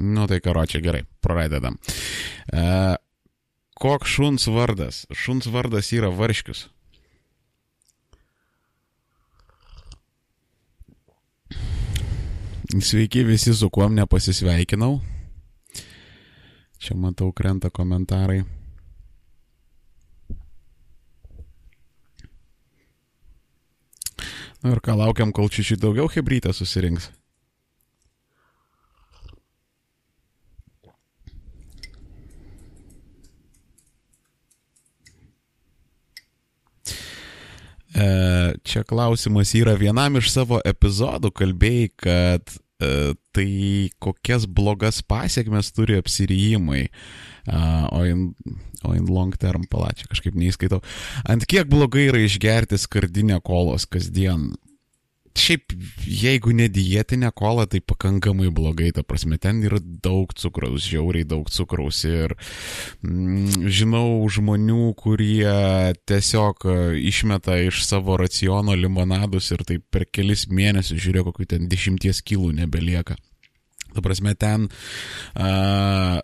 [0.00, 1.76] Nu tai karočią gerai, pradedam.
[2.52, 2.96] Uh,
[3.76, 5.04] koks šuns vardas?
[5.12, 6.68] Šuns vardas yra varškius.
[12.80, 15.00] Sveiki visi, su kuom nepasisveikinau.
[16.80, 18.40] Čia matau, krenta komentarai.
[24.62, 27.10] Na ir ką laukiam, kol čia šį daugiau hebrytę susirinks.
[37.89, 37.89] E,
[38.66, 43.50] čia klausimas yra vienam iš savo epizodų kalbėjai, kad e, tai
[44.02, 47.60] kokias blogas pasiekmes turi apsirijimai, e,
[47.90, 48.26] o, in,
[48.84, 50.82] o in long term palačia kažkaip neįskaitau.
[51.28, 54.52] Ant kiek blogai yra išgerti skardinę kolos kasdien?
[55.38, 55.70] Šiaip,
[56.10, 61.46] jeigu ne dietinė kola, tai pakankamai blogai, ta prasme, ten yra daug cukraus, žiauriai daug
[61.54, 62.34] cukraus ir
[63.06, 65.54] mm, žinau žmonių, kurie
[66.10, 66.74] tiesiog e,
[67.12, 72.50] išmeta iš savo raciono limonadus ir tai per kelis mėnesius, žiūrėjau, kokiu ten dešimties kilų
[72.58, 73.14] nebelieka.
[73.94, 74.66] Ta prasme, ten,
[75.34, 76.18] uh,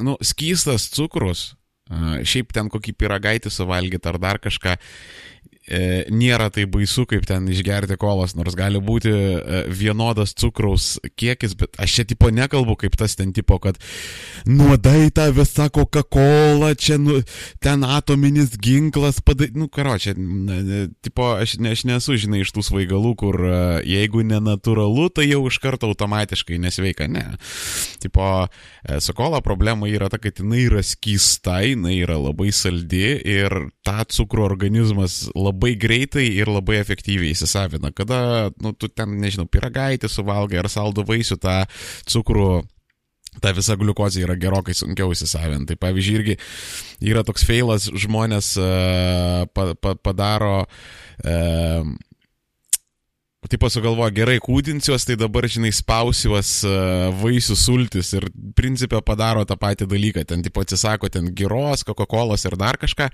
[0.00, 1.48] nu, skystas cukrus,
[1.88, 4.76] uh, šiaip ten kokį piragaitį suvalgyti ar dar kažką,
[5.66, 11.74] nėra tai baisu, kaip ten išgerti kolos, nors gali būti e, vienodas cukraus kiekis, bet
[11.82, 13.78] aš čia tipo nekalbu kaip tas ten tipo, kad
[14.46, 17.18] nuodai tą visą Coca-Cola, čia nu,
[17.62, 20.14] ten atominis ginklas, padai, nu karo, čia,
[21.04, 23.58] tipo, aš, ne, aš nesu, žinai, iš tų svaigalų, kur e,
[23.90, 27.26] jeigu nenatūralu, tai jau iš karto automatiškai nesveika, ne.
[28.02, 28.46] Tipo,
[28.86, 33.58] e, su kola problema yra ta, kad jinai yra skysta, jinai yra labai saldi ir
[33.86, 37.90] tą cukrų organizmas labai labai greitai ir labai efektyviai įsisavina.
[37.96, 41.62] Kada, nu, tu ten, nežinau, piragaitį suvalgai ar saldų vaisių tą
[42.12, 42.50] cukrų
[43.42, 45.74] ta visa gliukozė yra gerokai sunkiau įsisavinti.
[45.74, 46.36] Tai pavyzdžiui, irgi
[47.12, 51.90] yra toks feilas, žmonės uh, pa, pa, padaro uh,
[53.46, 56.70] Taip sugalvoja, gerai kūdinsiuos, tai dabar, žinai, spausiuos e,
[57.20, 58.26] vaisių sultis ir
[58.58, 60.24] principė padaro tą patį dalyką.
[60.26, 63.06] Ten, tipo, atsisako ten giros, Coca-Cola ir dar kažką,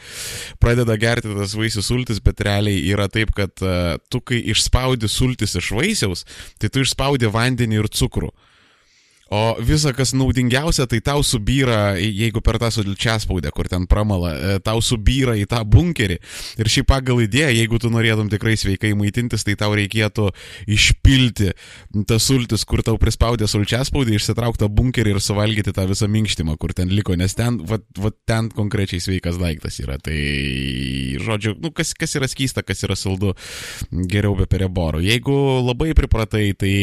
[0.63, 5.57] pradeda gerti tas vaisių sultis, bet realiai yra taip, kad uh, tu, kai išspaudi sultis
[5.61, 6.25] iš vaisiaus,
[6.57, 8.33] tai tu išspaudi vandenį ir cukrų.
[9.33, 14.35] O visa, kas naudingiausia, tai tau subyra, jeigu per tą sudilčią spaudę, kur ten pramala,
[14.37, 16.19] e, tau subyra į tą bunkerį.
[16.61, 20.27] Ir šį pagal idėją, jeigu tu norėtum tikrai sveikai maitintis, tai tau reikėtų
[20.69, 21.55] išpilti
[22.11, 26.59] tas sultis, kur tau prispaudė sulčią spaudę, išsitraukti tą bunkerį ir suvalgyti tą visą minkštimą,
[26.61, 29.97] kur ten liko, nes ten, va, va, ten konkrečiai sveikas daiktas yra.
[29.97, 30.19] Tai,
[31.25, 33.33] žodžiu, nu, kas, kas yra skysta, kas yra saldu,
[33.89, 35.01] geriau be pereborų.
[35.09, 36.75] Jeigu labai pripratai, tai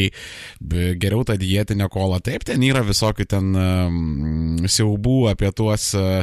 [0.98, 2.18] geriau tą dietinę kolą.
[2.26, 3.48] Taip, Taip, ten yra visokių ten
[4.64, 6.22] siaubų apie tuos uh,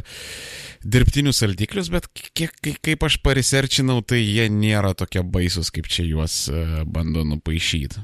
[0.81, 6.47] dirbtinius saldiklius, bet kiek, kaip aš pariserčinau, tai jie nėra tokie baisus, kaip čia juos
[6.49, 8.01] uh, bando nupaišyti.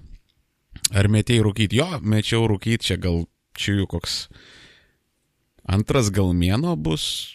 [0.94, 1.80] Ar metėjai rūkyti?
[1.80, 3.24] Jo, mečiau rūkyti, čia gal
[3.58, 4.28] čia jų koks
[5.66, 7.34] antras gal mėno bus,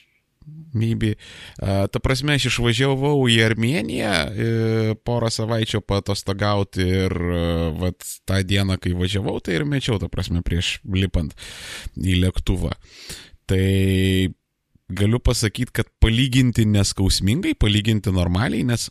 [0.74, 1.14] Mybi.
[1.56, 4.48] Ta prasme, aš išvažiavau į Armeniją e,
[5.06, 7.44] porą savaičių patostagauti ir e,
[7.80, 11.32] vat, tą dieną, kai važiavau, tai ir mečiau, ta prasme, prieš lipant
[11.96, 12.74] į lėktuvą.
[13.48, 13.64] Tai
[14.88, 18.88] galiu pasakyti, kad palyginti neskausmingai, palyginti normaliai, nes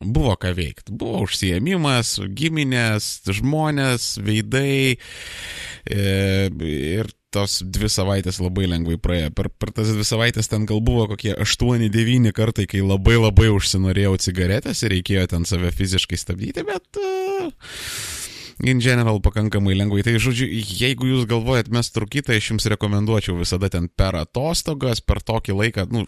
[0.00, 0.94] buvo ką veikti.
[0.96, 6.02] Buvo užsiemimas, giminės, žmonės, veidai e,
[6.50, 9.30] ir tos dvi savaitės labai lengvai praėjo.
[9.36, 14.16] Per, per tas dvi savaitės ten gal buvo kokie 8-9 kartai, kai labai labai užsinorėjau
[14.28, 17.02] cigaretės ir reikėjo ten save fiziškai stabdyti, bet...
[17.02, 18.15] Uh,
[18.64, 20.04] in general pakankamai lengvai.
[20.06, 25.20] Tai žodžiu, jeigu jūs galvojat mes trukitą, aš jums rekomenduočiau visada ten per atostogas, per
[25.20, 26.06] tokį laiką, nu,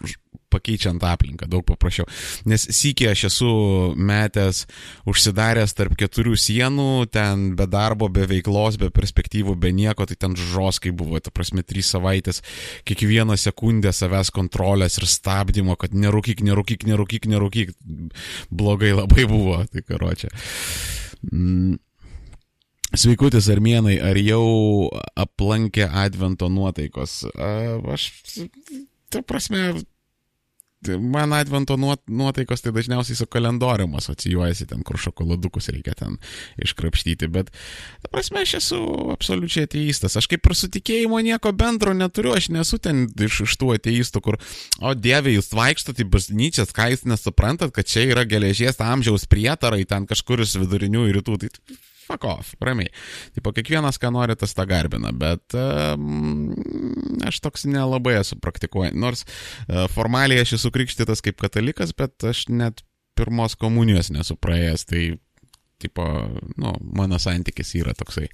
[0.49, 2.07] pakeičiant aplinką, daug paprasčiau.
[2.49, 3.49] Nes sykį aš esu
[3.93, 4.63] metęs
[5.09, 10.33] užsidaręs tarp keturių sienų, ten be darbo, be veiklos, be perspektyvų, be nieko, tai ten
[10.39, 12.41] žoskai buvo, ta prasme, trys savaitės,
[12.89, 17.75] kiekvieną sekundę savęs kontrolės ir stabdymo, kad nerūkyk, nerūkyk, nerūkyk, nerūkyk.
[18.49, 20.33] Blogai labai buvo, tai karočią.
[21.29, 21.77] Mm.
[22.89, 24.89] Sveikutis armėnai, ar jau
[25.19, 27.21] aplankė Advento nuotaikos?
[27.37, 28.09] Aš,
[29.13, 29.75] ta prasme,
[30.97, 36.15] man Advento nuotaikos tai dažniausiai su kalendorium asocijuojasi ten, kur šokoladukus reikia ten
[36.65, 37.51] iškrapštyti, bet,
[38.01, 38.79] ta prasme, aš esu
[39.13, 40.17] absoliučiai ateistas.
[40.17, 44.23] Aš kaip ir su tikėjimo nieko bendro neturiu, aš nesu ten iš, iš tų ateistų,
[44.25, 44.39] kur,
[44.81, 49.85] o dieve, jūs vaikštate į bažnyčias, ką jūs nesuprantat, kad čia yra geležies amžiaus prietarai
[49.85, 51.37] ten kažkur iš vidurinių rytų.
[51.45, 51.53] Tai
[52.09, 52.89] fuck off, ramiai.
[53.37, 56.51] Tipo, kiekvienas, ką nori, tas tą garbina, bet um,
[57.27, 58.97] aš toks nelabai esu praktikuojant.
[58.99, 62.83] Nors uh, formaliai aš esu krikštytas kaip katalikas, bet aš net
[63.19, 65.03] pirmos komunijos nesu praėjęs, tai,
[65.83, 66.05] tipo,
[66.57, 68.29] nu, mano santykis yra toksai.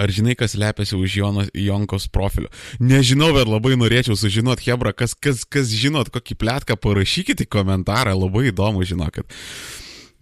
[0.00, 2.50] Ar žinai, kas lepiasi už Jono, Jonkos profilio?
[2.82, 8.48] Nežinau, bet labai norėčiau sužinoti, Hebra, kas, kas, kas žinot, kokį plėtką, parašykite komentarą, labai
[8.50, 9.30] įdomu žinokit.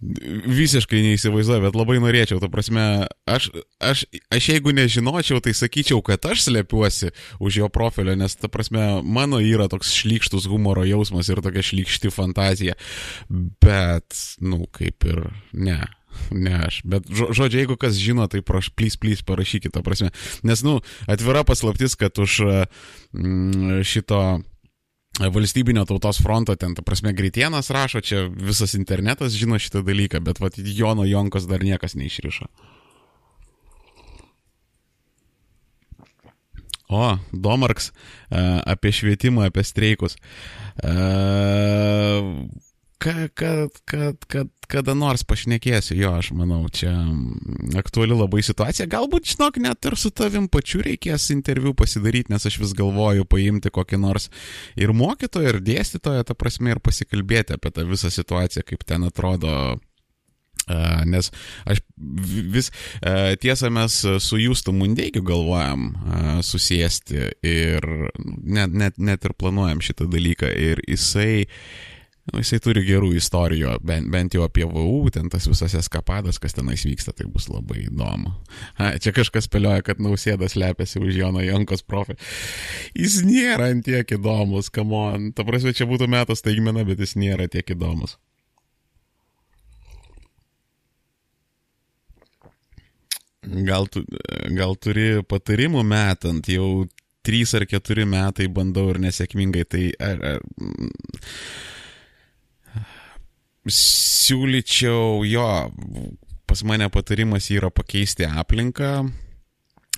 [0.03, 2.83] Visiškai neįsivaizduoju, bet labai norėčiau, ta prasme,
[3.29, 3.47] aš,
[3.79, 4.03] aš,
[4.35, 9.39] aš jeigu nežinočiau, tai sakyčiau, kad aš slepiuosi už jo profilio, nes, ta prasme, mano
[9.39, 12.75] yra toks šlykštus humoro jausmas ir tokia šlykšti fantazija,
[13.63, 15.23] bet, nu, kaip ir
[15.55, 15.79] ne.
[16.31, 20.11] Ne aš, bet žodžiu, jeigu kas žino, tai praš, plys, plys, parašykite, prasme.
[20.45, 20.79] Nes, nu,
[21.09, 22.41] atvira paslaptis, kad už
[23.13, 24.41] mm, šito
[25.19, 30.41] valstybinio tautos fronto ten, ta prasme, greitienas rašo, čia visas internetas žino šitą dalyką, bet
[30.41, 32.49] vat Jono Jonkos dar niekas neišrišo.
[36.93, 37.91] O, Domarks
[38.29, 40.17] apie švietimą, apie streikus.
[43.03, 46.91] Kad, kad, kad, kad kada nors pašnekėsiu, jo, aš manau, čia
[47.79, 48.87] aktuali labai situacija.
[48.91, 53.73] Galbūt, žinok, net ir su tavim pačiu reikės interviu pasidaryti, nes aš vis galvoju paimti
[53.73, 54.29] kokį nors
[54.79, 59.77] ir mokytoją, ir dėstytoją, ta prasme, ir pasikalbėti apie tą visą situaciją, kaip ten atrodo
[61.09, 61.27] nes
[61.67, 61.81] aš
[62.53, 62.69] vis,
[63.43, 65.89] tiesa, mes su Jūstu Mundeikiu galvojam
[66.45, 67.87] susėsti ir
[68.23, 71.57] net, net, net ir planuojam šitą dalyką ir jisai uh,
[72.23, 76.55] Nu, jisai turi gerų istorijų, bent, bent jau apie VU, ten tas visas eskapadas, kas
[76.55, 78.31] tenais vyksta, tai bus labai įdomu.
[78.79, 82.15] A, čia kažkas spėlioja, kad nausėdas lepiasi už Jono Jonkos profilį.
[82.95, 85.33] Jis nėra tiek įdomus, kamon.
[85.35, 88.15] Ta prasme, čia būtų metas taigmena, bet jis nėra tiek įdomus.
[93.43, 94.05] Gal, tu,
[94.55, 96.85] gal turi patarimų metant, jau
[97.27, 100.41] trys ar keturi metai bandau ir nesėkmingai, tai ar, ar,
[103.69, 105.49] siūlyčiau jo,
[106.49, 108.95] pas mane patarimas yra pakeisti aplinką.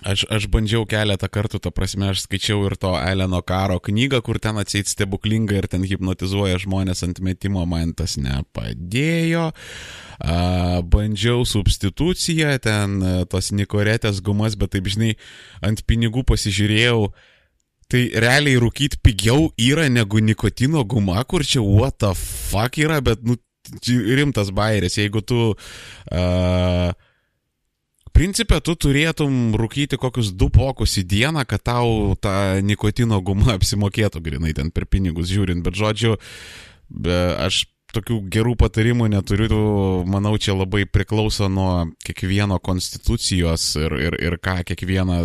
[0.05, 4.37] Aš, aš bandžiau keletą kartų, ta prasme, aš skaičiau ir to Eleno karo knygą, kur
[4.43, 9.47] ten atseit stebuklinga ir ten hipnotizuoja žmonės ant metimo, man tas nepadėjo.
[10.19, 10.35] A,
[10.83, 12.99] bandžiau substituciją, ten
[13.31, 15.15] tos nikoretės gumas, bet taip žinai,
[15.63, 17.07] ant pinigų pasižiūrėjau,
[17.85, 23.21] Tai realiai rūkyti pigiau yra negu nikotino guma, kur čia what the fuck yra, bet
[23.21, 23.37] nu
[23.89, 25.51] rimtas bairis, jeigu tu...
[26.11, 26.93] Uh,
[28.15, 34.21] Principė, tu turėtum rūkyti kokius du pokus į dieną, kad tau ta nikotino guma apsimokėtų
[34.23, 36.13] grinai ten per pinigus žiūrint, bet žodžiu,
[36.87, 39.59] be, aš tokių gerų patarimų neturiu,
[40.07, 45.21] manau, čia labai priklauso nuo kiekvieno konstitucijos ir, ir, ir ką kiekviena,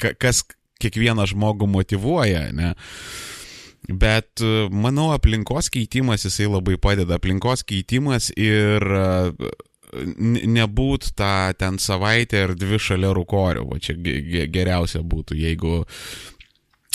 [0.00, 0.46] kas
[0.80, 2.72] kiekvieną žmogų motivuoja, ne.
[2.72, 3.35] Uh,
[3.88, 7.20] Bet e, manau, aplinkos keitimas jisai labai padeda.
[7.20, 9.06] Aplinkos keitimas ir e,
[10.56, 13.66] nebūt tą ten savaitę ar dvi šalia rūkorių.
[13.70, 13.94] Va čia
[14.52, 15.78] geriausia būtų, jeigu,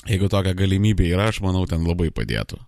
[0.10, 2.60] jeigu tokia galimybė yra, aš manau, ten labai padėtų.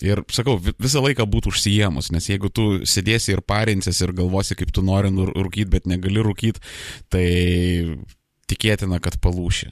[0.00, 4.72] Ir sakau, visą laiką būtų užsijėmus, nes jeigu tu sėdėsi ir parinsies ir galvosi, kaip
[4.72, 6.62] tu nori rūkyti, bet negali rūkyti,
[7.12, 7.26] tai
[8.48, 9.68] tikėtina, kad palūši.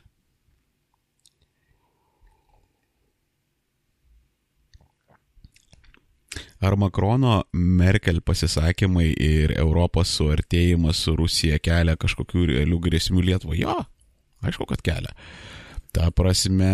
[6.58, 13.60] Ar Makrono Merkel pasisakymai ir Europos suartėjimas su Rusija kelia kažkokių realių grėsmių Lietuvai?
[13.60, 13.76] Jo,
[14.42, 15.14] aišku, kad kelia.
[15.94, 16.72] Ta prasme,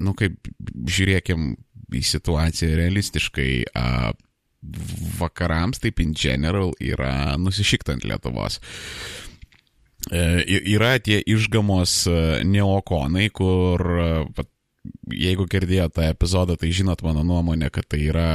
[0.00, 0.48] nu kaip
[0.88, 1.52] žiūrėkim
[1.94, 4.14] į situaciją realistiškai, a,
[5.18, 8.58] vakarams taip in general yra nusišiktant Lietuvos.
[10.12, 10.22] E,
[10.72, 12.16] yra tie išgamos e,
[12.48, 13.84] neokonai, kur
[14.36, 14.48] pat,
[15.12, 18.28] jeigu girdėjote tą epizodą, tai žinot mano nuomonę, kad tai yra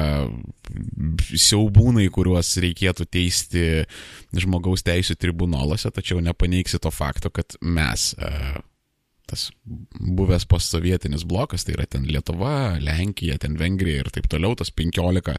[1.33, 3.65] siaubūnai, kuriuos reikėtų teisti
[4.37, 8.61] žmogaus teisų tribunoluose, tačiau nepaneigsi to fakto, kad mes, e,
[9.29, 9.47] tas
[9.99, 15.35] buvęs postsovietinis blokas, tai yra ten Lietuva, Lenkija, ten Vengrija ir taip toliau, tas 15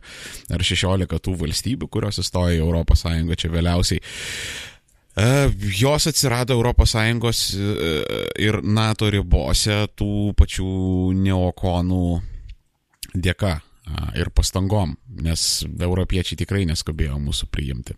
[0.54, 4.02] ar 16 tų valstybių, kurios įstojo į Sąjungą čia vėliausiai,
[5.80, 7.94] jos atsirado ES e,
[8.38, 12.04] ir NATO ribose tų pačių neokonų
[13.14, 13.58] dėka
[14.14, 17.96] ir pastangom, nes europiečiai tikrai neskubėjo mūsų priimti.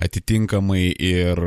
[0.00, 1.40] Atitinkamai ir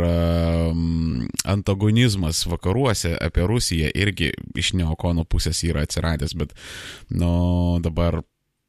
[1.50, 6.56] antagonizmas vakaruose apie Rusiją irgi iš neokonų pusės yra atsiradęs, bet
[7.12, 8.22] nu, dabar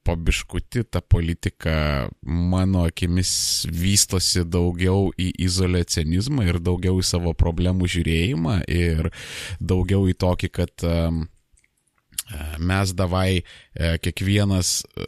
[0.05, 3.33] pabiškuti ta politika mano akimis
[3.71, 9.13] vystosi daugiau į izolacionizmą ir daugiau į savo problemų žiūrėjimą ir
[9.61, 11.25] daugiau į tokį, kad um,
[12.59, 13.43] mes davai e,
[14.03, 15.07] kiekvienas e,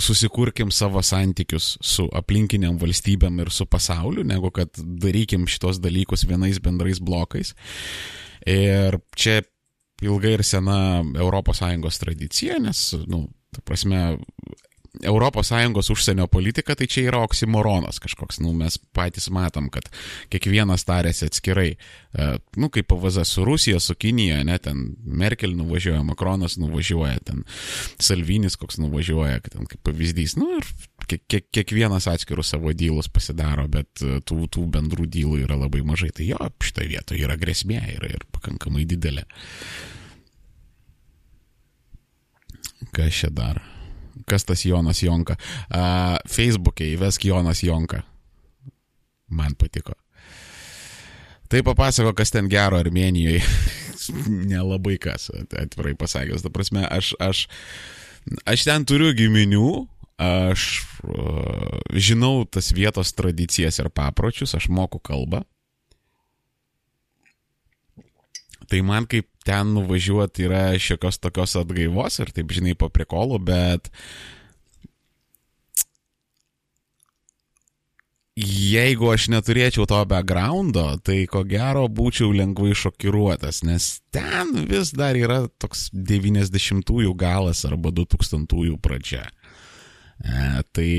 [0.00, 6.58] susikurkim savo santykius su aplinkiniam valstybėm ir su pasauliu, negu kad darykim šitos dalykus vienais
[6.62, 7.54] bendrais blokais.
[8.50, 9.40] Ir čia
[10.02, 14.04] ilga ir sena ES tradicija, nes, na, nu, ta prasme,
[15.02, 19.88] ES užsienio politika, tai čia yra oksimoronas kažkoks, nu, mes patys matom, kad
[20.30, 26.02] kiekvienas tarėsi atskirai, e, nu, kaip PVZ su Rusija, su Kinija, ne, ten Merkel nuvažiuoja,
[26.06, 27.42] Makronas nuvažiuoja, ten
[27.98, 30.70] Salvinis koks nuvažiuoja, ten kaip pavyzdys, nu, ir
[31.10, 36.12] kiek, kiekvienas atskirus savo dylus pasidaro, bet e, tų, tų bendrų dylų yra labai mažai,
[36.14, 39.26] tai jo, šitoje vietoje yra grėsmė ir, ir pakankamai didelė.
[42.94, 43.60] Kas čia dar?
[44.30, 45.36] Kas tas Jonas Jonka?
[45.68, 48.04] Uh, Facebook'e įvesk Jonas Jonka.
[49.34, 49.96] Man patiko.
[51.50, 53.42] Tai papasako, kas ten gero Armenijoje.
[54.50, 56.44] Nelabai kas, atvirai pasakęs.
[56.44, 57.46] Ta prasme, aš, aš,
[58.48, 59.68] aš ten turiu giminių,
[60.22, 60.68] aš
[61.08, 65.42] uh, žinau tas vietos tradicijas ir papročius, aš moku kalbą.
[68.70, 73.90] Tai man kaip ten nuvažiuoti yra šiokios tokios atgaivos ir taip, žinai, po prikolų, bet
[78.34, 85.14] jeigu aš neturėčiau to backgroundo, tai ko gero būčiau lengvai šokiruotas, nes ten vis dar
[85.18, 89.28] yra toks 90-ųjų galas arba 2000-ųjų pradžia.
[90.24, 90.90] E, tai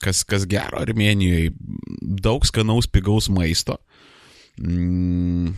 [0.00, 1.54] kas, kas gero Armenijoje,
[2.00, 3.78] daug skanaus pigaus maisto.
[4.60, 5.54] Mm,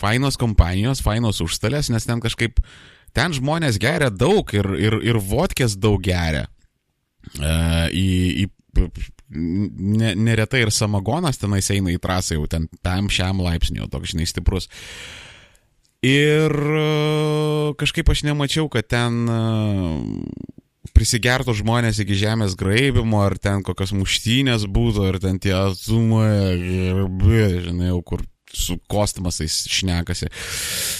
[0.00, 2.60] fainos kompanijos, fainos užstalės, nes ten kažkaip,
[3.16, 6.46] ten žmonės geria daug ir, ir, ir vodkės daug geria.
[7.36, 8.90] Uh, į, į,
[9.30, 14.28] ne, neretai ir samagonas tenais eina į trasą jau ten tam šiam laipsniu, toks žinai
[14.30, 14.70] stiprus.
[16.00, 20.00] Ir uh, kažkaip aš nemačiau, kad ten uh,
[20.96, 27.90] prisigertų žmonės iki žemės graibimo, ar ten kokios muštynės būtų, ar ten tie atsumai, žinai,
[27.90, 30.28] jau kur su kosmasais šnekasi.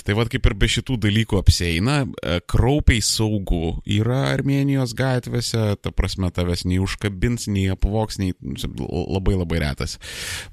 [0.04, 5.92] Tai vad kaip ir be šitų dalykų apseina, e, kraupiai saugu yra Armenijos gatvėse, ta
[5.94, 9.98] prasme tavęs nei užkabins, nei apvoks, nei labai labai retas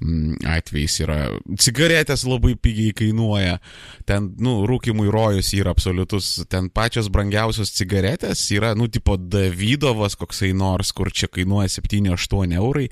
[0.02, 1.18] mm, atvejais yra.
[1.60, 3.58] Cigaretės labai pigiai kainuoja,
[4.08, 10.54] ten, nu, rūkimui rojus yra absoliutus, ten pačios brangiausios cigaretės yra, nu, tipo Davydovas koksai
[10.56, 12.88] nors, kur čia kainuoja 7-8 eurai,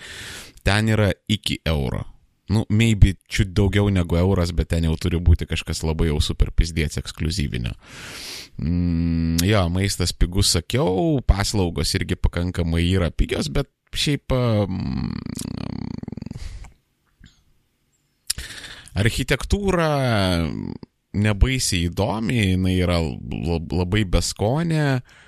[0.67, 2.05] ten yra iki euro
[2.53, 6.53] nu, maybe čiut daugiau negu euras, bet ten jau turi būti kažkas labai jau super
[6.55, 7.75] pizdėts ekskluzyvinio.
[8.63, 15.13] Mm, jo, maistas pigus sakiau, paslaugos irgi pakankamai yra pigios, bet šiaip mm,
[19.03, 19.91] architektūra
[21.17, 24.89] nebaisiai įdomi, jinai yra labai beskonė.
[24.97, 25.23] Uh,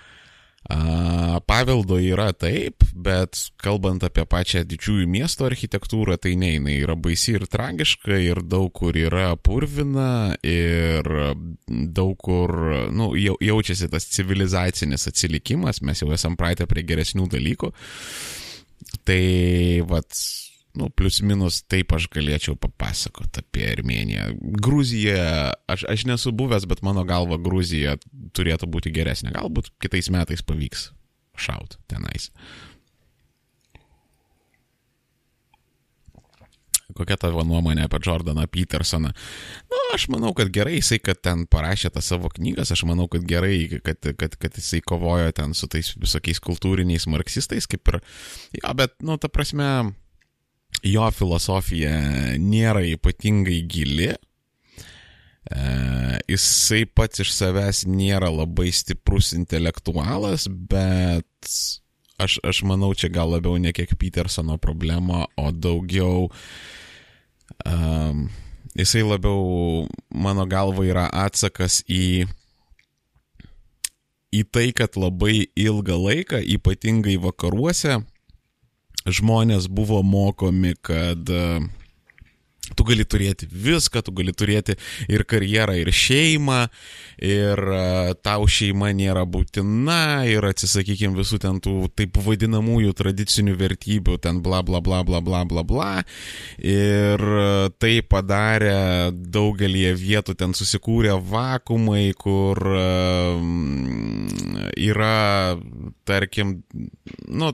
[0.69, 7.39] Paveldo yra taip, bet kalbant apie pačią didžiųjų miesto architektūrą, tai ne, jinai yra baisi
[7.39, 11.09] ir tragiška, ir daug kur yra purvina, ir
[11.69, 12.53] daug kur
[12.93, 17.73] nu, jaučiasi tas civilizacinis atsilikimas, mes jau esam praeitę prie geresnių dalykų.
[19.09, 19.25] Tai,
[19.89, 20.21] vad,
[20.79, 24.31] nu, plius minus taip aš galėčiau papasakoti apie Armeniją.
[24.63, 27.99] Gruzija, aš, aš nesu buvęs, bet mano galva Gruzija
[28.39, 29.35] turėtų būti geresnė.
[29.37, 30.91] Galbūt kitais metais pavyks
[31.39, 32.31] šaut tenais.
[36.97, 39.11] Kokia tavo nuomonė apie Jordaną Petersoną?
[39.13, 43.07] Na, nu, aš manau, kad gerai jisai, kad ten parašė tą savo knygas, aš manau,
[43.13, 48.01] kad gerai, kad, kad, kad jisai kovojo ten su tais visokiais kultūriniais marksistais, kaip ir,
[48.57, 49.69] jo, bet, nu, ta prasme,
[50.85, 51.93] jo filosofija
[52.39, 54.13] nėra ypatingai gili.
[55.49, 55.61] E,
[56.29, 61.55] jisai pats iš savęs nėra labai stiprus intelektualas, bet
[62.21, 66.29] aš, aš manau, čia gal labiau ne kiek Petersono problema, o daugiau
[67.65, 68.27] um,
[68.77, 72.27] jisai labiau, mano galva, yra atsakas į,
[74.35, 78.03] į tai, kad labai ilgą laiką, ypatingai vakaruose,
[79.15, 81.67] žmonės buvo mokomi, kad uh,
[82.77, 84.77] Tu gali turėti viską, tu gali turėti
[85.09, 86.59] ir karjerą, ir šeimą,
[87.25, 94.19] ir uh, tau šeima nėra būtina, ir atsisakykim visų ten tų taip vadinamųjų tradicinių vertybių,
[94.25, 95.91] ten bla bla bla bla bla bla bla.
[96.61, 102.61] Ir uh, tai padarė daugelį vietų, ten susikūrė vakumai, kur
[104.77, 105.57] yra
[106.09, 106.61] tarkim,
[107.29, 107.53] nu,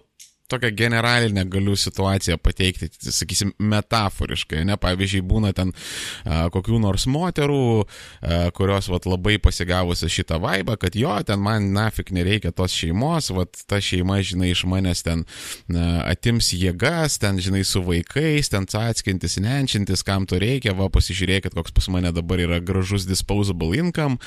[0.54, 5.73] tokią generalinę galiu situaciją pateikti, sakysim, metaforiškai, ne, pavyzdžiui, būna ten
[6.25, 11.73] a, kokių nors moterų, a, kurios vat, labai pasigavusi šitą vaibą, kad jo, ten man
[11.75, 17.40] nafik nereikia tos šeimos, vat, ta šeima, žinai, iš manęs ten a, atims jėgas, ten,
[17.42, 22.42] žinai, su vaikais, ten atskintis, nenčintis, kam to reikia, va, pasižiūrėkit, koks pas mane dabar
[22.42, 24.18] yra gražus disposable income,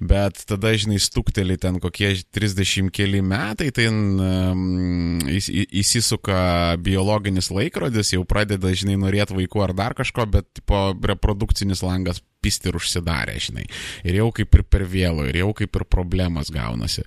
[0.00, 6.36] bet tada, žinai, stukteli ten kokie 30 keli metai, tai um, jis įsisuka
[6.84, 12.70] biologinis laikrodis, jau pradeda, žinai, norėti vaikų ar dar kažko, bet po reprodukcinis langas pisti
[12.70, 13.64] ir užsidarė, žinai.
[14.04, 17.06] Ir jau kaip ir per vėlų, ir jau kaip ir problemas gaunasi.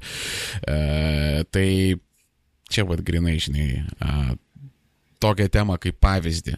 [0.63, 1.67] E, tai
[2.71, 4.15] čia vad grinai, žinai, e,
[5.23, 6.57] tokią temą kaip pavyzdį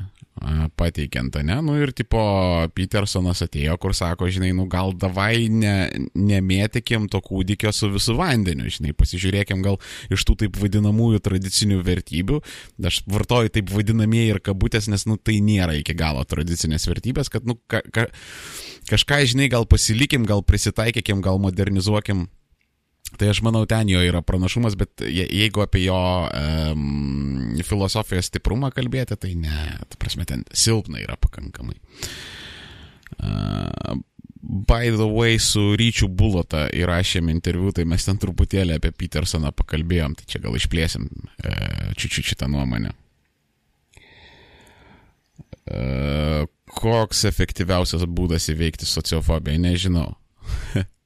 [0.80, 1.58] pateikiant, ne?
[1.66, 2.20] Nu ir tipo
[2.76, 8.70] Petersonas atėjo, kur sako, žinai, nu gal davai ne, nemėtikim to kūdikio su visų vandeniu,
[8.72, 9.80] žinai, pasižiūrėkim gal
[10.14, 12.42] iš tų taip vadinamųjų tradicinių vertybių.
[12.90, 17.48] Aš vartoju taip vadinamieji ir kabutės, nes, nu, tai nėra iki galo tradicinės vertybės, kad,
[17.50, 18.08] nu, ka, ka,
[18.90, 22.28] kažką, žinai, gal pasilikim, gal prisitaikykim, gal modernizuokim
[23.18, 25.98] Tai aš manau, ten jo yra pranašumas, bet jeigu apie jo
[26.28, 31.80] um, filosofijos stiprumą kalbėti, tai ne, ta prasme, ten silpna yra pakankamai.
[33.20, 33.98] Uh,
[34.70, 40.16] by the way, su Ryčiu Bulota įrašėm interviu, tai mes ten truputėlį apie Petersoną pakalbėjom,
[40.20, 42.94] tai čia gal išplėsim uh, čiūčiu šitą nuomonę.
[45.70, 46.46] Uh,
[46.78, 50.14] koks efektyviausias būdas įveikti sociofobiją, nežinau.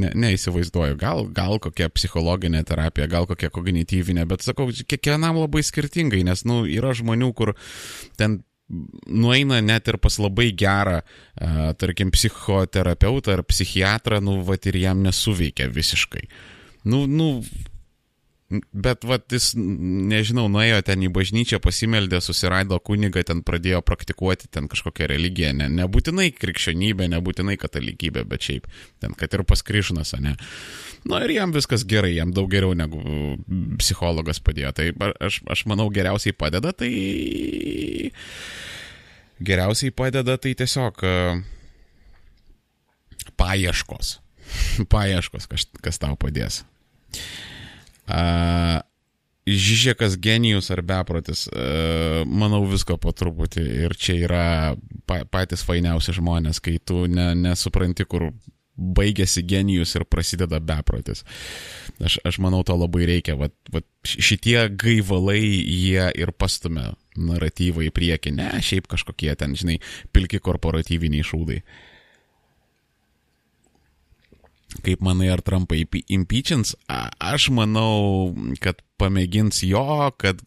[0.00, 0.96] ne, neįsivaizduoju.
[1.00, 6.62] Gal, gal kokia psichologinė terapija, gal kokia kognityvinė, bet sakau, kiekvienam labai skirtingai, nes, nu,
[6.70, 7.54] yra žmonių, kur
[8.20, 8.42] ten
[9.06, 11.02] nueina net ir pas labai gerą,
[11.80, 16.24] tarkim, psichoterapeutą ar psichiatrą, nu, va ir jam nesuveikia visiškai.
[16.88, 17.28] Nu, nu,
[18.72, 24.68] Bet, va, jis, nežinau, nuėjo ten į bažnyčią, pasimeldė, susirado kunigą, ten pradėjo praktikuoti ten
[24.70, 25.52] kažkokią religiją.
[25.58, 28.68] Ne, nebūtinai krikščionybė, nebūtinai katalikybė, bet šiaip,
[29.02, 30.36] ten, kad ir paskryšnas, ne.
[31.08, 33.00] Na ir jam viskas gerai, jam daug geriau negu
[33.80, 34.74] psichologas padėjo.
[34.76, 34.90] Tai
[35.24, 36.92] aš, aš manau, geriausiai padeda, tai...
[39.44, 41.02] Geriausiai padeda tai tiesiog
[43.40, 44.18] paieškos.
[44.92, 46.62] Paieškos, kas, kas tau padės.
[48.08, 48.82] Uh,
[49.44, 54.46] Žižėkas genijus ar beprotis, uh, manau visko po truputį ir čia yra
[55.04, 58.30] pa, patys fainiausi žmonės, kai tu ne, nesupranti, kur
[58.74, 61.26] baigėsi genijus ir prasideda beprotis.
[62.00, 63.36] Aš, aš manau, to labai reikia.
[63.36, 69.76] Vat, vat šitie gaivalai jie ir pastumia naratyvą į priekį, ne šiaip kažkokie ten, žinai,
[70.16, 71.60] pilki korporatyviniai šūdai.
[71.60, 71.93] Uh,
[74.84, 75.78] Kaip manai, ar Trumpą
[76.12, 76.74] impeachins?
[76.88, 80.40] Aš manau, kad pamėgins jo, kad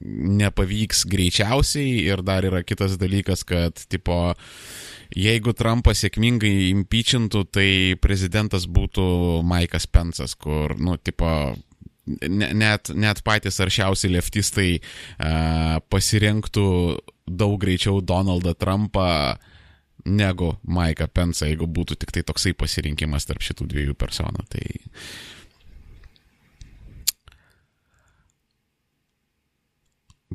[0.00, 4.34] nepavyks greičiausiai ir dar yra kitas dalykas, kad tipo,
[5.16, 7.70] jeigu Trumpas sėkmingai impeachintų, tai
[8.02, 9.06] prezidentas būtų
[9.46, 11.30] Maikas Pensas, kur, nu, tipo,
[12.26, 16.66] net, net patys aršiausi leftistai uh, pasirinktų
[17.30, 19.49] daug greičiau Donaldą Trumpą uh,
[20.10, 24.44] negu Maiką Pensą, jeigu būtų tik tai toksai pasirinkimas tarp šitų dviejų personų.
[24.50, 24.66] Tai...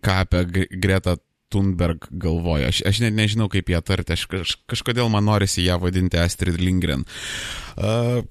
[0.06, 1.18] Ką apie Greta
[1.54, 2.72] Thunberg galvoja.
[2.74, 4.16] Aš, aš net nežinau, kaip ją tarti.
[4.16, 7.06] Aš kaž, kažkodėl man norisi ją vadinti Astrid Lindgren.
[7.78, 8.26] Uh,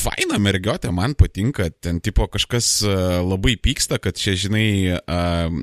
[0.00, 4.96] faina mergiotė, man patinka, ten tipo kažkas e, labai pyksta, kad čia, žinai,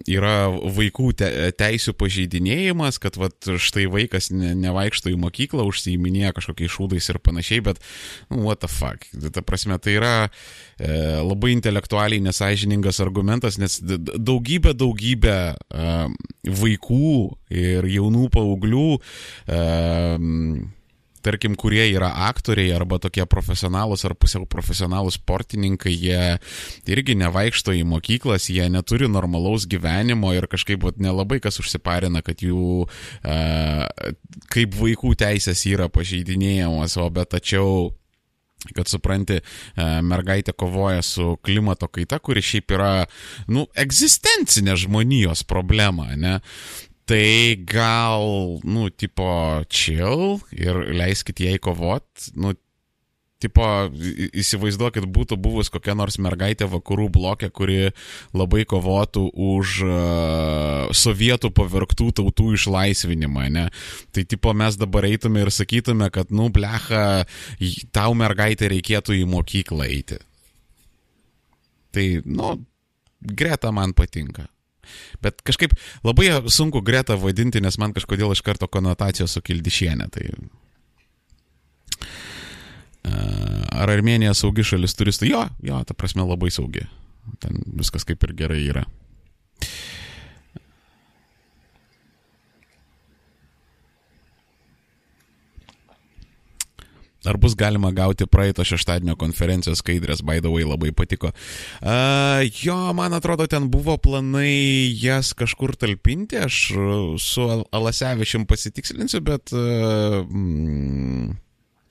[0.10, 6.74] yra vaikų te, teisų pažeidinėjimas, kad vat, štai vaikas ne, nevaikšto į mokyklą, užsiiminėja kažkokiais
[6.74, 7.82] šūdais ir panašiai, bet,
[8.30, 9.08] nu, what the fuck.
[9.34, 10.92] Ta prasme, tai yra e,
[11.24, 15.92] labai intelektualiai nesažiningas argumentas, nes daugybė, daugybė e,
[16.64, 17.14] vaikų
[17.58, 19.62] ir jaunų paauglių e,
[21.26, 26.38] tarkim, kurie yra aktoriai arba tokie profesionalus ar pusiau profesionalus sportininkai, jie
[26.90, 32.44] irgi nevaikšto į mokyklas, jie neturi normalaus gyvenimo ir kažkaip vat, nelabai kas užsiparina, kad
[32.44, 33.38] jų e,
[34.54, 37.90] kaip vaikų teisės yra pažeidinėjamos, o bet tačiau
[38.76, 39.38] kad supranti,
[40.04, 42.92] mergaitė kovoja su klimato kaita, kuri šiaip yra,
[43.54, 46.40] nu, egzistencinė žmonijos problema, ne?
[47.08, 49.28] Tai gal, nu, tipo,
[49.72, 52.04] chill ir leiskit jai kovot,
[52.36, 52.52] nu,
[53.40, 53.64] tipo,
[54.36, 57.78] įsivaizduokit, būtų buvus kokia nors mergaitė vakarų blokė, kuri
[58.36, 63.68] labai kovotų už uh, sovietų pavirktų tautų išlaisvinimą, ne?
[64.12, 67.24] Tai, tipo, mes dabar eitume ir sakytume, kad, nu, blecha,
[67.96, 70.20] tau mergaitė reikėtų į mokyklą eiti.
[71.96, 72.58] Tai, nu,
[73.18, 74.46] Greta man patinka.
[75.24, 75.74] Bet kažkaip
[76.08, 80.10] labai sunku Greta vadinti, nes man kažkodėl iš karto konotacijos su Kildišienė.
[80.14, 80.30] Tai...
[83.78, 85.30] Ar Armenija saugi šalis turistų?
[85.30, 86.84] Jo, jo, ta prasme labai saugi.
[87.44, 88.84] Ten viskas kaip ir gerai yra.
[97.26, 101.32] Ar bus galima gauti praeito šeštadienio konferencijos skaidrės, by the way, labai patiko.
[101.82, 106.62] Uh, jo, man atrodo, ten buvo planai jas kažkur talpinti, aš
[107.24, 109.54] su Alasevičiam pasitikslinsiu, bet...
[109.56, 111.36] Uh, mm,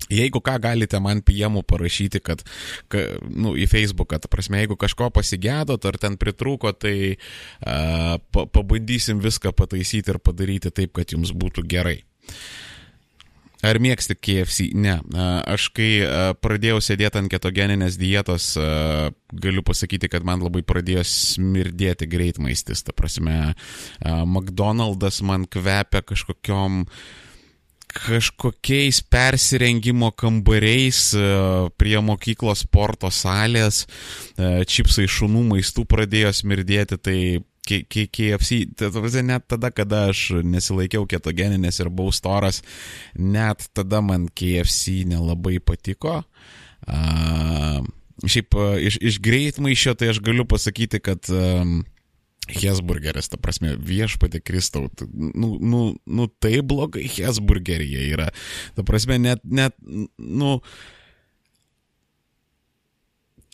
[0.06, 2.44] Jeigu ką galite man PM parašyti, kad,
[2.92, 8.46] ka, nu, į Facebooką, ta prasme, jeigu kažko pasigėdot ar ten pritrūko, tai uh, pa,
[8.46, 11.98] pabandysim viską pataisyti ir padaryti taip, kad jums būtų gerai.
[13.66, 14.68] Ar mėgsti KFC?
[14.78, 15.00] Ne.
[15.50, 15.90] Aš kai
[16.44, 18.52] pradėjau sėdėti ant ketogeninės dietos,
[19.34, 22.84] galiu pasakyti, kad man labai pradėjo smirdėti greitmaistis.
[22.86, 23.54] Ta prasme,
[24.04, 26.84] McDonald's man kvepia kažkokiom
[27.96, 31.00] kažkokiais persirengimo kambariais
[31.80, 33.86] prie mokyklos sporto salės,
[34.36, 37.18] čipsai šunų maistų pradėjo smirdėti, tai
[37.66, 42.62] KFC, tai net tada, kada aš nesilaikiau ketogeninės ir buvau storas,
[43.18, 46.22] net tada man KFC nelabai patiko.
[46.86, 47.82] Uh,
[48.24, 51.80] šiaip iš, iš greitmaišio tai aš galiu pasakyti, kad um,
[52.46, 58.30] Hesburgeris, ta prasme, viešpatė Kristau, nu, nu, nu tai blogai Hesburgeryje yra.
[58.78, 60.92] Ta prasme, net, net, nu, uh,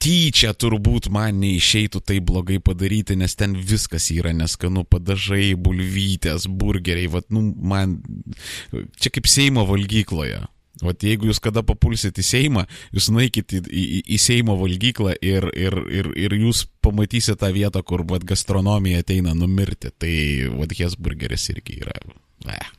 [0.03, 7.11] tyčia turbūt man neišeitų tai blogai padaryti, nes ten viskas yra neskanu, padažai, bulvytės, burgeriai,
[7.13, 8.01] vat, nu, man,
[8.99, 10.43] čia kaip Seimo valgykloje.
[10.83, 12.65] Vat jeigu jūs kada papulsit į Seimą,
[12.97, 13.85] jūs nueikit į, į,
[14.17, 19.37] į Seimo valgyklą ir, ir, ir, ir jūs pamatysite tą vietą, kur vat, gastronomija ateina
[19.37, 19.93] numirti.
[19.95, 20.15] Tai
[20.57, 22.01] vat Hesburgeris irgi yra.
[22.51, 22.71] Eh.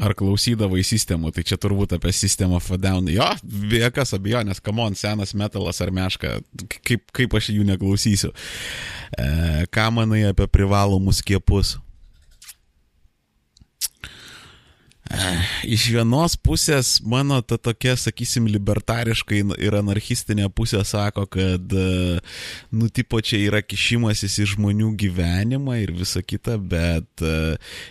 [0.00, 3.10] Ar klausydavai sistemų, tai čia turbūt apie sistemą Fadown.
[3.12, 6.38] Jo, be jokios abejonės, kamon, senas metalas ar meška,
[6.80, 8.32] kaip, kaip aš jų neklausysiu.
[8.32, 9.28] E,
[9.72, 11.76] ką manai apie privalomus skiepus?
[15.66, 21.74] Iš vienos pusės mano ta tokia, sakysim, libertariška ir anarchistinė pusė sako, kad,
[22.70, 27.24] nu, tipo čia yra kišimasis į žmonių gyvenimą ir visa kita, bet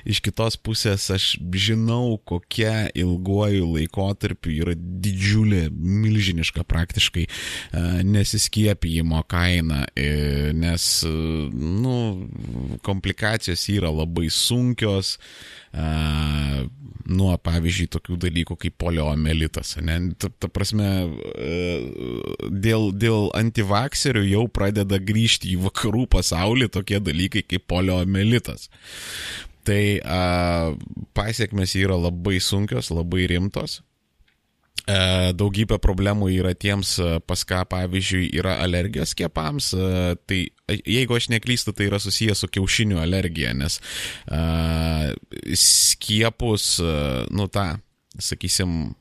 [0.08, 1.28] iš kitos pusės aš
[1.60, 7.28] žinau, kokia ilguoju laikotarpiu yra didžiulė, milžiniška praktiškai
[8.08, 9.84] nesiskiepijimo kaina,
[10.56, 11.96] nes, nu,
[12.88, 15.18] komplikacijos yra labai sunkios
[15.74, 19.76] nuo, pavyzdžiui, tokių dalykų kaip polioamelitas.
[19.86, 19.98] Ne?
[20.22, 20.90] Ta, ta prasme,
[22.50, 28.70] dėl, dėl antivakserių jau pradeda grįžti į vakarų pasaulį tokie dalykai kaip polioamelitas.
[29.68, 30.24] Tai a,
[31.18, 33.82] pasiekmes yra labai sunkios, labai rimtos.
[34.90, 39.74] E, daugybė problemų yra tiems, e, pas ką, pavyzdžiui, yra alergijos skiepams.
[39.74, 40.40] E, tai
[40.80, 43.80] jeigu aš neklystu, tai yra susijęs su kiaušinių alergija, nes
[45.60, 46.66] skiepus,
[47.34, 47.68] nu tą,
[48.22, 48.94] sakysim,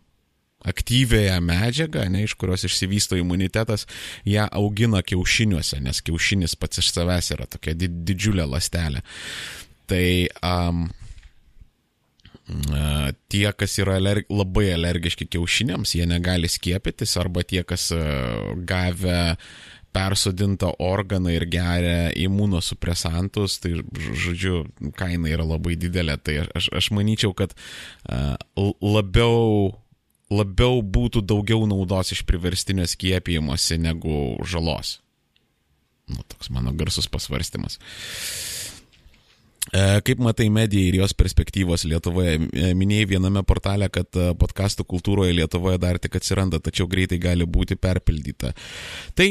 [0.68, 3.86] aktyvėją medžiagą, ne, iš kurios išsivysto imunitetas,
[4.28, 9.04] ją augina kiaušiniuose, nes kiaušinis pats iš savęs yra tokia didžiulė lastelė.
[9.88, 10.08] Tai
[10.44, 10.88] um,
[13.28, 17.90] tie, kas yra alerg labai alergiški kiaušiniams, jie negali skiepytis, arba tie, kas
[18.68, 19.36] gavę
[19.92, 24.62] persodintą organą ir geria imunosupresantus, tai žodžiu,
[24.98, 26.18] kaina yra labai didelė.
[26.22, 27.56] Tai aš, aš manyčiau, kad
[28.84, 29.72] labiau,
[30.32, 34.98] labiau būtų daugiau naudos iš priverstinio skiepijimuose negu žalos.
[36.08, 37.76] Nu, toks mano garsus pasvarstymas.
[37.76, 38.67] Uh,
[40.04, 42.38] kaip matai mediją ir jos perspektyvos Lietuvoje?
[42.38, 47.46] E, minėjai viename portale, kad e, podkastų kultūroje Lietuvoje dar tik atsiranda, tačiau greitai gali
[47.48, 48.54] būti perpildyta.
[49.18, 49.28] Tai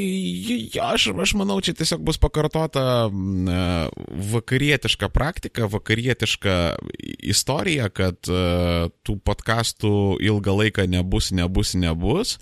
[0.92, 3.08] aš, aš manau, čia tiesiog bus pakartota
[4.34, 6.58] vakarietiška praktika, vakarietiška
[7.28, 12.38] istorija, kad tų podkastų ilgą laiką nebus, nebus, nebus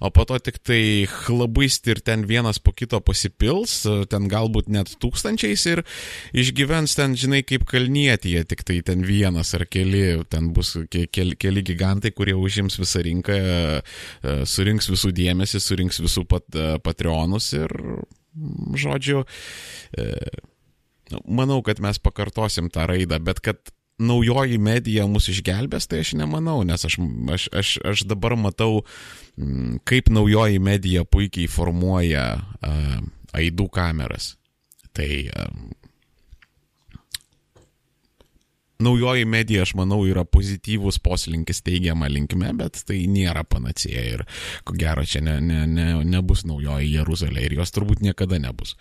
[0.00, 4.92] o po to tik tai chlabaisti ir ten vienas po kito pasipils, ten galbūt net
[5.00, 5.82] tūkstančiais ir
[6.36, 11.64] išgyvens ten, žinai, kaip kalnietyje, tik tai ten vienas ar keli, ten bus keli, keli
[11.66, 17.72] gigantai, kurie užims visą rinką, e, surinks visų dėmesį, surinks visų pat, e, patreonus ir,
[18.76, 19.24] žodžiu,
[19.96, 20.10] e,
[21.26, 26.60] manau, kad mes pakartosim tą raidą, bet kad naujoji medija mus išgelbės, tai aš nemanau,
[26.68, 26.98] nes aš,
[27.32, 28.82] aš, aš, aš dabar matau,
[29.40, 32.98] mm, kaip naujoji medija puikiai formuoja uh,
[33.36, 34.34] aidų kameras.
[34.96, 35.48] Tai uh,
[38.78, 44.26] naujoji medija, aš manau, yra pozityvus poslinkis teigiama linkme, bet tai nėra panacėja ir
[44.64, 48.76] ko gero čia ne, ne, ne, nebus naujoji Jeruzalė ir jos turbūt niekada nebus.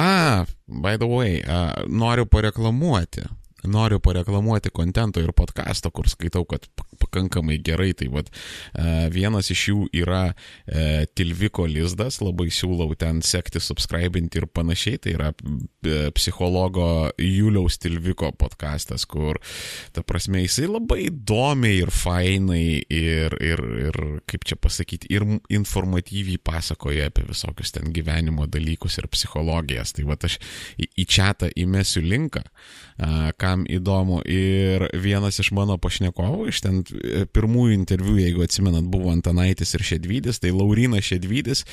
[0.00, 3.28] A, by the way, a, noriu pareklamuoti
[3.64, 6.66] noriu pareklamuoti kontento ir podcast'o, kur skaitau, kad
[7.02, 7.92] pakankamai gerai.
[7.98, 14.40] Tai vad, e, vienas iš jų yra e, Tilviko lizdas, labai siūlau ten sekti, subscribinti
[14.40, 15.00] ir panašiai.
[15.02, 16.86] Tai yra e, psichologo
[17.20, 19.40] Juliaus Tilviko podcastas, kur,
[19.92, 26.40] ta prasme, jisai labai įdomiai ir fainai ir, ir, ir kaip čia pasakyti, ir informatyviai
[26.42, 29.94] pasakoja apie visokius ten gyvenimo dalykus ir psichologijas.
[29.96, 30.38] Tai vad, aš
[30.76, 32.91] į, į čia įmesiu linką, ką
[33.40, 34.20] kam įdomu.
[34.28, 39.84] Ir vienas iš mano pašnekovų, iš ten e, pirmųjų interviu, jeigu atsimenat, buvo Antanaitis ir
[39.86, 41.64] Šedvydis, tai Laurina Šedvydis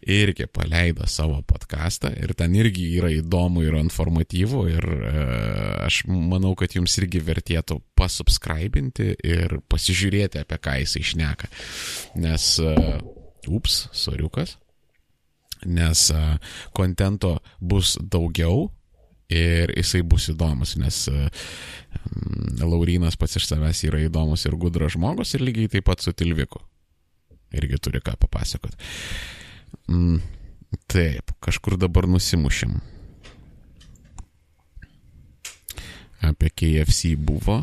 [0.00, 5.14] irgi paleido savo podcastą ir ten irgi yra įdomu ir informatyvu ir e,
[5.86, 11.50] aš manau, kad jums irgi vertėtų pasubscribinti ir pasižiūrėti, apie ką jisai išneka.
[12.20, 12.76] Nes, e,
[13.48, 14.58] ups, soriukas
[15.64, 16.10] nes
[16.76, 18.68] kontento bus daugiau,
[19.32, 25.34] ir jisai bus įdomus, nes mm, Laurinas pats iš savęs yra įdomus ir gudras žmogus
[25.34, 26.62] ir lygiai taip pat su Tilviku.
[27.54, 28.74] Irgi turi ką papasakot.
[29.88, 30.18] Mm,
[30.90, 32.80] taip, kažkur dabar nusimušim.
[36.24, 37.62] Apie KFC buvo.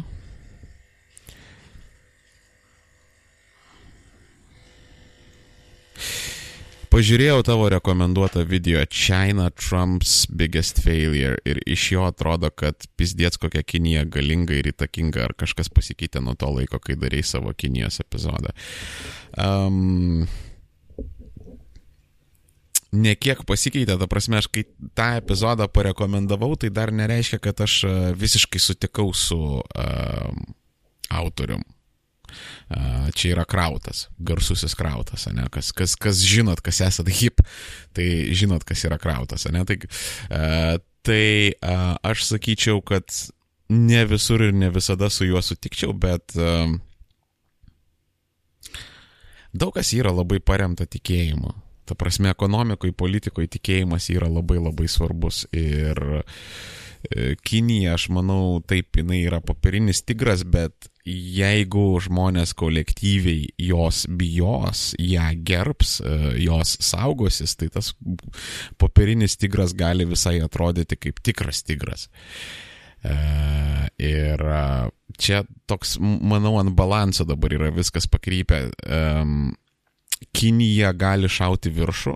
[6.92, 13.64] Pažiūrėjau tavo rekomenduotą video China Trump's Biggest Failure ir iš jo atrodo, kad pizdėts kokia
[13.64, 18.52] Kinija galinga ir įtakinga, ar kažkas pasikeitė nuo to laiko, kai darėjai savo Kinijos epizodą.
[19.40, 20.28] Um,
[22.92, 27.86] nekiek pasikeitė, ta prasme, aš kai tą epizodą parekomendavau, tai dar nereiškia, kad aš
[28.20, 30.42] visiškai sutikau su uh,
[31.08, 31.64] autorium
[33.16, 35.48] čia yra krautas, garsusis krautas, ne?
[35.54, 37.44] Kas, kas, kas žinot, kas esate hip,
[37.98, 39.66] tai žinot, kas yra krautas, ne?
[39.68, 39.78] Tai,
[41.08, 41.26] tai
[42.08, 43.08] aš sakyčiau, kad
[43.72, 46.36] ne visur ir ne visada su juo sutikčiau, bet
[49.54, 51.54] daug kas yra labai paremta tikėjimu.
[51.86, 56.22] Ta prasme, ekonomikoje, politikoje tikėjimas yra labai labai svarbus ir e,
[57.44, 65.32] Kinija, aš manau, taip, jinai yra popierinis tigras, bet jeigu žmonės kolektyviai jos bijos, ją
[65.46, 67.94] gerbs, e, jos saugosis, tai tas
[68.82, 72.08] popierinis tigras gali visai atrodyti kaip tikras tigras.
[73.02, 73.16] E,
[73.98, 74.64] ir e,
[75.18, 78.68] čia toks, manau, ant balanso dabar yra viskas pakrypę.
[80.38, 82.14] Kinija gali šauti viršų,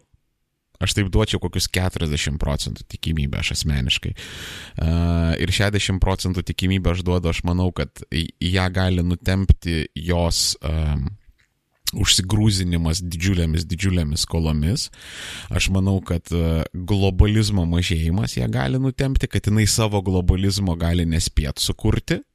[0.83, 4.13] Aš taip duočiau kokius 40 procentų tikimybę aš asmeniškai.
[4.79, 11.07] Uh, ir 60 procentų tikimybę aš duodu, aš manau, kad ją gali nutempti jos um,
[11.95, 14.89] užsigrūzinimas didžiulėmis, didžiulėmis skolomis.
[15.53, 16.27] Aš manau, kad
[16.73, 22.25] globalizmo mažėjimas ją gali nutempti, kad jinai savo globalizmo gali nespėt sukurti uh,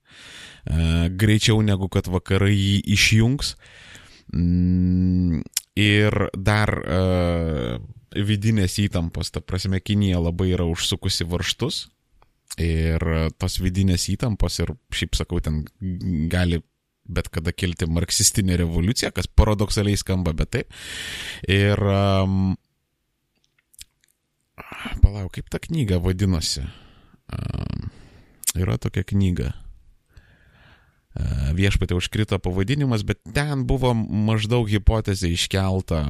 [1.10, 3.54] greičiau negu kad vakarai jį išjungs.
[5.78, 7.76] Ir dar uh,
[8.16, 11.84] vidinės įtampos, ta prasme, Kinija labai yra užsukusi varštus
[12.58, 13.04] ir
[13.38, 15.62] tos vidinės įtampos ir šiaip sakau, ten
[16.32, 16.58] gali
[17.10, 20.76] bet kada kilti marksistinė revoliucija, kas paradoksaliai skamba, bet taip.
[21.50, 22.52] Ir um,
[25.02, 26.64] palauk, kaip ta knyga vadinosi?
[27.30, 27.90] Um,
[28.58, 29.52] yra tokia knyga.
[31.10, 36.04] Uh, viešpatė užkrito pavadinimas, bet ten buvo maždaug hipotezė iškelta.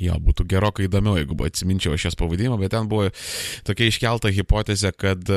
[0.00, 3.10] Jo, būtų gerokai įdomiau, jeigu atsiminčiau aš jos pavadinimą, bet ten buvo
[3.68, 5.28] tokia iškelta hipotezė, kad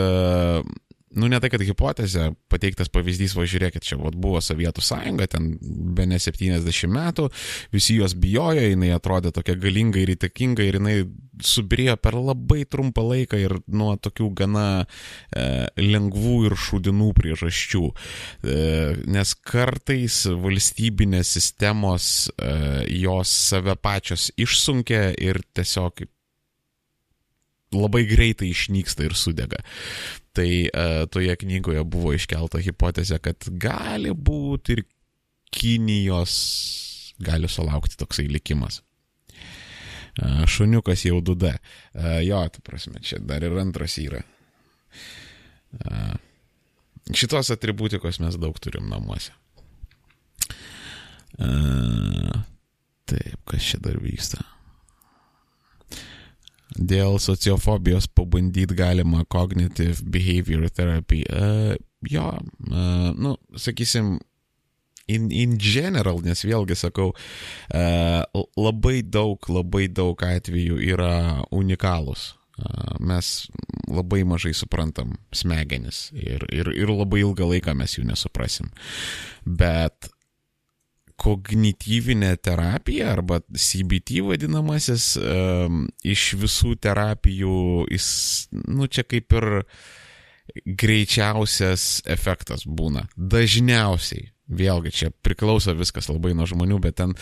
[1.15, 5.54] nu ne tai, kad hipotezė, pateiktas pavyzdys, va žiūrėkit, čia vat, buvo Sovietų sąjunga, ten
[5.95, 7.30] be ne 70 metų,
[7.73, 10.97] visi jos bijojo, jinai atrodė tokia galinga ir įtakinga ir jinai
[11.43, 15.45] subirėjo per labai trumpą laiką ir nuo tokių gana e,
[15.82, 17.84] lengvų ir šūdinų priežasčių.
[17.89, 18.58] E,
[19.10, 22.54] nes kartais valstybinės sistemos e,
[23.04, 26.06] jos save pačios išsunkia ir tiesiog
[27.73, 29.63] labai greitai išnyksta ir sudega.
[30.33, 34.83] Tai uh, toje knygoje buvo iškelta hipotezė, kad gali būti ir
[35.53, 36.33] Kinijos
[37.21, 38.81] gali sulaukti toksai likimas.
[40.17, 41.53] Uh, šuniukas jau duda.
[41.93, 44.23] Uh, jo, tu prasme, čia dar ir antras yra.
[47.13, 49.33] šitos atributikos mes daug turim namuose.
[51.33, 52.41] Uh,
[53.09, 54.52] taip, kas čia dar vyksta?
[56.73, 61.21] Dėl sociofobijos pabandyti galima cognitive behavior therapy.
[61.29, 61.75] Uh,
[62.09, 64.17] jo, uh, nu, sakysim,
[65.07, 72.33] in, in general, nes vėlgi sakau, uh, labai daug, labai daug atvejų yra unikalūs.
[72.53, 73.29] Uh, mes
[73.89, 78.69] labai mažai suprantam smegenis ir, ir, ir labai ilgą laiką mes jų nesuprasim.
[79.45, 80.09] Bet
[81.23, 85.13] kognityvinė terapija arba CBT vadinamasis
[86.03, 87.57] iš visų terapijų,
[87.93, 88.07] jis,
[88.67, 89.49] nu čia kaip ir
[90.67, 93.07] greičiausias efektas būna.
[93.15, 94.29] Dažniausiai.
[94.53, 97.15] Vėlgi, čia priklauso viskas labai nuo žmonių, bet ten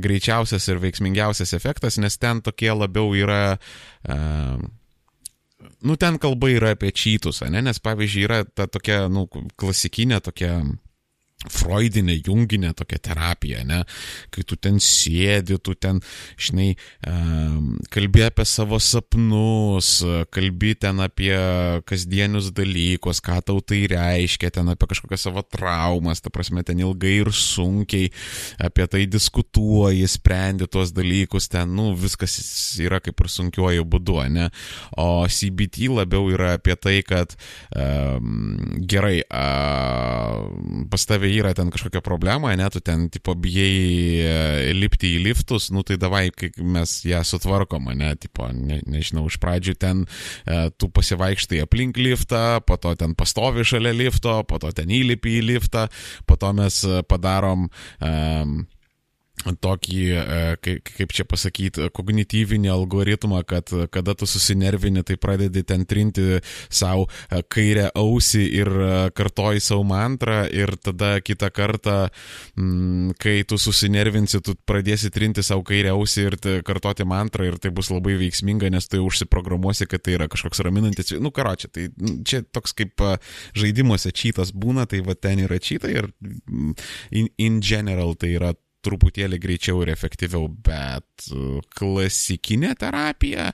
[0.00, 3.58] greičiausias ir veiksmingiausias efektas, nes ten tokie labiau yra...
[4.06, 4.62] Uh,
[5.82, 7.62] nu, ten kalba yra apie čytus, ne?
[7.66, 9.26] nes pavyzdžiui yra ta tokia, nu,
[9.58, 10.60] klasikinė tokia
[11.52, 13.82] Freudinė, junginė tokia terapija, ne,
[14.34, 16.00] kai tu ten sėdi, tu ten,
[16.40, 16.72] žinai,
[17.94, 20.00] kalbė apie savo sapnus,
[20.34, 21.32] kalbė ten apie
[21.86, 27.16] kasdienius dalykus, ką tau tai reiškia, ten apie kažkokias savo traumas, ta prasme, ten ilgai
[27.22, 28.10] ir sunkiai
[28.62, 32.34] apie tai diskutuoji, sprendi tuos dalykus, ten, nu, viskas
[32.82, 34.50] yra kaip ir sunkiuoju būdu, ne,
[34.98, 37.36] o CBT labiau yra apie tai, kad
[37.76, 43.80] um, gerai, uh, pas tavai yra ten kažkokia problema, ne, tu ten, tipo, bijai
[44.22, 44.36] e,
[44.76, 49.38] lipti į liftus, nu tai davai, kai mes ją sutvarkom, ne, tipo, ne, nežinau, iš
[49.42, 54.72] pradžių ten e, tu pasivaikštai aplink liftą, po to ten pastovi šalia lifto, po to
[54.76, 55.86] ten įlipi į liftą,
[56.26, 57.68] po to mes padarom
[58.00, 58.58] um,
[59.54, 66.40] tokį, e, kaip čia pasakyti, kognityvinį algoritmą, kad kada tu susinervini, tai pradedi ten trinti
[66.68, 71.96] savo e, kairę ausį ir e, kartoji savo mantrą ir tada kitą kartą,
[72.56, 77.70] mm, kai tu susinervinsi, tu pradėsi trinti savo kairę ausį ir kartoti mantrą ir tai
[77.74, 81.88] bus labai veiksminga, nes tu užsiprogramuosi, kad tai yra kažkoks raminantis, nu karo čia, tai
[82.26, 83.02] čia toks kaip
[83.56, 86.76] žaidimuose čytas būna, tai va ten yra čytai ir mm,
[87.12, 88.54] in, in general tai yra
[88.86, 93.50] truputėlį greičiau ir efektyviau, bet e, klasikinė terapija,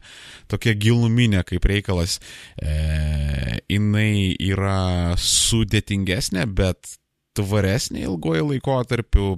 [0.52, 2.18] tokia giluminė kaip reikalas,
[2.60, 6.96] e, jinai yra sudėtingesnė, bet
[7.38, 9.36] tvaresnė ilgoji laikotarpiu,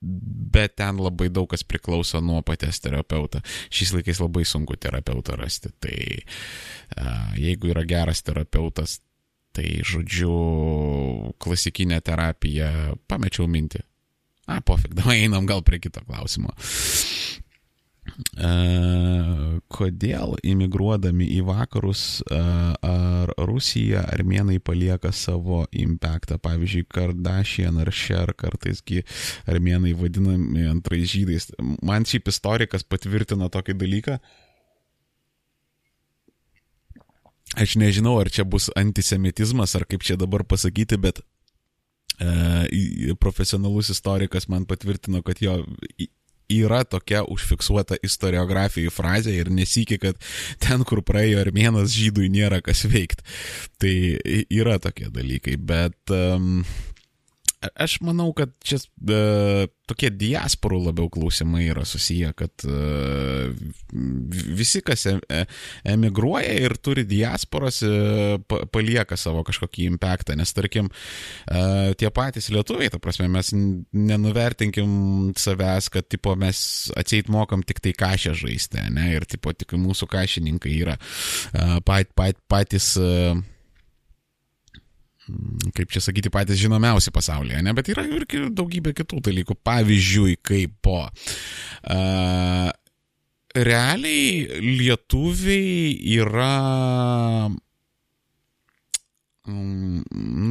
[0.00, 3.42] bet ten labai daug kas priklauso nuo paties terapeuto.
[3.74, 6.22] Šiais laikais labai sunku terapeutą rasti, tai e,
[7.42, 9.00] jeigu yra geras terapeutas,
[9.56, 10.32] tai žodžiu,
[11.42, 12.70] klasikinė terapija,
[13.10, 13.82] pamečiau mintį.
[14.48, 16.54] A, pofik, davai einam gal prie kito klausimo.
[18.38, 27.92] Uh, kodėl imigruodami į vakarus uh, ar Rusija, armenai palieka savo impactą, pavyzdžiui, Kardashian ar
[27.94, 29.04] Šer, kartaisgi
[29.46, 31.50] armenai vadinami antrais žydais.
[31.84, 34.18] Man šiaip istorikas patvirtina tokį dalyką.
[37.58, 41.22] Aš nežinau, ar čia bus antisemitizmas, ar kaip čia dabar pasakyti, bet
[43.20, 45.60] profesionalus istorikas man patvirtino, kad jo
[46.48, 50.20] yra tokia užfiksuota istoriografijai frazė ir nesikė, kad
[50.62, 53.26] ten, kur praėjo armėnas, žydui nėra kas veikti.
[53.78, 53.94] Tai
[54.48, 56.64] yra tokie dalykai, bet um,
[57.58, 63.50] aš manau, kad čia uh, tokie diasporų labiau klausimai yra susiję, kad uh,
[64.58, 65.40] visi, kas e, e
[65.94, 68.38] emigruoja ir turi diasporas, uh,
[68.72, 75.90] palieka savo kažkokį impactą, nes tarkim, uh, tie patys lietuviai, ta prasme, mes nenuvertinkim savęs,
[75.94, 76.62] kad tipo, mes
[76.98, 82.14] atseit mokam tik tai kažę žaisti, ne, ir tipo, tik mūsų kašininkai yra uh, pat,
[82.18, 83.57] pat, patys Mm,
[85.76, 89.58] kaip čia sakyti, patys žinomiausi pasaulyje, ne, bet yra ir daugybė kitų dalykų.
[89.66, 91.00] Pavyzdžiui, kaip po.
[91.88, 92.68] Uh,
[93.58, 96.54] realiai lietuviai yra,
[99.48, 100.02] um,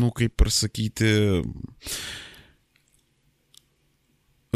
[0.01, 2.23] nu kaip ir sakyti, uh,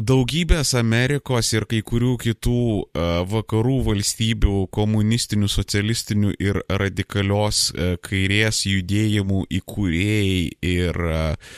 [0.01, 8.63] daugybės Amerikos ir kai kurių kitų uh, vakarų valstybių komunistinių, socialistinių ir radikalios uh, kairės
[8.69, 11.55] judėjimų įkūrėjai ir, uh,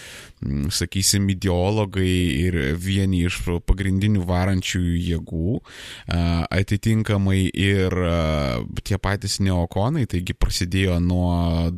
[0.74, 5.60] sakysim, ideologai ir vieni iš pagrindinių varančiųjų jėgų,
[6.52, 7.96] atitinkamai ir
[8.84, 11.72] tie patys neokonai, taigi prasidėjo nuo,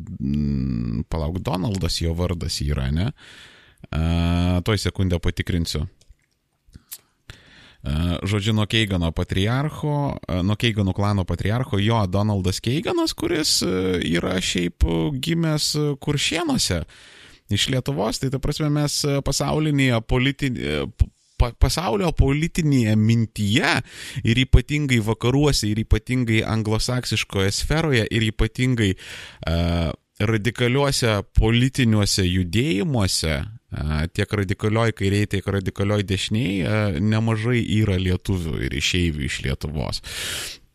[1.12, 3.12] palauk, Donaldas jo vardas yra, ne?
[4.66, 5.86] Toj sekundę patikrinsiu.
[8.26, 14.86] Žodžiu, nuo Keigano patriarcho, nuo Keigano klano patriarcho, jo Donaldas Keiganas, kuris yra šiaip
[15.22, 15.72] gimęs
[16.02, 16.82] kuršienuose
[17.54, 20.88] iš Lietuvos, tai ta prasme mes pasaulinėje politinėje
[21.36, 23.72] pasaulio politinėje mintyje
[24.24, 33.36] ir ypatingai vakaruose, ir ypatingai anglosaksiškoje sferoje, ir ypatingai uh, radikaliuose politiniuose judėjimuose,
[34.16, 40.02] tiek radikalioj kairiai, tiek radikalioj dešiniai, nemažai yra lietuvių ir išeivių iš Lietuvos.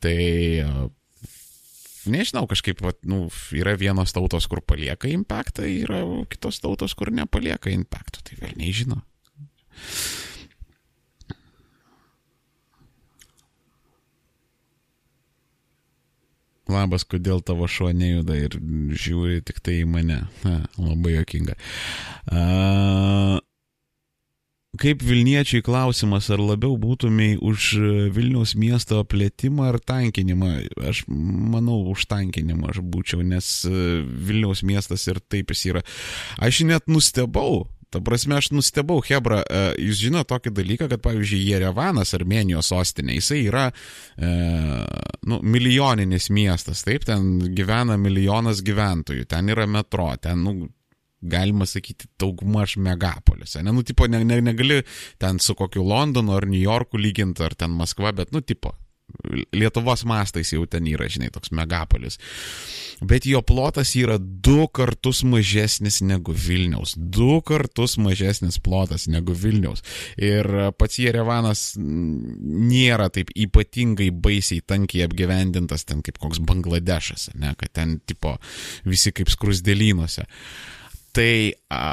[0.02, 0.18] Tai
[2.10, 3.26] nežinau, kažkaip, vat, nu,
[3.58, 9.02] yra vienos tautos, kur palieka impaktą, yra kitos tautos, kur nepalieka impaktų, tai vėl nežinau.
[16.72, 18.58] Labas, kodėl tavo šuo nejuda ir
[18.96, 20.24] žiūri tik tai į mane.
[20.46, 21.56] Ha, labai jokinga.
[22.32, 23.40] A,
[24.82, 27.74] kaip Vilniečiai klausimas, ar labiau būtumai už
[28.16, 30.54] Vilniaus miesto plėtimą ar tankinimą?
[30.92, 35.86] Aš manau, už tankinimą aš būčiau, nes Vilniaus miestas ir taip jis yra.
[36.40, 41.42] Aš net nustebau, Ta prasme, aš nustebau, Hebra, e, jūs žinote tokį dalyką, kad, pavyzdžiui,
[41.52, 44.30] Jerevanas, Armenijos sostinė, jisai yra e,
[45.28, 50.70] nu, milijoninis miestas, taip, ten gyvena milijonas gyventojų, ten yra metro, ten, nu,
[51.22, 53.58] galima sakyti, daugmaž megapolis.
[53.60, 54.82] Ne, nu, tipo, ne, ne, negali
[55.22, 58.74] ten su kokiu Londonu ar New Yorku lyginti, ar ten Maskva, bet, nu, tipo,
[59.56, 62.20] Lietuvos mastais jau ten yra, žinai, toks megapolis.
[63.02, 66.94] Bet jo plotas yra du kartus mažesnis negu Vilniaus.
[66.98, 69.82] Du kartus mažesnis plotas negu Vilniaus.
[70.22, 70.48] Ir
[70.78, 77.98] pats Jerevanas nėra taip ypatingai baisiai tankiai apgyvendintas ten kaip koks Bangladešas, ne, kad ten
[78.06, 78.36] tipo
[78.86, 80.28] visi kaip skrusdėlynuose.
[81.12, 81.84] Tai a,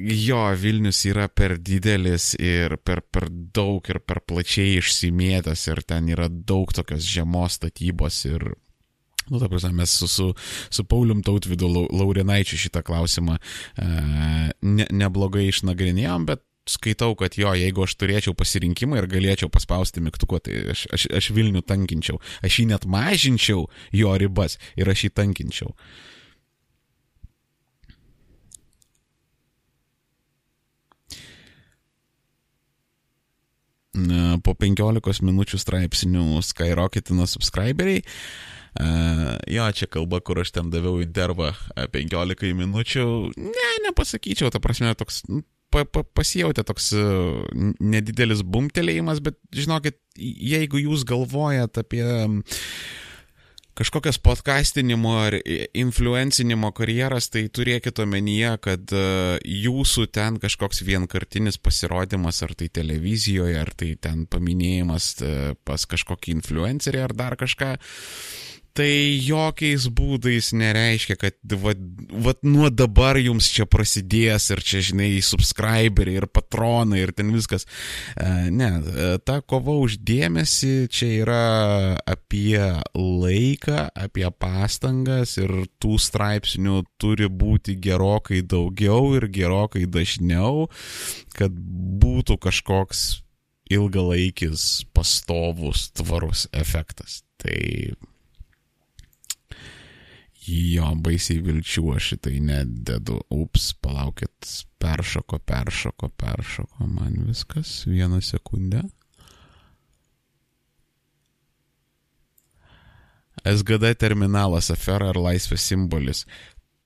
[0.00, 6.08] jo, Vilnius yra per didelis ir per, per daug ir per plačiai išsimėtas ir ten
[6.08, 8.54] yra daug tokios žemos statybos ir
[9.24, 10.26] Nu, ta prasme, mes su, su,
[10.68, 13.86] su Paulium Tautvidu Laurinaičiu šitą klausimą e,
[14.60, 20.42] ne, neblogai išnagrinėjom, bet skaitau, kad jo, jeigu aš turėčiau pasirinkimą ir galėčiau paspausti mygtuko,
[20.44, 22.20] tai aš, aš, aš Vilnių tankinčiau.
[22.44, 23.64] Aš jį net mažinčiau
[23.96, 25.72] jo ribas ir aš jį tankinčiau.
[25.72, 26.13] E,
[34.44, 38.04] po 15 minučių straipsnių skyrocketina subscriberiai.
[38.74, 43.04] Uh, jo, čia kalba, kur aš ten daviau į dervą 15 minučių.
[43.38, 45.22] Ne, nepasakyčiau, ta prasme, toks
[45.70, 47.44] pa, pa, pasijautė toks uh,
[47.78, 52.58] nedidelis bumtelėjimas, bet žinokit, jeigu jūs galvojat apie uh,
[53.74, 55.36] kažkokias podcastinimo ar
[55.74, 59.04] influencinimo karjeras, tai turėkit omenyje, kad e,
[59.64, 65.34] jūsų ten kažkoks vienkartinis pasirodymas, ar tai televizijoje, ar tai ten paminėjimas e,
[65.66, 67.74] pas kažkokį influencerį ar dar kažką,
[68.74, 71.80] tai jokiais būdais nereiškia, kad vat,
[72.26, 77.68] vat nuo dabar jums čia prasidės ir čia, žinai, subscriberiai ir patronai ir ten viskas.
[78.18, 81.42] E, ne, e, ta kova už dėmesį čia yra
[82.02, 82.58] apie
[82.98, 90.66] laiką, apie pastangas ir tų straipsnių turi būti gerokai daugiau ir gerokai dažniau,
[91.38, 93.04] kad būtų kažkoks
[93.70, 97.22] ilgalaikis, pastovus, tvarus efektas.
[97.40, 97.94] Tai
[100.44, 103.16] Jo, baisiai vilčių aš šitai nededu.
[103.32, 104.34] Ups, palaukit,
[104.82, 107.84] peršoko, peršoko, peršoko man viskas.
[107.88, 108.82] Vieną sekundę.
[113.44, 116.24] SGD terminalas afera ar laisvės simbolis.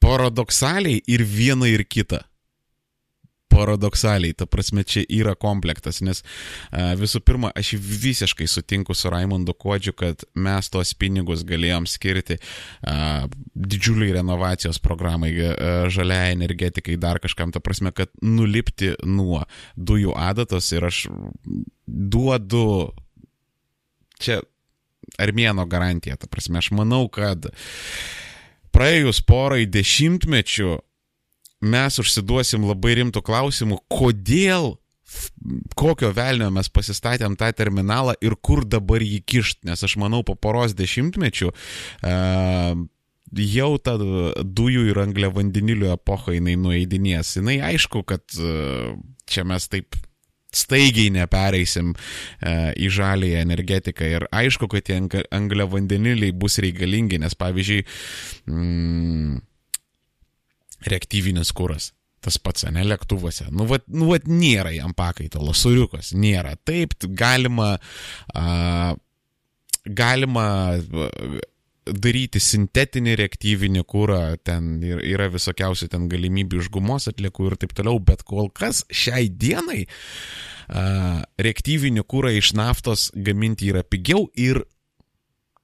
[0.03, 2.23] Paradoksaliai ir viena ir kita
[3.59, 9.55] paradoksaliai, ta prasme, čia yra komplektas, nes a, visų pirma, aš visiškai sutinku su Raimondu
[9.59, 17.21] Kodžiu, kad mes tos pinigus galėjom skirti a, didžiuliai renovacijos programai, a, žaliai energetikai, dar
[17.25, 19.43] kažkam, ta prasme, kad nulipti nuo
[19.77, 21.07] dujų adatos ir aš
[21.87, 22.93] duodu
[24.23, 24.41] čia
[25.19, 27.49] armėno garantija, ta prasme, aš manau, kad
[28.75, 30.77] praėjus porai dešimtmečių
[31.65, 34.77] mes užsiduosim labai rimtų klausimų, kodėl,
[35.79, 40.37] kokio velnio mes pasistatėm tą terminalą ir kur dabar jį kišt, nes aš manau, po
[40.37, 42.75] poros dešimtmečių uh,
[43.37, 47.37] jau ta dujų ir anglio vandenilio epocha jinai nueidinės.
[47.41, 48.95] Jinai aišku, kad uh,
[49.29, 49.97] čia mes taip
[50.55, 54.09] staigiai nepereisim uh, į žalį energetiką.
[54.17, 55.01] Ir aišku, kad tie
[55.35, 57.85] anglio vandeniliai bus reikalingi, nes pavyzdžiui,
[58.49, 59.37] mm,
[60.87, 61.93] reaktyvinis kuras.
[62.25, 63.47] Tas pats, ne lėktuvuose.
[63.55, 66.57] Nu, vat, nu, vat nėra jam pakaitalo, suriukas, nėra.
[66.67, 67.77] Taip, galima,
[68.35, 68.97] a,
[69.87, 70.49] galima
[71.89, 78.01] daryti sintetinį reaktyvinį kūrą, ten yra visokiausių ten galimybių iš gumos atliekų ir taip toliau,
[78.03, 84.65] bet kol kas šiai dienai uh, reaktyvinį kūrą iš naftos gaminti yra pigiau ir,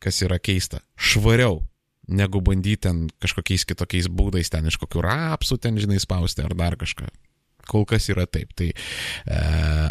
[0.01, 1.63] kas yra keista, švariau
[2.09, 6.77] negu bandyti ten kažkokiais kitokiais būdais, ten iš kokių rapsų, ten žinai, spausti ar dar
[6.81, 7.09] kažką.
[7.71, 8.53] Kol kas yra taip.
[8.57, 8.77] Tai e,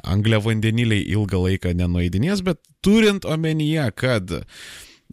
[0.05, 4.34] anglio vandeniliai ilgą laiką nenueidinės, bet turint omenyje, kad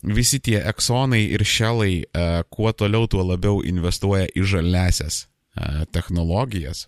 [0.02, 6.86] visi tie eksonai ir šelai, e, kuo toliau, tuo labiau investuoja į žaliasias e, technologijas.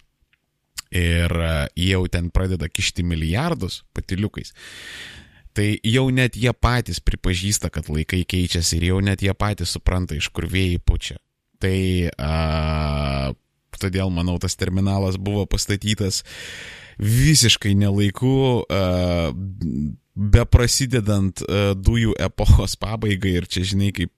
[0.92, 4.52] Ir e, jie jau ten pradeda kišti milijardus patiliukais.
[5.52, 10.16] Tai jau net jie patys pripažįsta, kad laikai keičiasi ir jau net jie patys supranta,
[10.16, 11.18] iš kur vėjai pučia.
[11.62, 11.76] Tai
[12.16, 13.32] a,
[13.76, 16.22] todėl, manau, tas terminalas buvo pastatytas
[16.98, 19.30] visiškai nelaiku, a,
[20.12, 24.12] be prasidedant uh, dujų epochos pabaigai ir čia, žinai, kaip,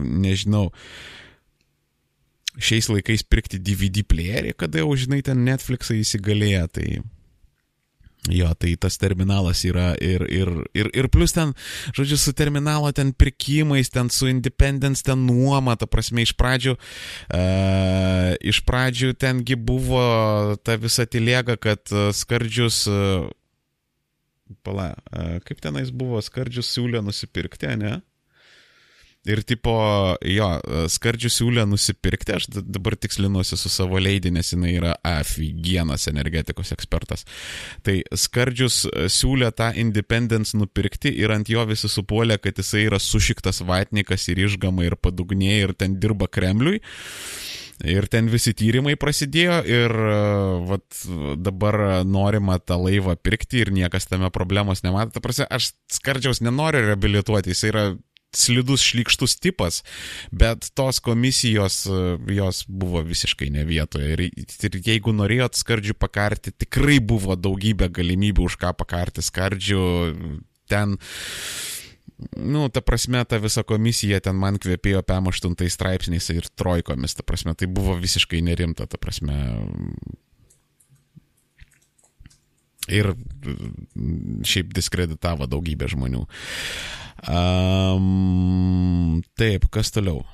[0.00, 0.70] nežinau,
[2.56, 6.88] šiais laikais pirkti DVD playerį, kada jau, žinai, ten Netflixai įsigalėja, tai
[8.32, 11.52] Jo, tai tas terminalas yra ir, ir, ir, ir plus ten,
[11.92, 18.30] žodžiu, su terminalo ten pirkimais, ten su Independence, ten nuoma, ta prasme, iš pradžių, uh,
[18.40, 21.84] iš pradžių tengi buvo ta visa tilėga, kad
[22.16, 23.28] skardžius uh,
[24.64, 24.94] pala,
[25.44, 27.98] kaip tenais buvo, skardžius siūlė nusipirkti, ne?
[29.24, 29.72] Ir tipo,
[30.28, 30.48] jo,
[30.92, 37.24] skardžių siūlė nusipirkti, aš dabar tikslinuosi su savo leidinė, nes jinai yra afigienas energetikos ekspertas.
[37.86, 38.82] Tai skardžius
[39.14, 44.44] siūlė tą Independence nupirkti ir ant jo visi supuolė, kad jisai yra sušiktas vatnikas ir
[44.44, 46.82] išgama ir padugnė ir ten dirba Kremliui.
[47.82, 49.92] Ir ten visi tyrimai prasidėjo ir
[50.68, 50.84] vat,
[51.42, 55.16] dabar norima tą laivą pirkti ir niekas tame problemos nemato.
[55.16, 57.88] Ta prasme, aš skardžiaus nenoriu reabilituoti, jis yra
[58.38, 59.82] slidus šlikštus tipas,
[60.32, 61.84] bet tos komisijos
[62.30, 64.14] jos buvo visiškai ne vietoje.
[64.16, 69.84] Ir, ir jeigu norėjot skardžių pakarti, tikrai buvo daugybė galimybių už ką pakarti skardžių.
[70.70, 70.96] Ten
[72.36, 77.54] nu, ta prasme, ta visa komisija ten man kvepėjo PM8 straipsniais ir trojkomis, ta prasme,
[77.58, 79.36] tai buvo visiškai nerimta, ta prasme.
[82.92, 83.14] Ir
[84.44, 86.26] šiaip diskreditavo daugybę žmonių.
[87.30, 90.24] Um, taip, kas toliau?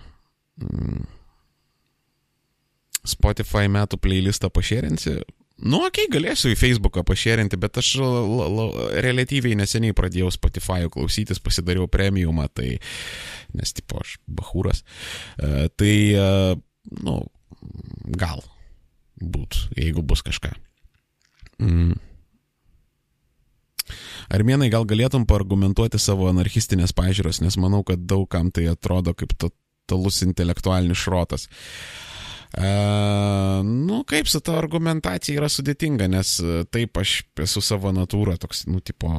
[3.07, 5.21] Spotify metų playlistą pašėrinsi,
[5.61, 8.65] Nu, okei, okay, galėsiu į Facebooką pašėrinti, bet aš la, la,
[9.05, 12.79] relatyviai neseniai pradėjau Spotify klausytis, pasidariau premiumą, tai,
[13.53, 14.81] nes, tipo, aš bahūras.
[15.37, 16.55] Uh, tai, uh,
[17.05, 17.19] nu,
[18.17, 18.41] gal
[19.21, 20.55] būt, jeigu bus kažką.
[21.61, 21.99] Mm.
[24.31, 30.23] Armėnai, gal galėtum paargumentuoti savo anarchistinės pažiūros, nes manau, kad daugam tai atrodo kaip totalus
[30.23, 31.49] intelektualinis šrotas.
[32.55, 32.71] E,
[33.67, 38.69] nu, kaip su ta argumentacija yra sudėtinga, nes e, taip aš esu savo natūra toks,
[38.71, 39.11] nu, tipo,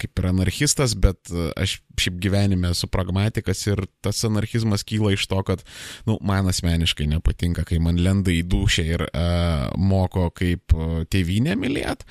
[0.00, 5.26] kaip ir anarchistas, bet e, aš šiaip gyvenime esu pragmatikas ir tas anarchizmas kyla iš
[5.30, 5.64] to, kad,
[6.08, 11.56] nu, man asmeniškai nepatinka, kai man lenda į dušę ir uh, moko, kaip uh, tėvynę
[11.60, 12.06] mylėt.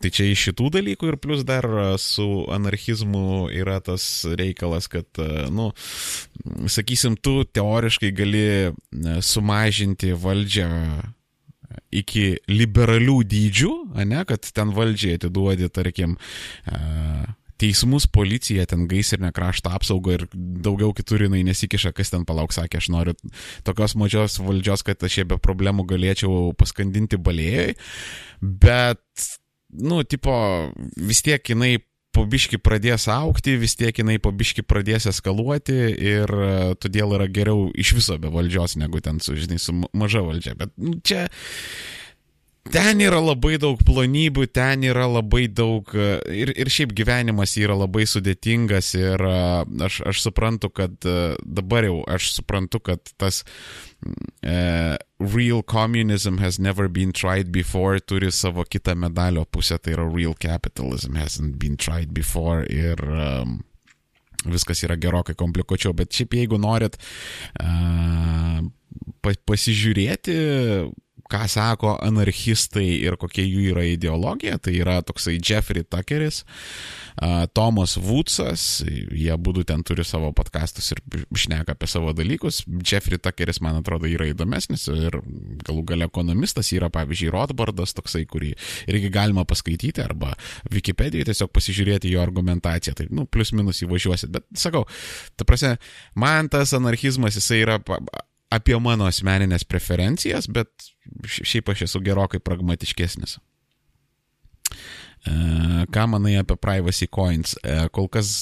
[0.00, 1.68] Tai čia iš šitų dalykų ir plus dar
[2.00, 4.06] su anarchizmu yra tas
[4.38, 5.68] reikalas, kad, uh, nu,
[6.72, 8.46] sakysim, tu teoriškai gali
[9.24, 10.72] sumažinti valdžią
[12.02, 13.72] iki liberalių dydžių,
[14.04, 16.16] ne, kad ten valdžiai atiduodi, tarkim,
[17.56, 22.82] teismus, policiją, ten gaisrinę krašto apsaugą ir daugiau kitur jinai nesikiša, kas ten palauk, sakė,
[22.82, 23.16] aš noriu
[23.66, 27.72] tokios mažios valdžios, kad aš jie be problemų galėčiau paskandinti balėjai,
[28.42, 29.28] bet,
[29.72, 30.36] nu, tipo,
[31.00, 31.78] vis tiek jinai
[32.16, 37.94] pabiški pradės aukti, vis tiek jinai pabiški pradės eskaluoti ir e, todėl yra geriau iš
[37.98, 40.56] viso be valdžios, negu ten su, žinai, su maža valdžia.
[40.58, 41.26] Bet nu, čia
[42.72, 48.06] ten yra labai daug plonybių, ten yra labai daug ir, ir šiaip gyvenimas yra labai
[48.08, 50.96] sudėtingas ir aš, aš suprantu, kad
[51.42, 58.32] dabar jau aš suprantu, kad tas uh, real communism has never been tried before turi
[58.32, 63.62] savo kitą medalio pusę, tai yra real capitalism hasn't been tried before ir um,
[64.46, 66.98] viskas yra gerokai komplikuočiau, bet šiaip jeigu norit
[67.60, 68.60] uh,
[69.24, 70.36] pa pasižiūrėti,
[71.30, 76.44] ką sako anarchistai ir kokia jų yra ideologija, tai yra toksai Jeffrey Tuckeris,
[77.56, 81.00] Tomas Woodsas, jie būtų ten turi savo podkastus ir
[81.32, 82.62] šneka apie savo dalykus.
[82.84, 85.18] Jeffrey Tuckeris, man atrodo, yra įdomesnis ir
[85.66, 88.52] galų gale ekonomistas yra, pavyzdžiui, Rothbardas, toksai, kurį
[88.92, 90.34] irgi galima paskaityti arba
[90.72, 92.96] Wikipedijoje tiesiog pasižiūrėti jo argumentaciją.
[93.00, 94.32] Tai, nu, plus minus įvažiuosit.
[94.36, 94.84] Bet sakau,
[95.36, 95.76] ta prasme,
[96.14, 97.80] man tas anarchizmas, jisai yra
[98.52, 100.92] apie mano asmeninės preferencijas, bet
[101.24, 103.38] šiaip aš esu gerokai pragmatiškesnis.
[105.26, 105.32] E,
[105.90, 107.56] ką manai apie Privacy Coins?
[107.62, 108.40] E, kol kas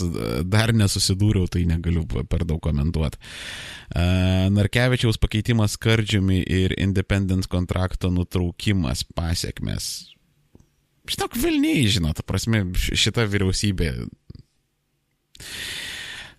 [0.50, 3.20] dar nesusidūriau, tai negaliu per daug komentuoti.
[3.20, 4.04] E,
[4.54, 9.92] Narkevičiaus pakeitimas skardžiumi ir independent kontrakto nutraukimas pasiekmes.
[11.04, 13.90] Štok Vilniai, žinot, prasme, šita vyriausybė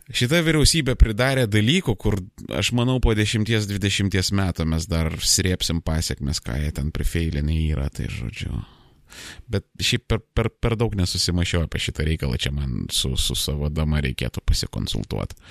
[0.06, 2.20] Šita vyriausybė pridarė dalykų, kur
[2.54, 8.06] aš manau po 10-20 metų mes dar srėpsim pasiekmes, ką jie ten prifeilinė yra, tai
[8.14, 8.54] žodžiu.
[9.50, 13.72] Bet šiaip per, per, per daug nesusimašiau apie šitą reikalą, čia man su, su savo
[13.74, 15.42] dama reikėtų pasikonsultuoti.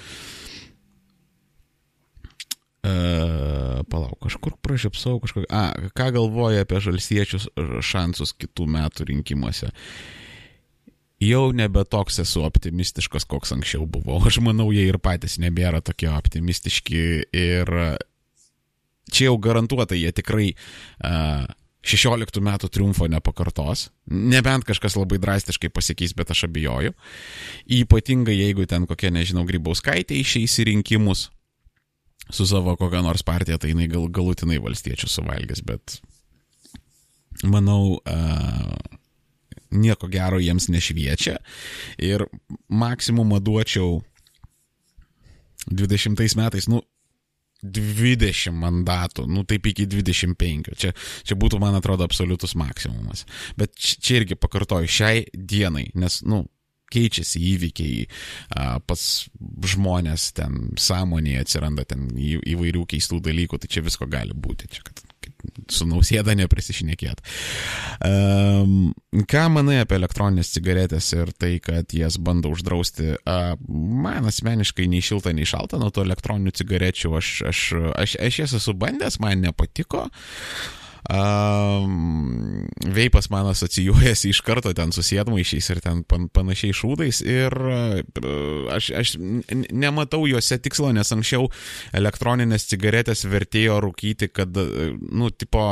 [2.85, 5.49] Uh, palauk, kažkur pražiopsau kažkokį.
[5.51, 7.49] A, ką galvoja apie žalsiečius
[7.83, 9.71] šansus kitų metų rinkimuose?
[9.73, 10.24] Uh,
[11.25, 14.21] jau nebe toks esu optimistiškas, koks anksčiau buvau.
[14.29, 17.75] Aš manau, jie ir patys nebėra tokie optimistiški ir
[19.13, 21.45] čia jau garantuotai jie tikrai uh,
[21.85, 26.95] 16 metų triumfo nepakartos, nebent kažkas labai drastiškai pasikeis, bet aš abejoju.
[27.77, 31.29] Ypatingai jeigu ten kokia, nežinau, grybauskaitė išeis į rinkimus
[32.33, 35.99] su savo kokią nors partiją, tai jinai gal, galutinai valstiečių suvalgys, bet
[37.45, 38.94] manau, uh,
[39.75, 41.39] nieko gero jiems nešviečia.
[42.03, 42.27] Ir
[42.69, 44.01] maksimumą duočiau
[45.71, 46.83] 20 metais, nu,
[47.65, 50.75] 20 mandatų, nu taip iki 25.
[50.77, 50.91] Čia,
[51.25, 53.25] čia būtų, man atrodo, absoliutus maksimumas.
[53.57, 56.45] Bet čia irgi pakartoju, šiai dienai, nes, nu,
[56.95, 58.05] keičiasi įvykiai,
[58.87, 59.05] pas
[59.75, 64.69] žmonės ten sąmonėje atsiranda ten įvairių keistų dalykų, tai čia visko gali būti.
[64.77, 65.03] Čia, kad
[65.71, 67.23] su nausėda neprisišnekėt.
[68.05, 68.93] Um,
[69.31, 73.15] ką manai apie elektroninės cigaretės ir tai, kad jas bando uždrausti?
[73.23, 77.17] Uh, man asmeniškai nei šilta, nei šalta nuo tų elektroninių cigarečių.
[77.21, 80.09] Aš, aš, aš, aš jas esu bandęs, man nepatiko.
[80.09, 82.65] Uh, Um,
[82.97, 88.71] veipas man asocijuojasi iš karto ten su sėdmaišiais ir ten pan, panašiai šūdais ir uh,
[88.73, 89.13] aš, aš
[89.69, 91.51] nematau juose tikslo, nes anksčiau
[91.93, 95.67] elektroninės cigaretės vertėjo rūkyti, kad, nu, tipo,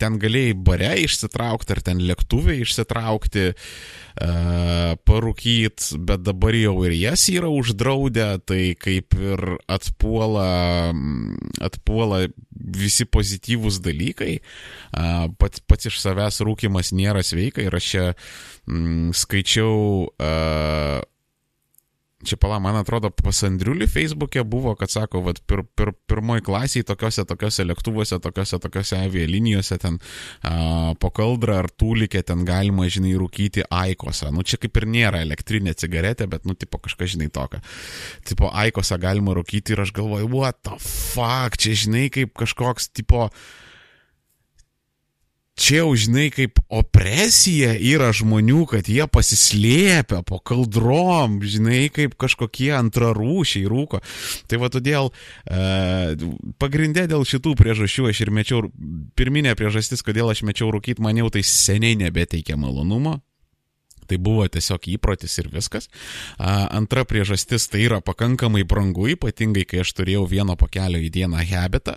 [0.00, 7.26] ten galėjai bare išsitraukti, ar ten lėktuvai išsitraukti, uh, parūkyt, bet dabar jau ir jas
[7.32, 10.92] yra uždraudę, tai kaip ir atpuola,
[11.64, 14.38] atpuola visi pozityvūs dalykai.
[14.92, 18.06] Uh, pats, pats iš savęs rūkimas nėra sveika ir aš čia
[18.66, 19.76] mm, skaičiau
[20.10, 21.04] uh,
[22.24, 26.86] Čia pala, man atrodo, pas Andriulį Facebook'e buvo, kad sako, vad, pir, pir, pirmoji klasiai
[26.88, 29.98] tokiuose, tokiuose lėktuvuose, tokiuose, tokiuose avialinijose, ten
[30.40, 34.32] a, po kaldrą ar tūlikė ten galima, žinai, rūkyti aikosą.
[34.32, 37.60] Nu, čia kaip ir nėra elektrinė cigaretė, bet, nu, tipo kažkas, žinai, tokio.
[38.24, 43.28] Tipo, aikosą galima rūkyti ir aš galvoju, what the fuck, čia, žinai, kaip kažkoks, tipo,
[45.56, 52.70] čia jau žinai kaip opresija yra žmonių, kad jie pasislėpia po kaldrom, žinai, kaip kažkokie
[52.76, 54.02] antrarūšiai rūko.
[54.50, 55.62] Tai va todėl e,
[56.60, 58.66] pagrindė dėl šitų priežasčių aš ir mečiau,
[59.18, 63.18] pirminė priežastis, kodėl aš mečiau rūkyti, man jau tai seniai nebeteikia malonumo,
[64.08, 65.90] Tai buvo tiesiog įprotis ir viskas.
[66.38, 71.96] Antra priežastis tai yra pakankamai brangu, ypatingai kai aš turėjau vieno pakelio į dieną habitą.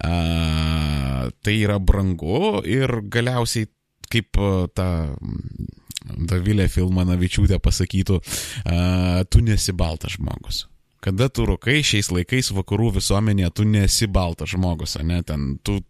[0.00, 3.70] Tai yra brangu ir galiausiai
[4.10, 4.40] kaip
[4.74, 4.88] ta
[6.00, 8.16] Davilė Filmanavičiūtė pasakytų,
[9.30, 10.64] tu nesi baltas žmogus
[11.00, 15.80] kada tu rūkai šiais laikais vakarų visuomenėje, tu nesi baltas žmogus, ne, ten tu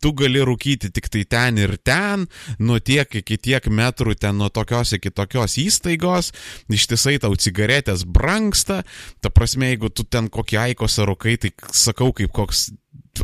[0.00, 2.24] Tu gali rūkyti tik tai ten ir ten,
[2.58, 6.32] nuo tiek iki tiek metrų ten nuo tokios iki tokios įstaigos,
[6.72, 8.82] ištisai tau cigaretės branksta,
[9.20, 12.70] ta prasme, jeigu tu ten kokį aikosą rūkai, tai sakau kaip koks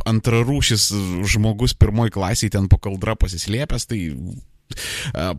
[0.08, 0.88] antrarūšis
[1.32, 4.00] žmogus pirmoji klasiai ten po kaldra pasislėpęs, tai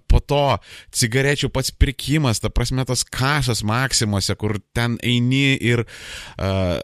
[0.09, 0.57] Po to
[0.95, 6.77] cigarečių pats pirkimas, ta prasme tas kašas Maksimuose, kur ten eini ir uh,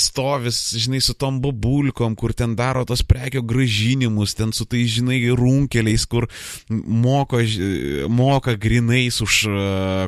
[0.00, 5.20] stovis, žinai, su tom babulkom, kur ten daro tos prekio gražinimus, ten su tai, žinai,
[5.36, 6.28] runkeliais, kur
[6.70, 7.40] moko,
[8.12, 9.58] moka grinais už uh,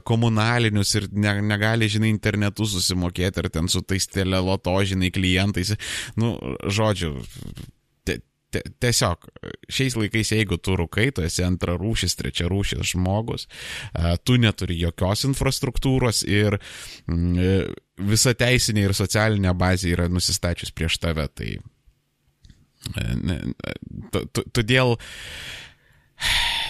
[0.06, 5.74] komunalinius ir ne, negali, žinai, internetu susimokėti, ar ten su tais teleloto, žinai, klientais.
[6.18, 6.36] Nu,
[6.66, 7.16] žodžiu,
[8.82, 9.28] tiesiog
[9.72, 13.46] šiais laikais, jeigu tu rūkai, tu esi antra rūšis, trečia rūšis žmogus,
[14.24, 16.58] tu neturi jokios infrastruktūros ir
[17.10, 17.72] mm,
[18.10, 21.28] visa teisinė ir socialinė bazė yra nusistačius prieš tave.
[21.36, 21.50] Tai
[24.54, 24.96] todėl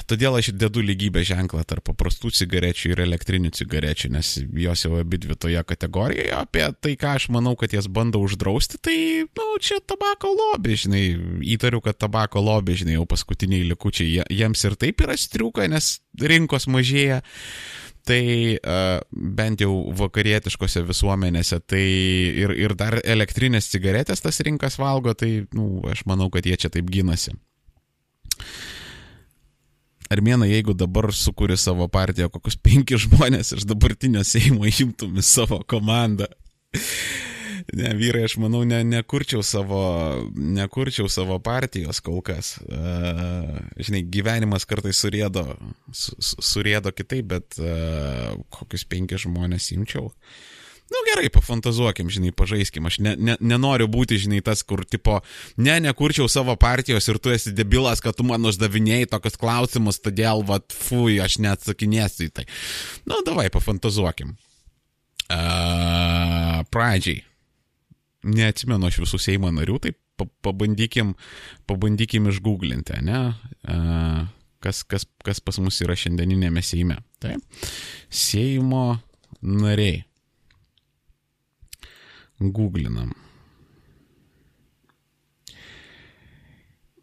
[0.07, 4.33] Todėl aš dedu lygybę ženklą tarp paprastų cigarečių ir elektrinių cigarečių, nes
[4.63, 6.31] jos jau abi dvi toje kategorijoje.
[6.37, 10.77] Apie tai, ką aš manau, kad jas bando uždrausti, tai, na, nu, čia tabako lobby,
[10.79, 11.03] žinai,
[11.57, 16.71] įtariu, kad tabako lobby, žinai, jau paskutiniai likučiai, jiems ir taip yra striuka, nes rinkos
[16.71, 17.23] mažėja
[18.07, 21.83] tai uh, bent jau vakarietiškose visuomenėse, tai
[22.45, 26.71] ir, ir dar elektrinės cigaretės tas rinkas valgo, tai, nu, aš manau, kad jie čia
[26.71, 27.35] taip gynasi.
[30.13, 35.63] Armėna, jeigu dabar sukūri savo partiją, kokius penki žmonės iš dabartinio Seimo imtum į savo
[35.67, 36.29] komandą.
[37.75, 39.81] Ne, vyrai, aš manau, ne, nekurčiau, savo,
[40.39, 42.53] nekurčiau savo partijos kol kas.
[42.63, 45.43] Uh, žinai, gyvenimas kartais surėdo,
[45.91, 50.13] su, surėdo kitaip, bet uh, kokius penki žmonės imčiau.
[50.13, 50.56] Uh,
[50.87, 52.87] Nu gerai, pafantazuokim, žinai, pažaiskim.
[52.87, 55.19] Aš ne, ne, nenoriu būti, žinai, tas, kur, tipo,
[55.59, 60.45] ne, nekurčiau savo partijos ir tu esi debilas, kad tu man uždavinėjai tokius klausimus, todėl,
[60.47, 62.47] vad, fui, aš neatsakinėsiu į tai.
[63.11, 64.37] Nu, davai, pafantazuokim.
[65.27, 67.25] Uh, pradžiai.
[68.27, 69.97] Neatsimenu aš visų Seimo narių, tai
[70.47, 71.17] pabandykim,
[71.67, 73.21] pabandykim išgooglinti, ne?
[73.67, 74.23] Uh,
[74.63, 77.01] kas, kas, kas pas mus yra šiandieninėme Seime.
[77.23, 77.35] Tai
[78.07, 79.01] Seimo
[79.43, 80.05] nariai.
[82.41, 83.15] Googlinam.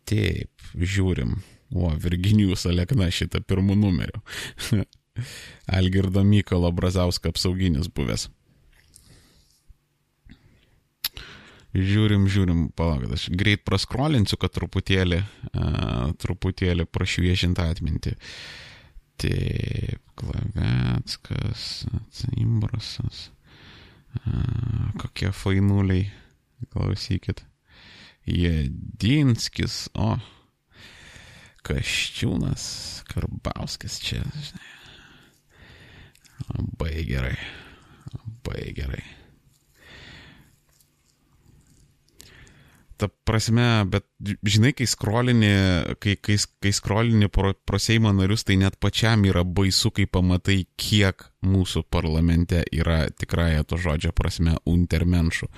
[0.10, 1.38] Taip, žiūrim.
[1.74, 4.22] O, Virginijus Alekna šitą pirmų numerių.
[5.80, 8.28] Algirdo Mykolo Brazausko apsauginis buvęs.
[11.74, 15.18] Žiūrim, žiūrim, palaukit, aš greit praskrolinsiu, kad truputėlį,
[15.58, 18.14] uh, truputėlį prašviešinti atmintį.
[19.24, 21.64] Taip, Klavetskas,
[22.38, 23.32] Imbrasas.
[25.02, 26.12] Kokie fainuliai.
[26.74, 27.44] Klausykit.
[28.30, 30.14] Jedinskis, o.
[31.64, 32.64] Kaščiūnas,
[33.12, 34.72] Karbauskis čia, žinai.
[36.54, 37.36] Labai gerai.
[38.14, 39.04] Labai gerai.
[42.98, 44.06] Ta prasme, bet
[44.46, 45.52] žinai, kai skrolini,
[46.02, 50.64] kai, kai, kai skrolini pro, pro Seimo narius, tai net pačiam yra baisu, kai pamatai,
[50.80, 55.50] kiek mūsų parlamente yra tikrąją to žodžio prasme untermenšų.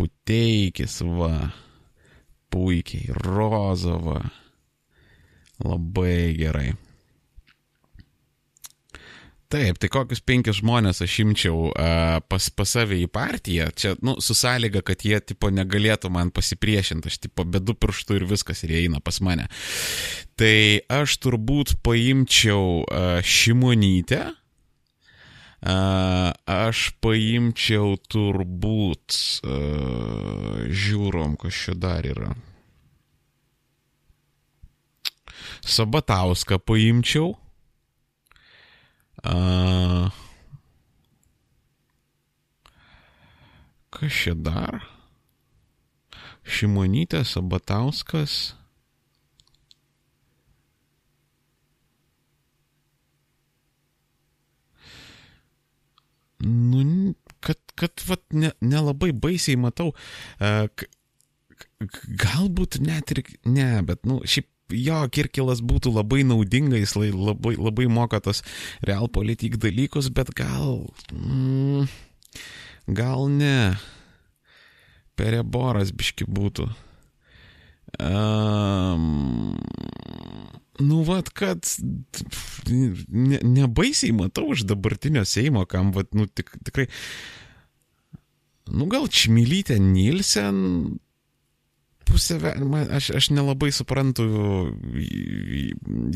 [0.00, 1.50] Puteikis, va,
[2.50, 4.20] puikiai, Rozova,
[5.64, 6.70] labai gerai.
[9.50, 14.14] Taip, tai kokius penkis žmonės aš imčiau uh, pas, pas save į partiją, čia, nu,
[14.22, 18.76] su sąlyga, kad jie, tipo, negalėtų man pasipriešinti, aš, tipo, bedu pirštų ir viskas, ir
[18.76, 19.48] jie eina pas mane.
[20.38, 20.54] Tai
[21.00, 32.38] aš turbūt paimčiau uh, Šimonytę, uh, aš paimčiau turbūt, uh, žiūrom, kas čia dar yra.
[35.66, 37.34] Sabatauską paimčiau.
[39.22, 40.10] A...
[43.90, 44.80] Kas čia dar?
[46.46, 48.54] Šimonytė, Sabatauskas.
[56.40, 57.14] Nu,
[57.44, 59.92] kad, kad vat, nelabai ne, ne baisiai matau.
[60.40, 60.64] Uh,
[62.24, 67.88] galbūt net ir ne, bet, nu, šiaip jo, Kirkilas būtų labai naudinga, jis labai, labai
[67.90, 68.44] moka tos
[68.86, 70.86] realpolitik dalykus, bet gal...
[71.12, 71.88] Mm,
[72.86, 73.74] gal ne.
[75.18, 76.70] Pereboras biški būtų.
[78.00, 79.58] Um,
[80.78, 81.66] nu, vad, kad
[82.70, 86.86] ne, nebaisiai matau iš dabartinio Seimo, kam, vad, nu, tik, tikrai.
[88.70, 90.60] Nu, gal Čmilytė Nilsen
[92.10, 92.38] pusė,
[92.98, 94.26] aš, aš nelabai suprantu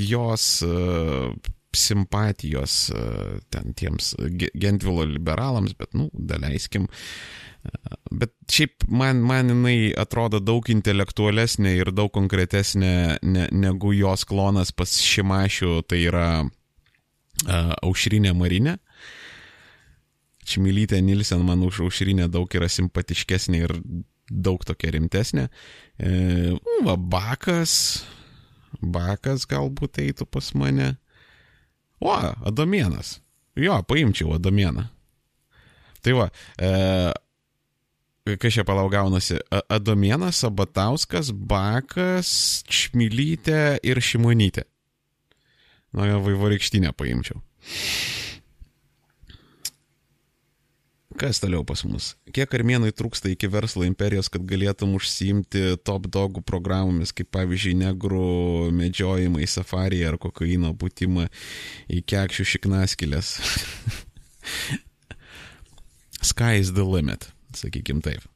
[0.01, 1.31] jos uh,
[1.75, 4.15] simpatijos uh, ten tiems
[4.55, 6.87] Gentvilo liberalams, bet, nu, daleiskim.
[6.87, 14.27] Uh, bet šiaip man, man jinai atrodo daug intelektualesnė ir daug konkretesnė ne, negu jos
[14.29, 18.79] klonas pas Šimašių, tai yra uh, Aušrinė Marinė.
[20.45, 23.79] Čimilytė Nilsen man už Aušrinę daug yra simpatiškesnė ir
[24.31, 25.49] daug tokia rimtesnė.
[25.99, 26.55] E,
[26.87, 28.05] va, bakas,
[28.81, 30.95] bakas galbūt eitų pas mane.
[32.01, 32.15] O,
[32.47, 33.19] Adomienas.
[33.57, 34.89] Jo, paimčiau Adomieną.
[36.05, 36.27] Tai va,
[36.61, 36.73] e,
[38.41, 39.39] kas čia palaugaunasi,
[39.73, 42.29] Adomienas, Sabatauskas, Bakas,
[42.69, 44.67] Čmilytė ir Šimonytė.
[45.95, 47.39] Na, nu, vaivorykštinę paimčiau.
[51.15, 52.17] Kas toliau pas mus?
[52.35, 58.73] Kiek armėnai trūksta iki verslo imperijos, kad galėtum užsiimti top dogų programomis, kaip pavyzdžiui, negrų
[58.75, 61.29] medžiojimą į safari ar kokaino būtimą
[61.87, 63.35] į kekščių šiknaskilės?
[66.35, 68.27] Sky is the limit, sakykim taip.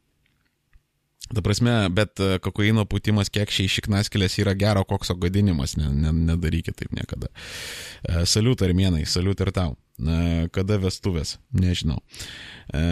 [1.34, 6.78] Ta prasme, bet e, kokaino putimas kekščiai šiknaskilės yra gero kokso gadinimas, ne, ne, nedarykit
[6.78, 7.28] taip niekada.
[8.06, 9.74] E, saliut armėnai, saliut ir tau.
[10.54, 11.98] Kada vestuvės, nežinau.
[12.70, 12.82] E,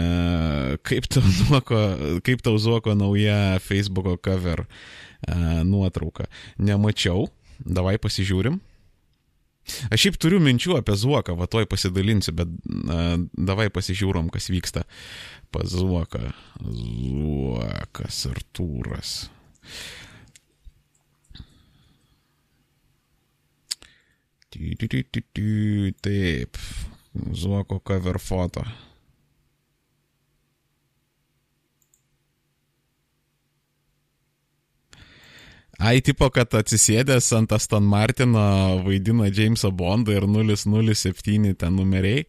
[0.83, 1.81] kaip tau zuoko,
[2.27, 4.65] kaip tau zuoko nauja Facebook'o cover
[5.63, 6.27] nuotrauka?
[6.59, 7.29] Nemačiau,
[7.63, 8.59] davai pasižiūrim.
[9.91, 14.85] Aš šiaip turiu minčių apie Zuoką, va toj pasidalinsiu, bet uh, davai pasižiūrom, kas vyksta
[15.51, 16.31] pas Zuoką.
[16.63, 19.17] Zuokas Artūras.
[26.01, 26.57] Taip,
[27.33, 28.63] Zuoko cover foto.
[35.77, 38.41] Ai, tipo, kad atsisėdęs ant Aston Martino
[38.85, 42.25] vaidina Jamesą Bondą ir 007 ten numeriai.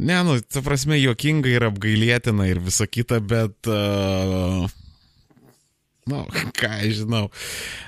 [0.00, 4.64] Ne, nu, ta prasme, jokinga ir apgailėtina ir visa kita, bet uh,
[6.10, 6.24] nu,
[6.60, 7.28] ką aš žinau.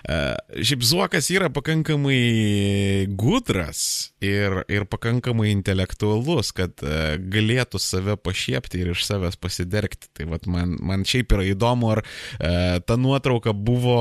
[0.07, 3.83] Uh, šiaip Zuokas yra pakankamai gudras
[4.23, 10.11] ir, ir pakankamai intelektualus, kad uh, galėtų save pašiepti ir iš savęs pasidergti.
[10.17, 14.01] Tai vat, man, man šiaip yra įdomu, ar uh, ta nuotrauka buvo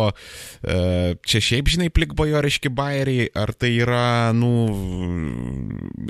[0.62, 4.52] čia šiaip, žinai, plikbajoriški bairiai, ar tai yra, nu,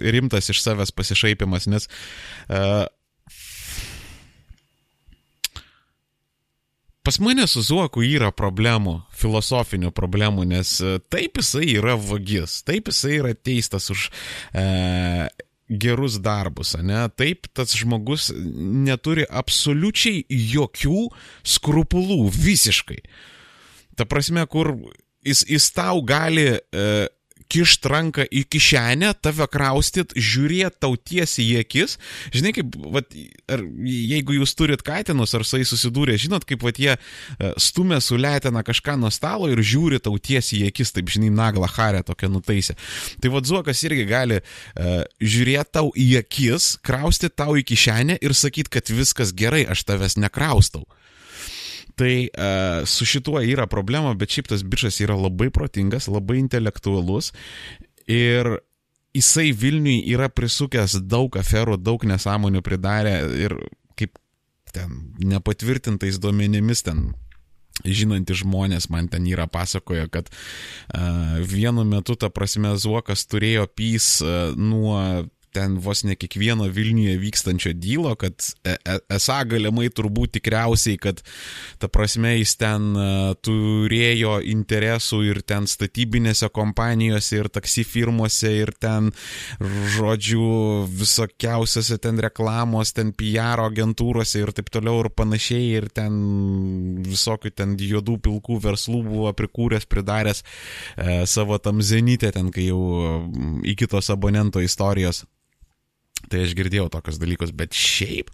[0.02, 2.86] rimtas iš savęs pasišaipimas, nes uh,
[7.02, 12.92] Pas mane su Zuoku yra problemų, filosofinių problemų, nes e, taip jisai yra vagis, taip
[12.92, 14.04] jisai yra teistas už
[14.54, 14.66] e,
[15.72, 17.08] gerus darbus, ne?
[17.18, 21.08] Taip tas žmogus neturi absoliučiai jokių
[21.56, 23.00] skrupulų, visiškai.
[23.98, 24.76] Ta prasme, kur
[25.26, 26.86] jis, jis tau gali e,
[27.52, 31.98] kišt ranką į kišenę, tave kraustyt, žiūrėt tau tiesiai į akis.
[32.36, 33.12] Žinai, kaip, vat,
[33.52, 38.00] ar, jeigu jūs turit katinus ar su jais susidūrė, žinot, kaip vat, jie e, stumia
[38.04, 42.32] suletina kažką nuo stalo ir žiūri tau tiesiai į akis, taip žinai, naglą harę tokią
[42.32, 42.78] nutaisę.
[43.22, 48.36] Tai vad Zuokas irgi gali uh, žiūrėti tau į akis, kraustyti tau į kišenę ir
[48.38, 50.86] sakyti, kad viskas gerai, aš tavęs nekraustau.
[52.00, 57.32] Tai uh, su šituo yra problema, bet šiaip tas bičias yra labai protingas, labai intelektualus
[58.10, 58.58] ir
[59.16, 63.58] jisai Vilniui yra prisukęs daug aferų, daug nesąmonių pridarę ir
[64.00, 64.16] kaip
[64.72, 67.12] ten nepatvirtintais duomenimis ten
[67.82, 74.20] žinantys žmonės man ten yra pasakoja, kad uh, vienu metu, ta prasme, Zuokas turėjo pys
[74.24, 78.34] uh, nuo ten vos ne kiekvieno Vilniuje vykstančio dylo, kad
[78.64, 81.22] e, e, esą galimai turbūt tikriausiai, kad
[81.82, 83.08] ta prasme jis ten e,
[83.44, 89.12] turėjo interesų ir ten statybinėse kompanijose, ir taksi firmose, ir ten,
[89.96, 90.46] žodžiu,
[91.02, 96.16] visokiausiose ten reklamos, ten PR agentūrose ir taip toliau ir panašiai, ir ten
[97.06, 102.82] visokių ten juodų pilkų verslų buvo prikūręs, pridaręs e, savo tam zenitę ten, kai jau
[103.68, 105.26] iki tos abonento istorijos.
[106.30, 108.32] Tai aš girdėjau tokius dalykus, bet šiaip,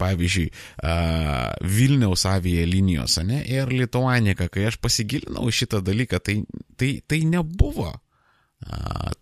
[0.00, 0.50] pavyzdžiui,
[0.84, 6.40] uh, Vilniaus avija linijos, ne, ir Lituanika, kai aš pasigilinau šitą dalyką, tai,
[6.80, 7.92] tai, tai nebuvo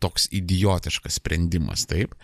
[0.03, 2.15] toks idiotiškas sprendimas, taip.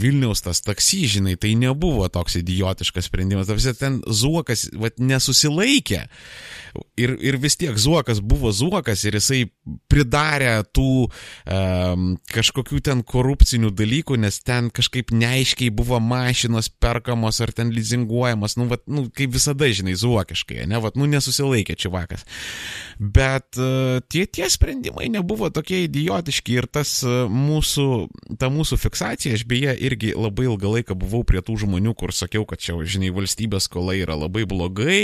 [0.00, 3.48] Vilniaus tas taksi, žinai, tai nebuvo toks idiotiškas sprendimas.
[3.50, 6.02] Tarsi ten Zuokas vat, nesusilaikė.
[7.00, 9.44] Ir, ir vis tiek Zuokas buvo Zuokas ir jisai
[9.90, 17.54] pridarė tų um, kažkokių ten korupcinių dalykų, nes ten kažkaip neaiškiai buvo mašinos perkamos ar
[17.54, 22.26] ten lizinguojamos, nu, vat, nu kaip visada, žinai, Zuokiškai, ne, vat, nu nesusilaikė čia vakas.
[23.00, 27.86] Bet uh, tie, tie sprendimai nebuvo tokie idiotiški ir tas uh, mūsų,
[28.36, 32.44] ta mūsų fiksacija, aš beje irgi labai ilgą laiką buvau prie tų žmonių, kur sakiau,
[32.48, 35.00] kad čia, žinai, valstybės skola yra labai blogai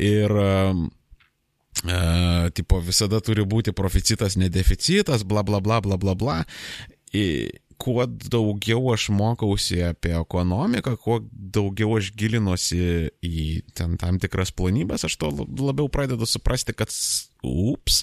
[0.00, 0.88] ir uh,
[1.80, 6.38] E, tipo, visada turi būti proficitas, ne deficitas, bla bla bla bla bla bla.
[7.14, 7.48] I,
[7.80, 12.80] kuo daugiau aš mokausi apie ekonomiką, kuo daugiau aš gilinuosi
[13.24, 13.44] į
[13.76, 16.92] ten tam tikras planybės, aš to labiau pradedu suprasti, kad,
[17.46, 18.02] ups,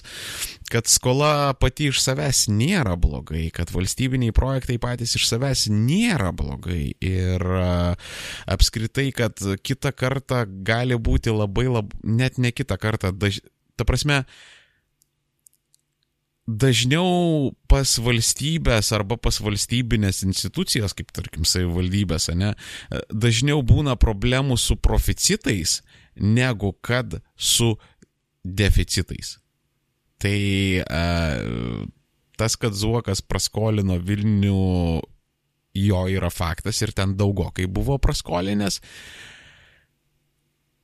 [0.72, 6.92] kad skola pati iš savęs nėra blogai, kad valstybiniai projektai patys iš savęs nėra blogai.
[7.04, 7.44] Ir
[8.50, 13.40] apskritai, kad kitą kartą gali būti labai, labai net ne kitą kartą, daž...
[13.78, 14.24] ta prasme,
[16.48, 22.54] dažniau pas valstybės arba pas valstybinės institucijas, kaip tarkim savivaldybės, ne,
[23.12, 25.82] dažniau būna problemų su proficitais,
[26.16, 27.74] negu kad su
[28.42, 29.36] deficitais.
[30.18, 30.38] Tai
[30.88, 31.04] a,
[32.40, 34.62] tas, kad Zuokas praskolino Vilnių,
[35.78, 38.80] jo yra faktas ir ten daugokai buvo praskolinęs.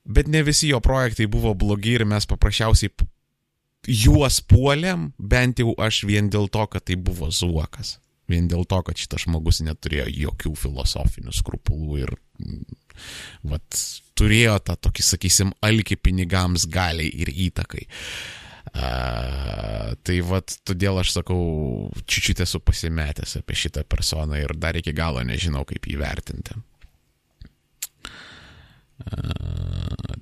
[0.05, 2.93] Bet ne visi jo projektai buvo blogi ir mes paprasčiausiai
[3.89, 7.99] juos puolėm, bent jau aš vien dėl to, kad tai buvo zuokas.
[8.31, 12.15] Vien dėl to, kad šitas žmogus neturėjo jokių filosofinių skrupulų ir
[13.45, 13.81] vat,
[14.17, 17.85] turėjo tą tokį, sakysim, alkį pinigams galiai ir įtakai.
[18.75, 21.37] Uh, tai vad, todėl aš sakau,
[22.09, 26.57] čiūčiut esu pasimetęs apie šitą personą ir dar iki galo nežinau, kaip jį vertinti.
[29.05, 30.17] Uh,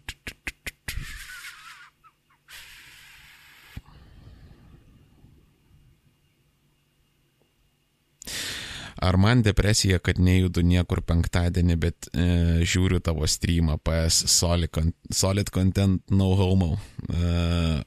[9.02, 12.26] Ar man depresija, kad nejudu niekur penktadienį, bet e,
[12.62, 14.78] žiūriu tavo streamą PS Solid,
[15.10, 16.76] solid Content No Homo.
[17.10, 17.82] E,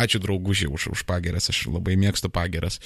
[0.00, 2.78] ačiū draugužiai už, už pageras, aš labai mėgstu pageras.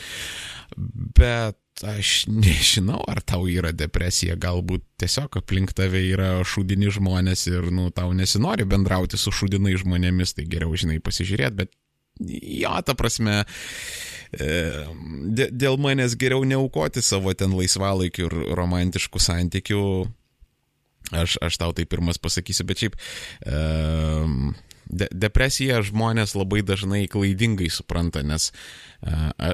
[0.74, 7.70] Bet aš nežinau, ar tau yra depresija, galbūt tiesiog aplink tave yra šudini žmonės ir,
[7.74, 11.72] nu, tau nesinori bendrauti su šudinai žmonėmis, tai geriau, žinai, pasižiūrėti, bet
[12.28, 13.42] jo, ta prasme,
[14.32, 14.48] E,
[15.52, 19.84] dėl manęs geriau neaukoti savo ten laisvalaikių ir romantiškų santykių.
[21.12, 22.94] Aš, aš tau tai pirmas pasakysiu, bet šiaip
[23.44, 28.48] de, depresiją žmonės labai dažnai klaidingai supranta, nes
[29.04, 29.50] a,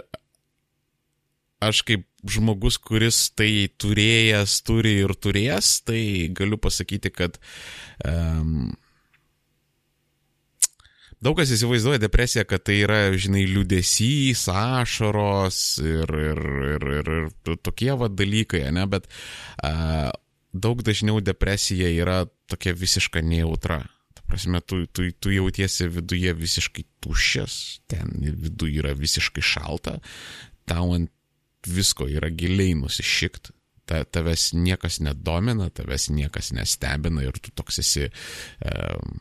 [1.64, 7.41] aš kaip žmogus, kuris tai turėjęs, turi ir turės, tai galiu pasakyti, kad
[8.07, 8.77] um,
[11.19, 17.59] Daug kas įsivaizduoja depresiją, kad tai yra, žinai, liudesys, ašaros ir, ir, ir, ir, ir
[17.59, 19.09] tokie va dalykai, ne, bet
[19.66, 20.12] a,
[20.55, 23.83] daug dažniau depresija yra tokia visiška nejautra.
[24.14, 27.59] Ta prasme, tu, tu, tu jautiesi viduje visiškai tuščias,
[27.91, 29.99] ten viduje yra visiškai šalta,
[30.71, 31.11] tau ant
[31.66, 33.51] visko yra giliai nusišikt,
[33.91, 38.12] ta, tavęs niekas nedomina, tavęs niekas nestebina ir tu toks esi...
[38.62, 39.19] Um,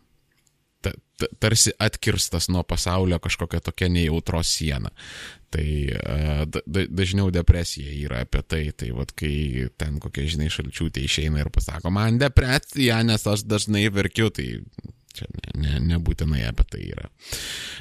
[1.39, 4.89] tarsi atkirstas nuo pasaulio kažkokia tokia nejautros siena.
[5.49, 5.65] Tai
[6.51, 11.49] da, dažniau depresija yra apie tai, tai vad kai ten kokie, žinai, šalčiūtė išeina ir
[11.53, 14.59] pasako, man depresija, nes aš dažnai verkiu, tai
[15.15, 17.07] čia ne, ne, nebūtinai apie tai yra.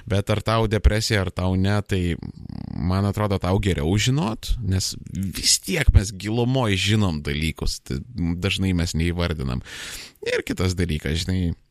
[0.09, 2.01] Bet ar tau depresija, ar tau ne, tai
[2.71, 8.95] man atrodo tau geriau žinot, nes vis tiek mes gilumoje žinom dalykus, tai dažnai mes
[8.97, 9.67] neįvardinam.
[10.27, 11.66] Ir kitas dalykas, žinai, E,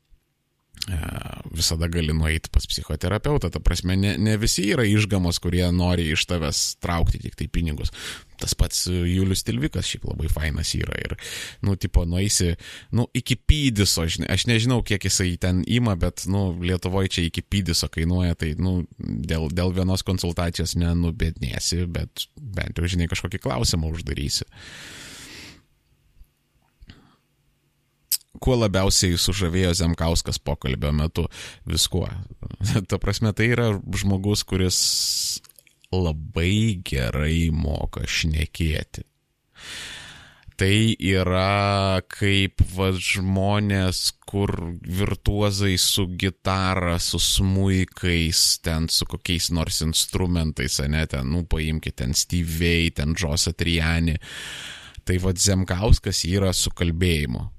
[1.56, 3.50] visada gali nueiti pas psichoterapeutą.
[3.50, 7.94] Ta prasme, ne, ne visi yra išgamos, kurie nori iš tavęs traukti tik tai pinigus.
[8.42, 11.16] Tas pats Julius Tilvikas šiaip labai fainas yra ir,
[11.64, 12.52] nu, tipo, nueisi,
[12.96, 17.46] nu, iki pydiso, žinai, aš nežinau, kiek jisai ten ima, bet, nu, Lietuvoje čia iki
[17.48, 23.96] pydiso kainuoja, tai, nu, dėl, dėl vienos konsultacijos nenubėdnėsi, bet bent jau, žinai, kažkokį klausimą
[23.96, 24.46] uždarysi.
[24.46, 25.05] Uh,
[28.42, 31.28] kuo labiausiai sužavėjo Zemkauskas pokalbio metu
[31.70, 32.08] viskuo.
[32.90, 34.80] Ta prasme, tai yra žmogus, kuris
[35.94, 39.06] labai gerai moka šnekėti.
[40.56, 49.82] Tai yra kaip va, žmonės, kur virtuozai su gitara, su smuikais, ten su kokiais nors
[49.84, 54.16] instrumentais, ne, ten, nu, paimkite ten Stevei, ten Džosą Trijanį.
[55.06, 57.50] Tai vad Zemkauskas yra su kalbėjimu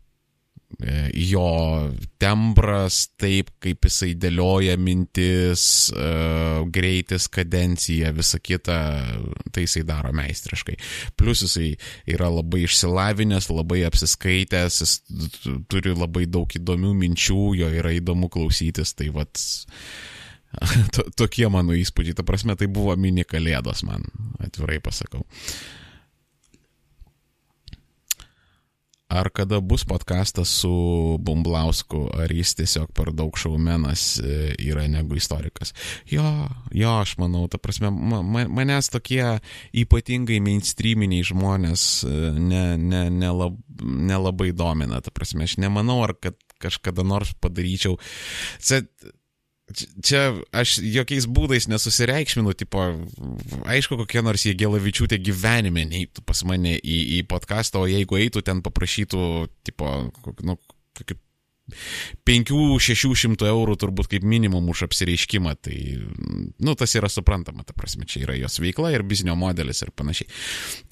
[1.15, 1.45] jo
[2.21, 5.63] tembras, taip kaip jisai dėlioja mintis,
[5.95, 6.09] e,
[6.75, 8.79] greitis, kadencija, visa kita,
[9.55, 10.77] tai jisai daro meistriškai.
[11.17, 11.71] Plus jisai
[12.13, 14.99] yra labai išsilavinęs, labai apsiskaitęs, jis
[15.71, 19.33] turi labai daug įdomių minčių, jo yra įdomu klausytis, tai vad
[21.21, 22.19] tokie mano įspūdžiai.
[22.19, 24.05] Ta prasme, tai buvo mini kalėdos man,
[24.43, 25.25] atvirai pasakau.
[29.09, 30.73] Ar kada bus podkastas su
[31.23, 35.73] Bumblausku, ar jis tiesiog per daug šaumenas e, yra negu istorikas.
[36.11, 36.25] Jo,
[36.75, 39.39] jo, aš manau, ta prasme, man, manęs tokie
[39.77, 46.17] ypatingai mainstreaminiai žmonės nelabai ne, ne, lab, ne labai domina, ta prasme, aš nemanau, ar
[46.19, 48.01] kad kažkada nors padaryčiau.
[48.65, 48.83] Čia,
[49.75, 50.23] čia
[50.55, 52.85] aš jokiais būdais nesusireikšminu, tipo,
[53.67, 58.45] aišku, kokie nors jie Gėlavičiūtė gyvenime neįtų pas mane į, į podcastą, o jeigu eitų
[58.47, 59.23] ten paprašytų,
[59.67, 59.93] tipo,
[60.47, 60.59] nu,
[61.03, 61.19] kaip
[62.27, 65.79] 5-600 eurų turbūt kaip minimum už apsireiškimą, tai,
[66.63, 70.31] nu, tas yra suprantama, ta prasme, čia yra jos veikla ir biznio modelis ir panašiai.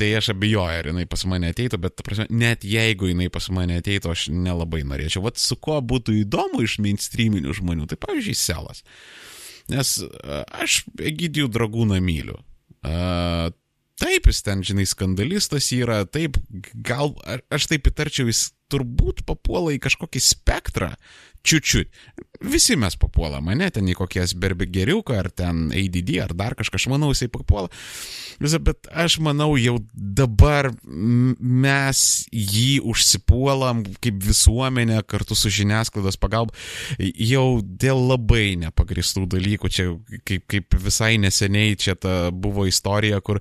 [0.00, 3.46] Tai aš abejoju, ar jinai pas mane ateitų, bet, ta prasme, net jeigu jinai pas
[3.54, 5.22] mane ateitų, aš nelabai norėčiau.
[5.28, 8.82] Vat su kuo būtų įdomu iš mainstreaminių žmonių, tai pavyzdžiui, Selas.
[9.70, 9.96] Nes
[10.52, 12.40] aš Egidijų dragūną myliu.
[14.00, 16.38] Taip, jis ten, žinai, skandalistas yra, taip,
[16.86, 17.12] gal,
[17.54, 20.90] aš taip įtarčiau, jis turbūt papuola į kažkokį spektrą,
[21.44, 21.88] čiučiut.
[22.44, 26.86] Visi mes papuolam, ne, ten į kokias berbigeriuką, ar ten ADD, ar dar kažką, aš
[26.92, 27.70] manau, jisai papuola.
[28.42, 32.02] Visą, bet aš manau, jau dabar mes
[32.34, 36.52] jį užsipuolam kaip visuomenė kartu su žiniasklaidos pagalba
[36.98, 39.72] jau dėl labai nepagristų dalykų.
[39.72, 39.88] Čia
[40.26, 43.40] kaip, kaip visai neseniai čia ta buvo istorija, kur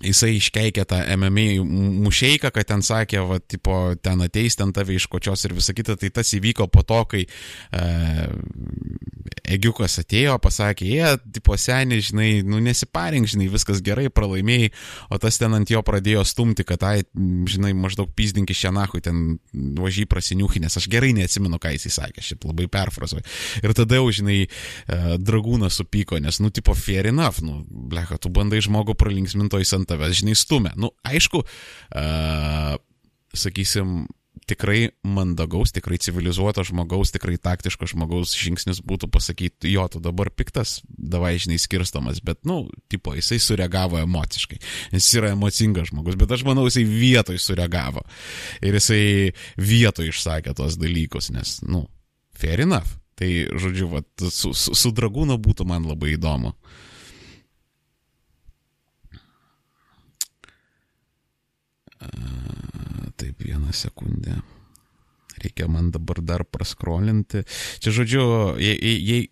[0.00, 1.60] jisai iškeikė tą MMA
[2.04, 6.10] mušeiką, kad ten sakė, va, tipo, ten ateis, ten tave iškočios ir visa kita, tai
[6.14, 7.82] tas įvyko po to, kai e,
[9.50, 14.70] Egiukas atėjo, pasakė, jie, tipo, seniai, žinai, nu nesiparink, žinai, viskas gerai, pralaimėjai,
[15.10, 17.04] o tas ten ant jo pradėjo stumti, kad, ai,
[17.50, 22.46] žinai, maždaug pyzdinki šią nahui, ten važiai prasiniuchinės, aš gerai neatsimenu, ką jisai sakė, šiaip
[22.48, 23.26] labai perfrazuoju.
[23.64, 28.32] Ir tada jau, žinai, e, dragūnas supyko, nes, nu, tipo, fair enough, nu, blecha, tu
[28.32, 30.72] bandai žmogų pralinksmintoj ant tavęs, žinai, stumia.
[30.80, 32.78] Nu, aišku, uh,
[33.36, 34.06] sakysim,
[34.50, 40.80] tikrai mandagaus, tikrai civilizuoto žmogaus, tikrai taktiško žmogaus žingsnis būtų pasakyti, jo, tu dabar piktas,
[40.90, 44.60] davai žinai skirstomas, bet, nu, tipo, jisai sureagavo emociškai.
[44.96, 48.04] Jis yra emocingas žmogus, bet aš manau, jisai vietoj sureagavo.
[48.64, 49.02] Ir jisai
[49.60, 51.86] vietoj išsakė tos dalykus, nes, nu,
[52.34, 52.98] fair enough.
[53.20, 53.28] Tai,
[53.60, 54.00] žodžiu, va,
[54.32, 56.54] su, su, su dragūnu būtų man labai įdomu.
[56.54, 56.89] Uh,
[62.00, 64.40] Taip, vieną sekundę.
[65.40, 67.44] Reikia man dabar dar praskrolinti.
[67.80, 68.22] Čia žodžiu,
[68.60, 69.28] jei, jei,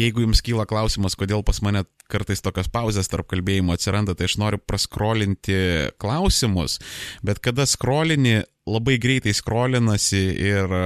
[0.00, 4.38] jeigu jums kyla klausimas, kodėl pas mane kartais tokios pauzės tarp kalbėjimo atsiranda, tai aš
[4.40, 5.56] noriu praskrolinti
[6.00, 6.78] klausimus,
[7.24, 10.76] bet kada skrolini, labai greitai skrolinasi ir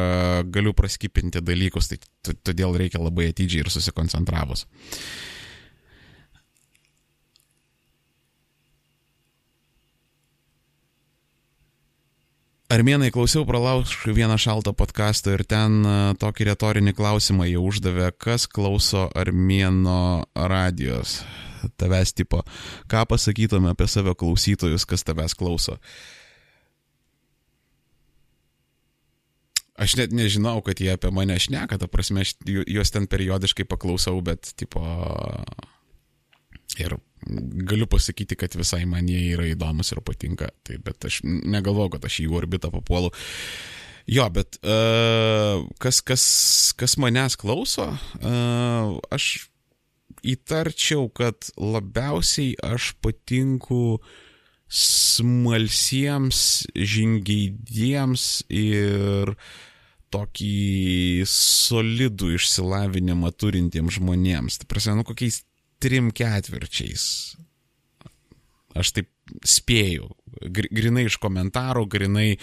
[0.50, 4.66] galiu praskipinti dalykus, tai todėl reikia labai atidžiai ir susikoncentravus.
[4.66, 5.37] Uh,
[12.68, 18.44] Armėnai klausiau pralaužų vieną šaltą podcastą ir ten e, tokį retorinį klausimą jie uždavė, kas
[18.44, 21.22] klauso armėno radijos.
[21.80, 22.42] Tavęs tipo,
[22.92, 25.78] ką pasakytume apie save klausytojus, kas tavęs klauso.
[29.80, 34.20] Aš net nežinau, kad jie apie mane šneka, ta prasme, aš juos ten periodiškai paklausau,
[34.20, 34.84] bet tipo...
[36.76, 37.00] Ir
[37.68, 40.52] galiu pasakyti, kad visai man jie yra įdomus ir patinka.
[40.66, 43.12] Tai, bet aš negalvoju, kad aš į jų orbitą papuolu.
[44.08, 46.24] Jo, bet uh, kas, kas,
[46.80, 49.48] kas manęs klauso, uh, aš
[50.24, 53.98] įtarčiau, kad labiausiai aš patinku
[54.68, 56.40] smalsiems,
[56.72, 59.34] žingeidiems ir
[60.12, 64.60] tokį solidų išsilavinimą turintiems žmonėms.
[64.60, 65.42] Tai prasme, nu kokiais
[65.82, 67.36] trim ketvirčiais.
[68.78, 69.08] Aš taip
[69.44, 70.08] spėju,
[70.54, 72.38] grinai iš komentarų, grinai e,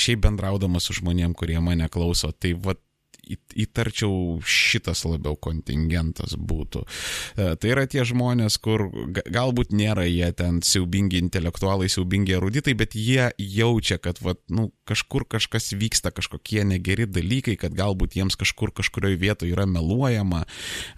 [0.00, 2.30] šiaip bendraudamas su žmonėm, kurie mane klauso.
[2.32, 2.82] Tai vad
[3.26, 6.84] įtarčiau šitas labiau kontingentas būtų.
[6.84, 12.94] E, tai yra tie žmonės, kur galbūt nėra jie ten siaubingi intelektualai, siaubingi eruditai, bet
[12.94, 18.74] jie jaučia, kad vat, nu, kažkur kažkas vyksta, kažkokie negeri dalykai, kad galbūt jiems kažkur
[18.76, 20.48] kažkurioje vietoje yra meluojama e,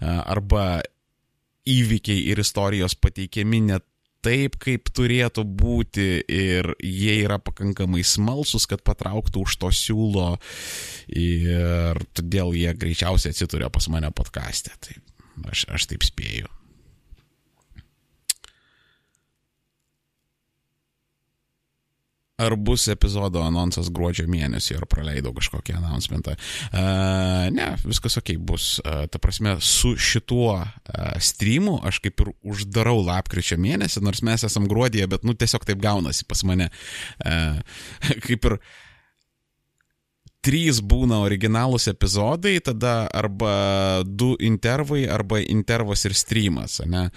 [0.05, 0.81] arba
[1.69, 3.85] įvykiai ir istorijos pateikiami net
[4.25, 10.33] taip, kaip turėtų būti ir jie yra pakankamai smalsus, kad patrauktų už to siūlo
[11.07, 14.75] ir todėl jie greičiausiai atsituria pas mane podcast'e.
[14.83, 14.99] Tai
[15.53, 16.58] aš, aš taip spėju.
[22.39, 26.35] Ar bus epizodo anonsas gruodžio mėnesį, ar praleidau kažkokį announcementą.
[26.71, 28.71] Uh, ne, viskas ok, bus.
[28.83, 30.67] Uh, ta prasme, su šituo uh,
[31.23, 35.81] streamu aš kaip ir uždarau lapkričio mėnesį, nors mes esam gruodėje, bet nu tiesiog taip
[35.83, 36.69] gaunasi pas mane.
[37.19, 37.59] Uh,
[38.25, 38.59] kaip ir
[40.45, 47.09] trys būna originalūs epizodai, tada arba du intervai, arba intervas ir streamas, ne?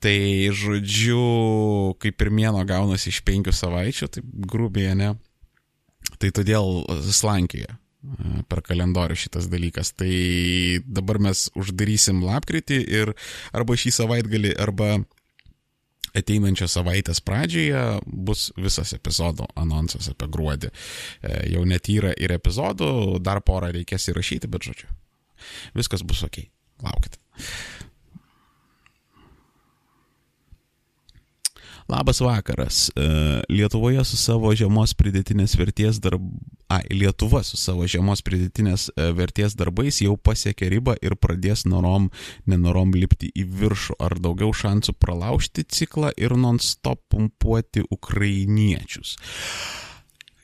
[0.00, 0.16] Tai
[0.56, 1.20] žodžiu,
[2.00, 5.12] kaip ir mėno gaunasi iš penkių savaičių, taip grubiai, ne?
[6.20, 6.82] Tai todėl
[7.12, 7.76] slankėje
[8.48, 9.92] per kalendorių šitas dalykas.
[9.92, 10.10] Tai
[10.88, 13.12] dabar mes uždarysim lapkritį ir
[13.52, 15.02] arba šį savaitgalį, arba
[16.16, 20.70] ateinančios savaitės pradžioje bus visas epizodo anonsas apie gruodį.
[20.70, 24.90] E, jau net yra ir epizodų, dar porą reikės įrašyti, bet žodžiu,
[25.78, 26.42] viskas bus ok.
[26.80, 27.20] Laukit.
[31.90, 32.90] Labas vakaras.
[32.94, 33.02] E,
[33.48, 36.22] Lietuvoje su savo žemos pridėtinės vertės darb...
[36.70, 42.06] A, Lietuva su savo žemos pridėtinės e, vertės darbais jau pasiekė ribą ir pradės norom,
[42.46, 43.98] nenorom lipti į viršų.
[44.06, 49.16] Ar daugiau šansų pralaužti ciklą ir non-stop pumpuoti ukrainiečius?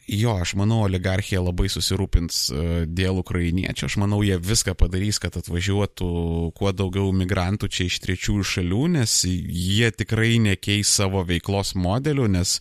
[0.06, 3.88] Jo, aš manau, oligarchija labai susirūpins e, dėl ukrainiečių.
[3.88, 6.10] Aš manau, jie viską padarys, kad atvažiuotų
[6.54, 12.60] kuo daugiau migrantų čia iš trečiųjų šalių, nes jie tikrai nekeis savo veiklos modelių, nes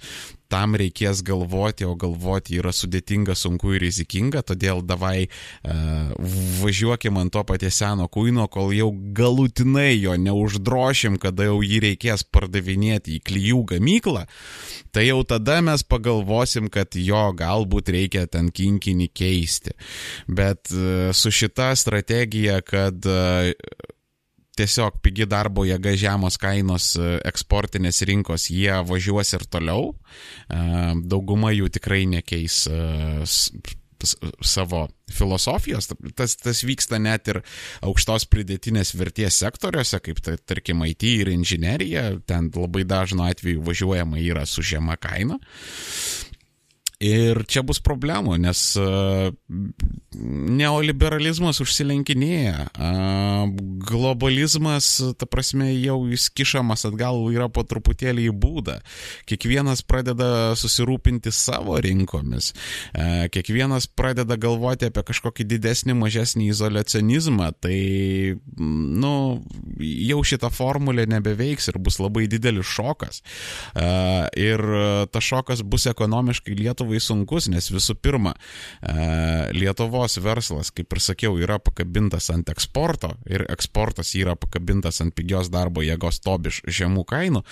[0.51, 6.11] tam reikės galvoti, o galvoti yra sudėtinga, sunku ir rizikinga, todėl davai uh,
[6.61, 12.25] važiuokim ant to paties seno kuino, kol jau galutinai jo neuždrošim, kada jau jį reikės
[12.27, 14.25] pardavinėti į klyjų gamyklą,
[14.95, 19.75] tai jau tada mes pagalvosim, kad jo galbūt reikia ten kinkinį keisti.
[20.27, 23.51] Bet uh, su šita strategija, kad uh,
[24.59, 29.93] tiesiog pigi darbo jėga, žemos kainos, e, eksportinės rinkos, jie važiuos ir toliau.
[30.49, 30.59] E,
[31.03, 32.79] dauguma jų tikrai nekeis e,
[34.45, 35.87] savo filosofijos,
[36.17, 37.39] tas, tas vyksta net ir
[37.85, 44.21] aukštos pridėtinės vertės sektoriuose, kaip tai, tarkim IT ir inžinierija, ten labai dažnu atveju važiuojama
[44.21, 45.39] yra su žema kaina.
[47.05, 48.59] Ir čia bus problemų, nes
[50.15, 52.69] neoliberalizmas užsilenkinėja,
[53.85, 54.87] globalizmas,
[55.19, 58.77] ta prasme, jau įskišamas atgal yra po truputėlį į būdą.
[59.29, 62.53] Kiekvienas pradeda susirūpinti savo rinkomis,
[63.35, 67.79] kiekvienas pradeda galvoti apie kažkokį didesnį, mažesnį izolacionizmą, tai,
[68.57, 69.13] nu,
[69.79, 73.21] jau šita formulė nebeveiks ir bus labai didelis šokas.
[74.39, 74.65] Ir
[75.11, 78.35] tas šokas bus ekonomiškai Lietuvai sunkus, nes visų pirma,
[79.55, 85.15] Lietuvos Lietuvos verslas, kaip ir sakiau, yra pakabintas ant eksporto ir eksportas yra pakabintas ant
[85.15, 87.43] pigios darbo jėgos tobiš žemų kainų.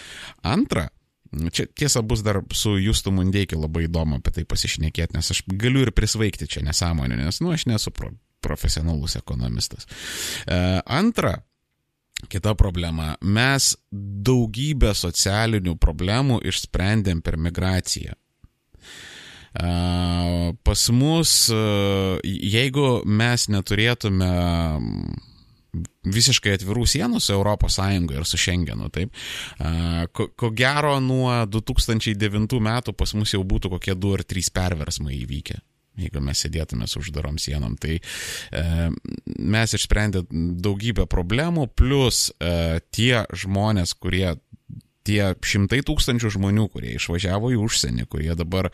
[0.44, 0.90] Antra,
[1.34, 5.82] Čia tiesa bus dar su Justu Mundeikiu labai įdomu apie tai pasišnekėti, nes aš galiu
[5.82, 9.88] ir prisvaigti čia nesąmonę, nes, nu, aš nesu pro, profesionalus ekonomistas.
[10.45, 11.40] E, antra,
[12.30, 13.15] kita problema.
[13.26, 18.14] Mes daugybę socialinių problemų išsprendėm per migraciją.
[19.54, 21.34] Pas mus,
[22.24, 24.32] jeigu mes neturėtume
[26.04, 27.78] visiškai atvirų sienų su ES
[28.14, 29.14] ir su Schengenu, taip,
[30.14, 35.16] ko, ko gero nuo 2009 metų pas mus jau būtų kokie du ar trys perversmai
[35.22, 35.62] įvykę
[36.00, 37.76] jeigu mes sėdėtume su uždarom sienom.
[37.78, 38.64] Tai e,
[39.38, 44.34] mes išsprendė daugybę problemų, plus e, tie žmonės, kurie
[45.08, 48.70] tie šimtai tūkstančių žmonių, kurie išvažiavo į užsienį, kurie dabar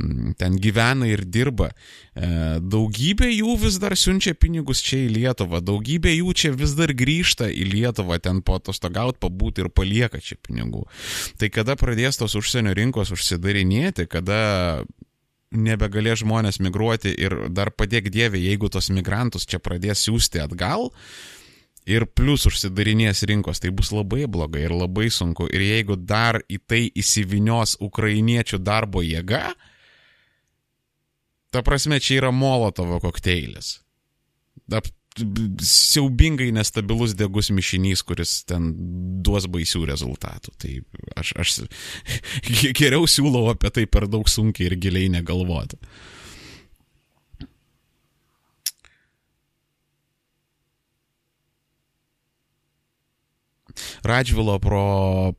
[0.00, 1.72] m, ten gyvena ir dirba,
[2.14, 2.30] e,
[2.62, 7.50] daugybė jų vis dar siunčia pinigus čia į Lietuvą, daugybė jų čia vis dar grįžta
[7.50, 10.86] į Lietuvą, ten po atostogauti, pabūti ir palieka čia pinigų.
[11.40, 14.82] Tai kada pradės tos užsienio rinkos užsidarinėti, kada
[15.52, 20.90] nebegalės žmonės migruoti ir dar padėk Dievė, jeigu tos migrantus čia pradės siūsti atgal,
[21.88, 25.48] ir plus užsidarinės rinkos, tai bus labai blogai ir labai sunku.
[25.50, 29.52] Ir jeigu dar į tai įsivinios ukrainiečių darbo jėga,
[31.52, 33.80] ta prasme, čia yra Molotovo kokteilis.
[34.72, 34.86] Ap,
[35.60, 38.72] siaubingai nestabilus degus mišinys, kuris ten
[39.24, 40.54] duos baisių rezultatų.
[40.56, 40.72] Tai
[41.20, 41.54] aš, aš
[42.78, 45.80] geriau siūlau apie tai per daug sunkiai ir giliai negalvoti.
[54.06, 54.84] Radžvilo pro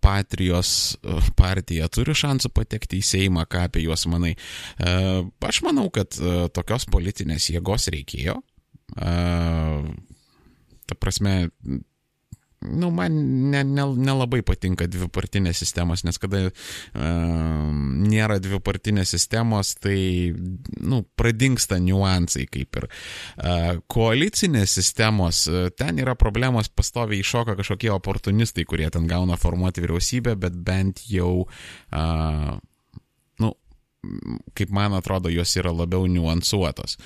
[0.04, 4.34] Patrijos e, partija turi šansų patekti į Seimą, ką apie juos manai.
[4.34, 4.96] E,
[5.48, 8.40] aš manau, kad e, tokios politinės jėgos reikėjo.
[10.84, 11.48] Ta prasme,
[12.72, 13.16] nu, man
[13.52, 16.54] nelabai ne, ne patinka dvipartinės sistemos, nes kada uh,
[18.08, 20.34] nėra dvipartinės sistemos, tai,
[20.82, 22.90] nu, pradingsta niuansai kaip ir.
[23.38, 29.84] Uh, koalicinės sistemos, uh, ten yra problemos, pastoviai iššoka kažkokie oportunistai, kurie ten gauna formuoti
[29.84, 32.60] vyriausybę, bet bent jau uh,
[34.54, 36.98] kaip man atrodo, jos yra labiau niuansuotos.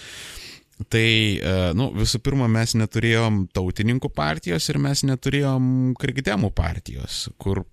[0.78, 7.64] Tai, e, nu, visų pirma, mes neturėjom tautininkų partijos ir mes neturėjom krikdemų partijos, kur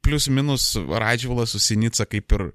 [0.00, 2.46] plius minus Radžvilas su Sinica kaip ir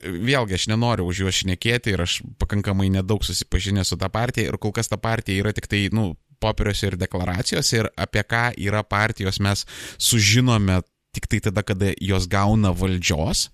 [0.00, 4.56] vėlgi aš nenoriu už juos šnekėti ir aš pakankamai nedaug susipažinęs su tą partiją ir
[4.62, 8.80] kol kas ta partija yra tik tai, nu, popieriuose ir deklaracijose ir apie ką yra
[8.88, 9.66] partijos mes
[10.00, 10.80] sužinome
[11.12, 13.48] tik tai tada, kada jos gauna valdžios.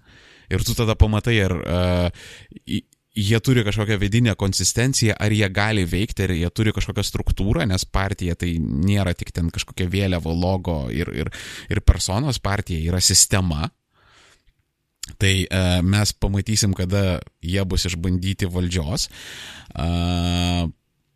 [0.53, 2.83] Ir tu tada pamatai, ar uh,
[3.15, 7.87] jie turi kažkokią vidinę konsistenciją, ar jie gali veikti, ar jie turi kažkokią struktūrą, nes
[7.87, 11.31] partija tai nėra tik ten kažkokia vėliava, logo ir, ir,
[11.71, 13.69] ir personos, partija yra sistema.
[15.21, 19.11] Tai uh, mes pamatysim, kada jie bus išbandyti valdžios.
[19.75, 20.65] Uh,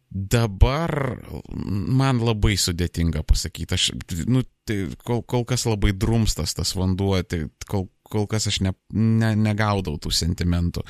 [0.08, 1.20] Dabar
[1.52, 3.90] man labai sudėtinga pasakyti, aš,
[4.24, 8.72] nu, tai kol, kol kas labai drumstas tas vanduo, tai kol, kol kas aš ne,
[8.96, 10.84] ne, negaudau tų sentimentų.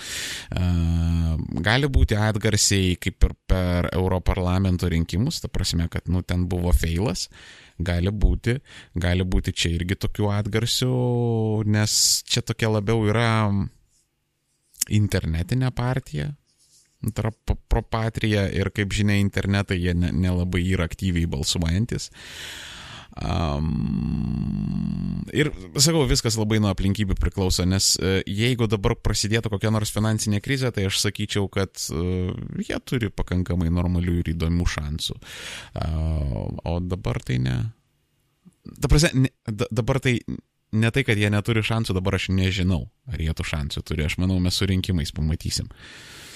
[0.54, 1.34] Uh,
[1.66, 7.26] gali būti atgarsiai kaip ir per Europarlamento rinkimus, ta prasme, kad, nu, ten buvo feilas,
[7.82, 8.60] gali būti,
[8.94, 10.94] gali būti čia irgi tokių atgarsių,
[11.66, 13.32] nes čia tokia labiau yra
[14.94, 16.30] internetinė partija,
[17.02, 17.30] tai yra
[17.70, 22.10] pro patrija ir kaip žinia internetai jie nelabai ne yra aktyviai balsuojantis.
[23.18, 23.64] Um,
[25.34, 25.50] ir
[25.82, 30.70] sakau, viskas labai nuo aplinkybių priklauso, nes uh, jeigu dabar prasidėtų kokia nors finansinė krizė,
[30.74, 32.30] tai aš sakyčiau, kad uh,
[32.62, 35.18] jie turi pakankamai normalių ir įdomių šansų.
[35.18, 37.56] Uh, o dabar tai ne.
[38.68, 40.18] Dabar, ne, dabar tai
[40.76, 44.06] ne tai, kad jie neturi šansų, dabar aš nežinau, ar jie tų šansų turi.
[44.06, 45.66] Aš manau, mes su rinkimais pamatysim.
[45.72, 46.27] Uh,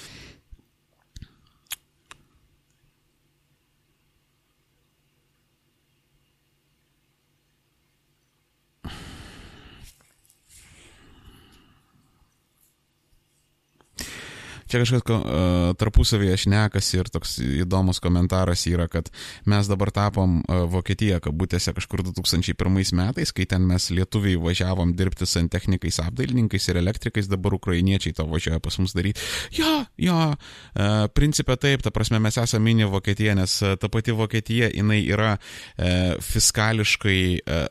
[14.73, 19.11] Čia kažkas uh, tarpusavėje šnekasi ir toks įdomus komentaras yra, kad
[19.45, 25.27] mes dabar tapom uh, Vokietija, kabutėse kažkur 2001 metais, kai ten mes lietuviai važiavom dirbti
[25.29, 29.21] santechnikais, apdailininkais ir elektrikais, dabar ukrainiečiai to važiuoja pas mus daryti.
[29.59, 34.73] Jo, jo, uh, principė taip, ta prasme mes esame mini Vokietija, nes ta pati Vokietija,
[34.73, 37.69] jinai yra uh, fiskališkai uh,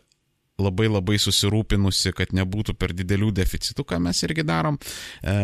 [0.60, 4.78] labai labai susirūpinusi, kad nebūtų per didelių deficitų, ką mes irgi darom.
[5.22, 5.36] E,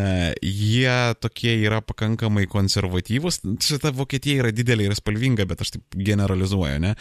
[0.44, 3.40] jie tokie yra pakankamai konservatyvūs.
[3.64, 6.94] Šita Vokietija yra didelė ir spalvinga, bet aš taip generalizuoju, ne?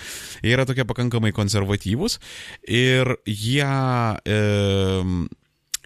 [0.45, 2.19] Jie yra tokie pakankamai konservatyvūs
[2.67, 3.67] ir jie...
[4.23, 4.39] E,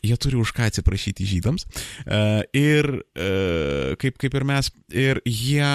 [0.02, 1.68] jie turi už ką atsiprašyti žydams.
[2.06, 2.22] E,
[2.58, 3.28] ir e,
[4.02, 5.68] kaip, kaip ir mes, ir jie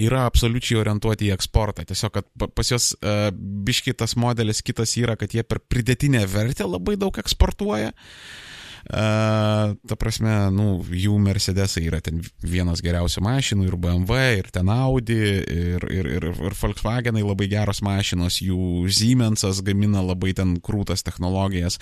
[0.00, 1.84] yra absoliučiai orientuoti į eksportą.
[1.88, 6.96] Tiesiog, kad pas juos uh, biškitas modelis kitas yra, kad jie per pridėtinę vertę labai
[7.00, 7.94] daug eksportuoja.
[7.94, 8.48] Uh,
[8.86, 15.18] ta prasme, nu, jų Mercedesai yra ten vienas geriausių mašinų, ir BMW, ir ten Audi,
[15.18, 21.78] ir, ir, ir, ir Volkswagenai labai geros mašinos, jų Siemensas gamina labai ten krūtas technologijas,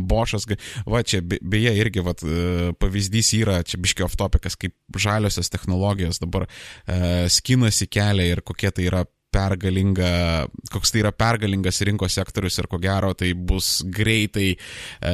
[0.00, 0.48] Boschas,
[0.88, 6.48] va čia beje irgi va, uh, pavyzdys yra, čia biškio off-topicas, kaip žaliosios technologijos dabar
[6.48, 12.68] uh, skinasi kelią ir kokie tai yra pergalinga, koks tai yra pergalingas rinkos sektorius ir
[12.70, 15.12] ko gero tai bus greitai e,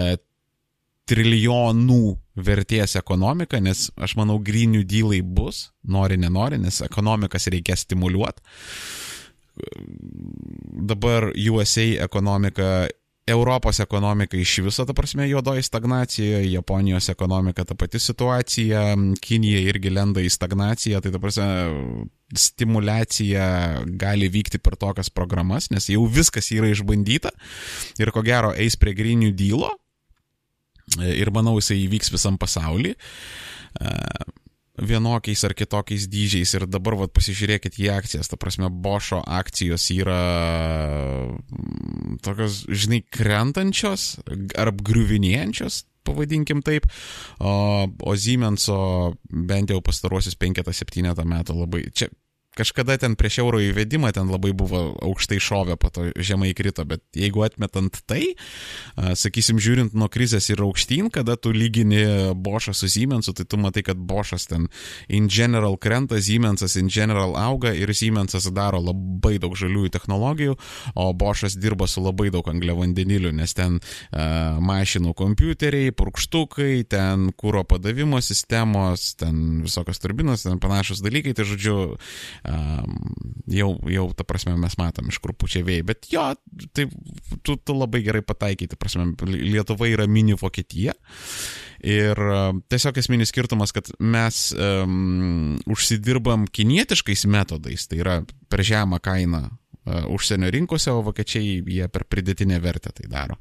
[1.07, 2.17] trilijonų
[2.47, 8.43] vertės ekonomika, nes aš manau, grinių dylai bus, nori, nenori, nes ekonomikas reikia stimuliuoti.
[10.87, 12.89] Dabar USA ekonomika,
[13.27, 18.83] Europos ekonomika iš viso, ta prasme, juodoji stagnacija, Japonijos ekonomika ta pati situacija,
[19.23, 21.49] Kinija irgi lenda į stagnaciją, tai ta prasme,
[22.37, 23.49] stimulacija
[23.87, 27.33] gali vykti per tokias programas, nes jau viskas yra išbandyta
[28.03, 29.73] ir ko gero eis prie grinių dylo,
[31.03, 32.97] ir manau jisai įvyks visam pasaulyje
[34.77, 36.53] vienokiais ar kitokiais dydžiais.
[36.57, 40.21] Ir dabar vat, pasižiūrėkit į akcijas, ta prasme, Bošo akcijos yra
[41.33, 44.17] mm, tokios, žinai, krentančios
[44.59, 46.87] ar apgriuvinėjančios, pavadinkim taip,
[47.41, 52.11] o, o Siemenso bent jau pastaruosius 5-7 metų labai, čia
[52.57, 57.05] kažkada ten prieš euro įvedimą ten labai buvo aukštai šovę, po to žemai krito, bet
[57.17, 58.35] jeigu atmetant tai,
[58.97, 63.85] sakysim, žiūrint nuo krizės ir aukštyn, kada tu lygini Bošą su Siemensu, tai tu matai,
[63.87, 64.69] kad Bošas ten
[65.09, 70.57] in general krenta, Siemensas in general auga ir Siemensas daro labai daug žaliųjų technologijų,
[70.97, 77.65] o Bošas dirba su labai daug angliavandenilių, nes ten uh, mašinų kompiuteriai, purkštukai, ten kūro
[77.69, 81.77] padavimo sistemos, ten visokios turbinos, ten panašus dalykai, tai žodžiu,
[82.51, 82.97] um,
[83.51, 86.25] jau, jau, ta prasme, mes matom iš kur pučia vėjai, bet jo,
[86.77, 86.87] tai
[87.47, 90.97] tu, tu labai gerai pataikai, ta prasme, Lietuva yra mini Vokietija.
[91.87, 92.19] Ir
[92.73, 98.17] tiesiog esminis skirtumas, kad mes um, užsidirbam kinietiškais metodais, tai yra
[98.51, 103.37] per žemą kainą uh, užsienio rinkose, o vokiečiai jie per pridėtinę vertę tai daro.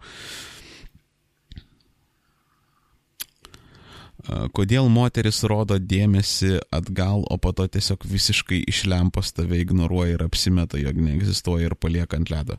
[4.25, 10.25] Kodėl moteris rodo dėmesį atgal, o po to tiesiog visiškai iš lempos tave ignoruoja ir
[10.25, 12.57] apsimeta, jog neegzistuoja ir palieka ant ledo?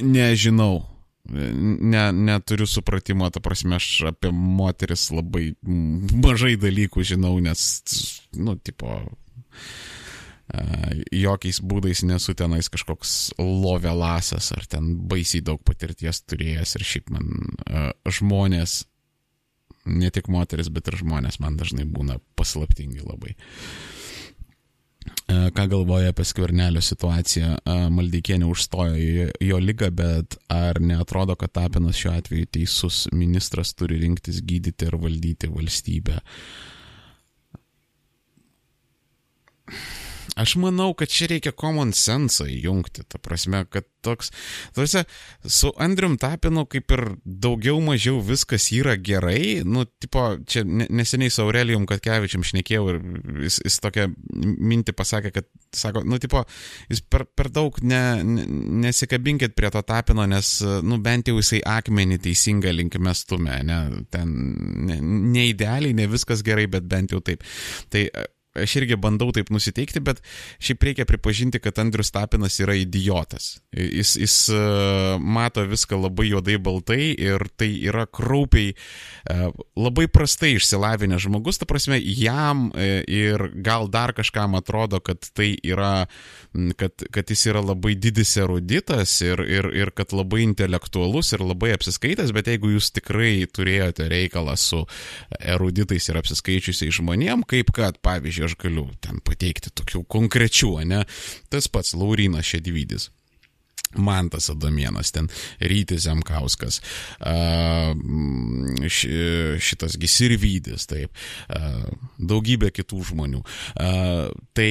[0.00, 0.86] Nežinau.
[1.28, 7.64] Ne, neturiu supratimo, ta prasme, aš apie moteris labai mažai dalykų žinau, nes,
[8.32, 9.02] nu, tipo,
[11.12, 17.28] jokiais būdais nesu tenais kažkoks lovelasas ar ten baisiai daug patirties turėjęs ir šiaip man
[18.08, 18.80] žmonės,
[19.88, 23.36] ne tik moteris, bet ir žmonės man dažnai būna paslaptingi labai.
[25.28, 27.58] Ką galvoja apie skvernelio situaciją?
[27.92, 34.40] Maldeikienė užstojo jo lygą, bet ar neatrodo, kad Tapinas šiuo atveju teisus ministras turi rinktis
[34.44, 36.20] gydyti ir valdyti valstybę?
[40.38, 43.02] Aš manau, kad čia reikia common sense įjungti.
[43.10, 44.30] Ta prasme, kad toks,
[44.76, 45.02] tarsi,
[45.42, 49.64] su Andrium Tapinu kaip ir daugiau mažiau viskas yra gerai.
[49.66, 53.00] Nu, tipo, čia neseniai su Aurelijum Katkevičiam šnekėjau ir
[53.48, 54.06] jis, jis tokią
[54.70, 56.44] mintį pasakė, kad, sako, nu, tipo,
[56.86, 58.46] jūs per, per daug ne, ne,
[58.86, 60.54] nesikabinkit prie to Tapino, nes,
[60.86, 63.82] nu, bent jau jisai akmenį teisingą linkime stumia, ne,
[64.14, 64.34] ten,
[64.86, 67.42] ne, ne idealiai, ne viskas gerai, bet bent jau taip.
[67.90, 68.06] Tai
[68.56, 70.20] aš irgi bandau taip nusiteikti, bet
[70.62, 73.58] šiaip reikia pripažinti, kad Andrius Tapinas yra idiotas.
[73.72, 74.60] Jis, jis e,
[75.20, 79.38] mato viską labai juodai baltai ir tai yra kraupiai, e,
[79.78, 85.52] labai prastai išsilavinęs žmogus, ta prasme, jam e, ir gal dar kažkam atrodo, kad tai
[85.62, 86.08] yra,
[86.80, 91.74] kad, kad jis yra labai didis eruditas ir, ir, ir kad labai intelektualus ir labai
[91.76, 94.84] apsiskaitęs, bet jeigu jūs tikrai turėjote reikalą su
[95.38, 101.04] eruditais ir apsiskaičiusiais žmonėm, kaip kad, pavyzdžiui, aš galiu ten pateikti tokių konkrečių, ne?
[101.50, 103.10] Tas pats Laurinas Šedvydis.
[103.96, 105.30] Mantas Adomienas, ten
[105.64, 106.82] Rytis Zemkauskas,
[109.64, 111.22] šitas Gisirvydis, taip,
[112.20, 113.40] daugybė kitų žmonių.
[114.52, 114.68] Tai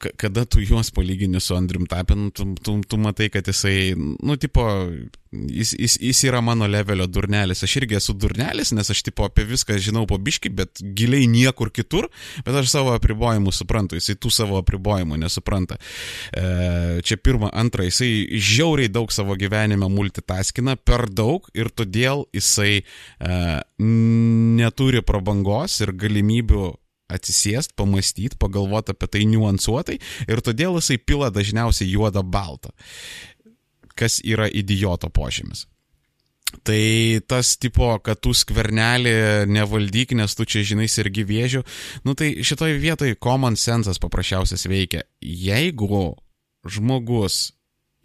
[0.00, 4.64] kada tu juos palygini su Andrium Tapinu, tu, tu, tu matai, kad jisai, nu, tipo,
[5.32, 7.62] jis, jis, jis yra mano levelio durnelis.
[7.64, 11.70] Aš irgi esu durnelis, nes aš tipo apie viską žinau po biški, bet giliai niekur
[11.74, 12.08] kitur,
[12.46, 15.78] bet aš savo apribojimų suprantu, jisai tų savo apribojimų nesupranta.
[16.32, 22.80] E, čia pirma, antra, jisai žiauriai daug savo gyvenime multitaskina, per daug ir todėl jisai
[22.80, 23.38] e,
[23.78, 26.74] neturi prabangos ir galimybių
[27.12, 32.72] atsisėst, pamastyti, pagalvoti apie tai niuansuotai ir todėl jisai pila dažniausiai juodą baltą
[33.96, 35.66] kas yra idioto požymis.
[36.62, 41.62] Tai tas tipo, kad tu skvernelį nevaldyk, nes tu čia žinai sergi vėžių,
[42.06, 45.02] nu tai šitoj vietoj common sensas paprasčiausias veikia.
[45.20, 46.14] Jeigu
[46.66, 47.55] žmogus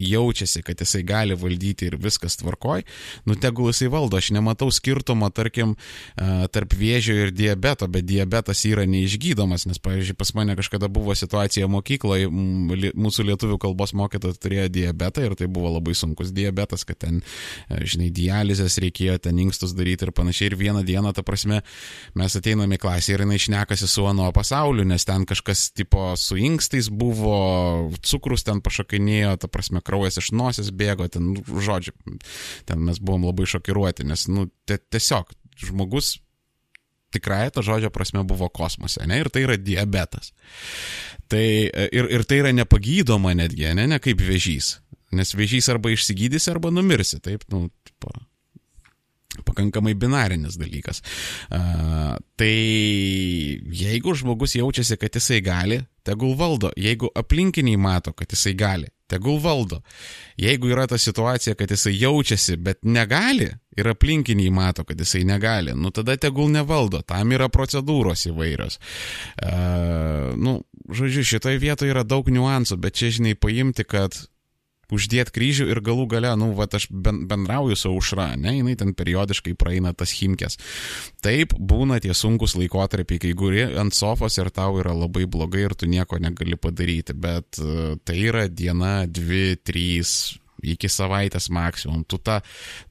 [0.02, 2.84] jaučiasi, kad jisai gali valdyti ir viskas tvarkoj,
[3.28, 4.18] nu tegul jisai valdo.
[4.20, 5.76] Aš nematau skirtumo, tarkim,
[6.16, 11.68] tarp vėžio ir diabeto, bet diabetas yra neišgydomas, nes, pavyzdžiui, pas mane kažkada buvo situacija
[11.70, 17.22] mokykloje, mūsų lietuvių kalbos mokytojas turėjo diabetą ir tai buvo labai sunkus diabetas, kad ten,
[17.70, 20.50] žinai, dializės reikėjo, ten inkstus daryti ir panašiai.
[20.52, 21.60] Ir vieną dieną, ta prasme,
[22.18, 26.36] mes ateiname į klasę ir jinai šnekasi su ano pasauliu, nes ten kažkas tipo su
[26.40, 31.92] inkstais buvo, cukrus ten pašakinėjo, ta prasme, kraujas iš nosies bėgo, ten, nu, žodžiu,
[32.68, 35.34] ten mes buvom labai šokiruoti, nes, nu, tiesiog
[35.68, 36.16] žmogus
[37.12, 40.32] tikrai to žodžio prasme buvo kosmose, ne, ir tai yra diabetas.
[41.28, 44.78] Tai ir, ir tai yra nepagydoma netgi, ne, ne kaip vėžys,
[45.12, 48.14] nes vėžys arba išsigydys, arba numirsi, taip, nu, tipo,
[49.44, 51.00] pakankamai binarinis dalykas.
[51.48, 52.52] Uh, tai
[53.82, 56.72] jeigu žmogus jaučiasi, kad jisai gali, tegul valdo.
[56.76, 59.82] Jeigu aplinkiniai mato, kad jisai gali, tegul valdo.
[60.40, 65.74] Jeigu yra ta situacija, kad jisai jaučiasi, bet negali, ir aplinkiniai mato, kad jisai negali,
[65.76, 68.78] nu tada tegul nevaldo, tam yra procedūros įvairios.
[69.36, 70.58] Uh, nu,
[70.92, 74.16] žodžiu, šitoje vietoje yra daug niuansų, bet čia, žinai, paimti, kad
[74.92, 79.54] uždėti kryžių ir galų gale, nu, va, aš bendrauju su aušra, ne, jinai ten periodiškai
[79.58, 80.58] praeina tas himkės.
[81.24, 85.76] Taip, būna tie sunkus laikotarpiai, kai guri ant sofos ir tau yra labai blogai ir
[85.78, 92.04] tu nieko negali padaryti, bet uh, tai yra diena, dvi, trys, iki savaitės maksimum.
[92.08, 92.40] Tu, ta,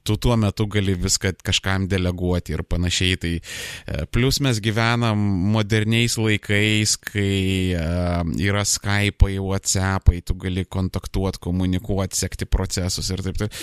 [0.06, 3.18] tu tuo metu gali viską kažkam deleguoti ir panašiai.
[3.22, 5.20] Tai e, plus mes gyvenam
[5.52, 13.40] moderniais laikais, kai uh, yra Skype'ai, WhatsApp'ai, tu gali kontaktuoti, komunikuoti, sekti procesus ir taip
[13.40, 13.56] taip.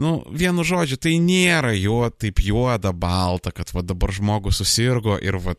[0.00, 5.38] Nu, vienu žodžiu, tai nėra jo taip juoda, balta, kad va dabar žmogus susirgo ir
[5.42, 5.56] va,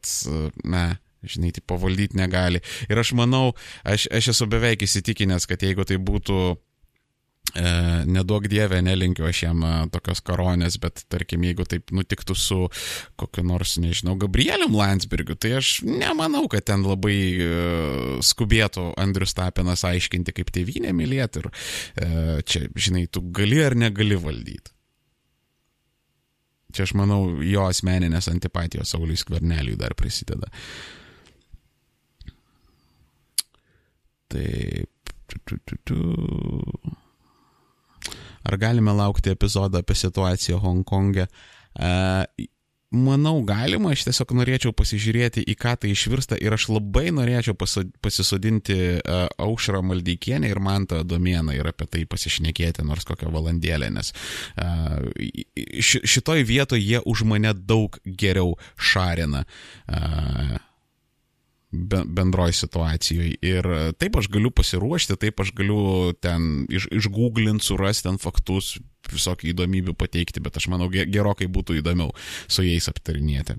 [0.66, 0.86] ne
[1.22, 2.62] žinai, tai pavaldyti negali.
[2.90, 3.52] Ir aš manau,
[3.86, 6.71] aš, aš esu beveik įsitikinęs, kad jeigu tai būtų E,
[8.08, 12.60] nedaug dievė, nelinkiu aš jam e, tokios koronės, bet tarkim, jeigu taip nutiktų su
[13.20, 17.50] kokiu nors, nežinau, Gabrielium Landsbergiu, tai aš nemanau, kad ten labai e,
[18.26, 21.50] skubėtų Andrius Tapinas aiškinti, kaip tėvynė mylėti ir
[22.48, 24.74] čia, žinai, tu gali ar negali valdyti.
[26.72, 30.48] Čia aš manau, jo asmeninės antipatijos Sauliui Skverneliui dar prisideda.
[34.32, 34.88] Taip.
[35.28, 35.98] Tu, tu, tu, tu.
[38.44, 41.28] Ar galime laukti epizodą apie situaciją Hongkonge?
[42.92, 48.76] Manau, galima, aš tiesiog norėčiau pasižiūrėti, į ką tai išvirsta ir aš labai norėčiau pasisodinti
[48.98, 54.12] uh, aušrą maldeikienę ir man tą domėną ir apie tai pasišnekėti nors kokią valandėlę, nes
[54.12, 55.08] uh,
[55.80, 59.46] šitoj vietoje jie už mane daug geriau šarina.
[61.72, 63.38] Bendroji situacijoje.
[63.48, 63.68] Ir
[64.00, 68.76] taip aš galiu pasiruošti, taip aš galiu ten iš, išgooglinti, surasti ten faktus,
[69.12, 72.12] visokių įdomybių pateikti, bet aš manau gerokai būtų įdomiau
[72.52, 73.58] su jais aptarinėti.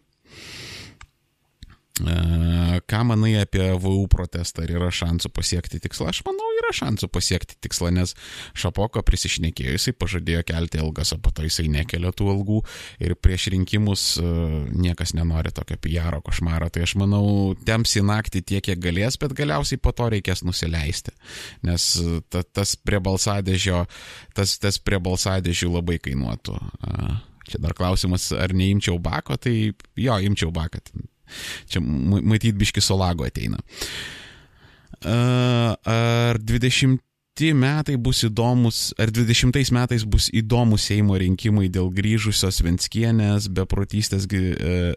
[2.09, 6.11] E, ką manai apie VU protestą, ar yra šansų pasiekti tikslą?
[6.13, 8.15] Aš manau, yra šansų pasiekti tikslą, nes
[8.59, 12.61] Šapoko prisišnekėjo, jisai pažadėjo kelti algas, o po to jisai nekelia tų algų
[13.03, 14.27] ir prieš rinkimus e,
[14.73, 16.71] niekas nenori tokio PR košmaro.
[16.73, 17.25] Tai aš manau,
[17.67, 21.15] temps į naktį tiek, kiek galės, bet galiausiai po to reikės nusileisti.
[21.67, 21.89] Nes
[22.33, 23.85] ta, tas prie balsadėžio,
[24.37, 26.59] tas, tas prie balsadėžių labai kainuotų.
[27.49, 29.55] Čia dar klausimas, ar neimčiau bako, tai
[29.99, 30.81] jo, imčiau baką.
[31.71, 33.61] Čia matyt biški solago ateina.
[35.03, 37.01] Ar 20
[37.57, 44.93] metai bus įdomus, ar 20 metais bus įdomus Seimo rinkimai dėl grįžusios Venskienės, beprotystės, e,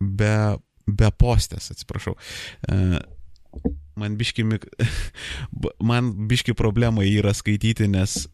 [0.00, 0.34] be,
[0.86, 2.16] be postės, atsiprašau.
[2.68, 2.98] E,
[3.98, 4.44] man biški,
[5.90, 8.26] man biški problema yra skaityti, nes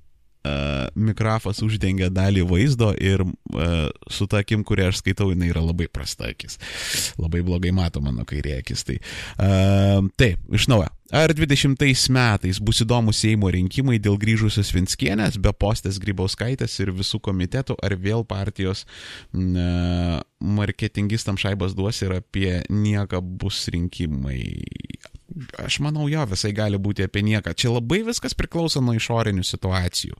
[0.94, 5.88] mikrafas uždengia dalį vaizdo ir uh, su ta akim, kurią aš skaitau, jinai yra labai
[5.88, 6.58] prasta akis.
[7.20, 8.84] Labai blogai mato mano kairė akis.
[8.86, 8.98] Tai,
[9.38, 10.90] uh, taip, iš naujo.
[11.14, 11.76] Ar 20
[12.10, 17.94] metais bus įdomus Seimo rinkimai dėl grįžusios Vinskienės, be postės Grybauskaitės ir visų komitetų, ar
[18.00, 18.82] vėl partijos
[19.36, 24.40] uh, marketingistam šaibas duos ir apie nieką bus rinkimai?
[25.58, 27.54] Aš manau, jo, visai gali būti apie nieką.
[27.56, 30.18] Čia labai viskas priklauso nuo išorinių situacijų.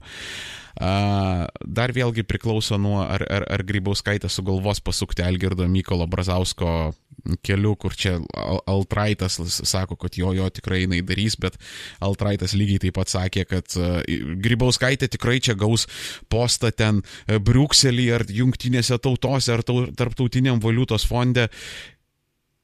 [0.75, 6.91] Dar vėlgi priklauso nuo, ar, ar, ar Grybauskaitė sugalvos pasukti Algirdo Mykolo Brazausko
[7.45, 8.17] keliu, kur čia
[8.67, 11.55] Altraitas sako, kad jo, jo tikrai jinai darys, bet
[12.03, 13.77] Altraitas lygiai taip pat sakė, kad
[14.43, 15.87] Grybauskaitė tikrai čia gaus
[16.29, 21.47] postą ten Briukselį ar jungtinėse tautose ar tarptautiniam valiutos fonde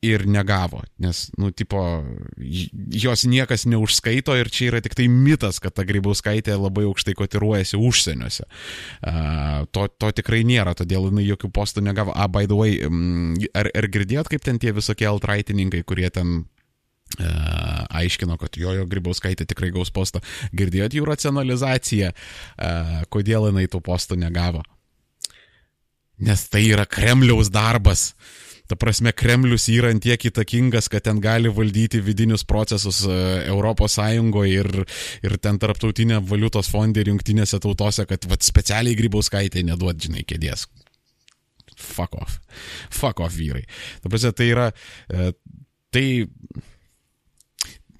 [0.01, 1.77] ir negavo, nes, nu, tipo,
[2.89, 7.77] jos niekas neužskaito ir čia yra tik tai mitas, kad ta grybauskaitė labai aukštai kotiruojasi
[7.77, 8.47] užsieniuose.
[9.05, 12.15] Uh, to, to tikrai nėra, todėl jinai jokių postų negavo.
[12.17, 12.81] A, by the way,
[13.53, 16.41] ar, ar girdėjot, kaip ten tie visokie altraitininkai, kurie ten
[17.19, 20.21] Uh, aiškino, kad jo, jo Grybauskaitė tikrai gaus postą.
[20.55, 24.61] Girdėjot jų racionalizaciją, uh, kodėl jinai tų postų negavo?
[26.23, 28.13] Nes tai yra Kremliaus darbas.
[28.13, 28.40] Uh,
[28.71, 33.15] Ta prasme, Kremlius yra tiek įtakingas, kad ten gali valdyti vidinius procesus e,
[33.91, 34.69] Sąjungoje ir,
[35.27, 40.69] ir ten tarptautinė valiutos fondė ir jungtinėse tautose, kad vat, specialiai grybauskaitė neduot, žinai, kėdės.
[41.75, 42.39] Fuck off.
[42.87, 43.65] Fuck off vyrai.
[43.99, 44.71] Ta prasme, tai yra.
[45.11, 45.33] E,
[45.91, 46.07] tai.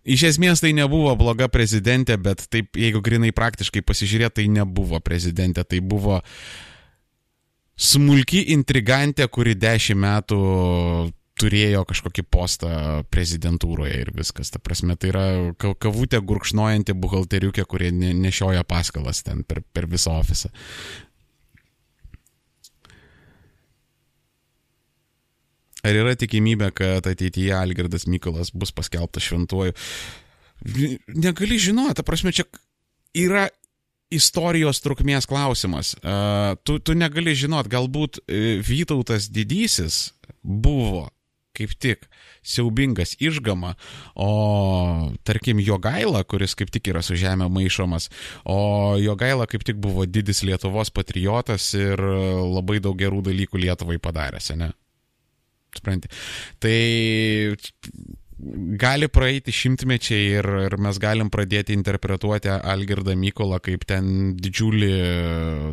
[0.08, 5.68] Iš esmės tai nebuvo bloga prezidentė, bet taip, jeigu grinai praktiškai pasižiūrėt, tai nebuvo prezidentė,
[5.68, 6.36] tai buvo uh,
[7.82, 10.40] smulki intrigantė, kuri dešimt metų
[11.42, 12.72] turėjo kažkokį postą
[13.10, 14.52] prezidentūroje ir viskas.
[14.54, 15.26] Ta prasme, tai yra
[15.58, 20.52] kavutė gurkšnojanti buhalteriukė, kurie nešioja paskalas ten per, per visą ofisą.
[25.82, 29.74] Ar yra tikimybė, kad ateityje Algirdas Mykolas bus paskelbtas šventuoju?
[31.18, 32.46] Negali žinoti, ta prasme, čia
[33.18, 33.48] yra
[34.12, 35.96] istorijos trukmės klausimas.
[36.68, 40.12] Tu, tu negali žinot, galbūt e, Vytautas didysis
[40.44, 41.08] buvo
[41.58, 42.06] kaip tik
[42.48, 43.76] siaubingas išgama,
[44.16, 48.08] o tarkim Jogaila, kuris kaip tik yra su žemė maišomas,
[48.48, 54.54] o Jogaila kaip tik buvo didis Lietuvos patriotas ir labai daug gerų dalykų Lietuvai padaręs,
[54.58, 54.72] ne?
[55.76, 56.10] Supranti.
[56.60, 56.78] Tai
[58.82, 64.92] gali praeiti šimtmečiai ir, ir mes galim pradėti interpretuoti Algirdą Mykolą kaip ten didžiulį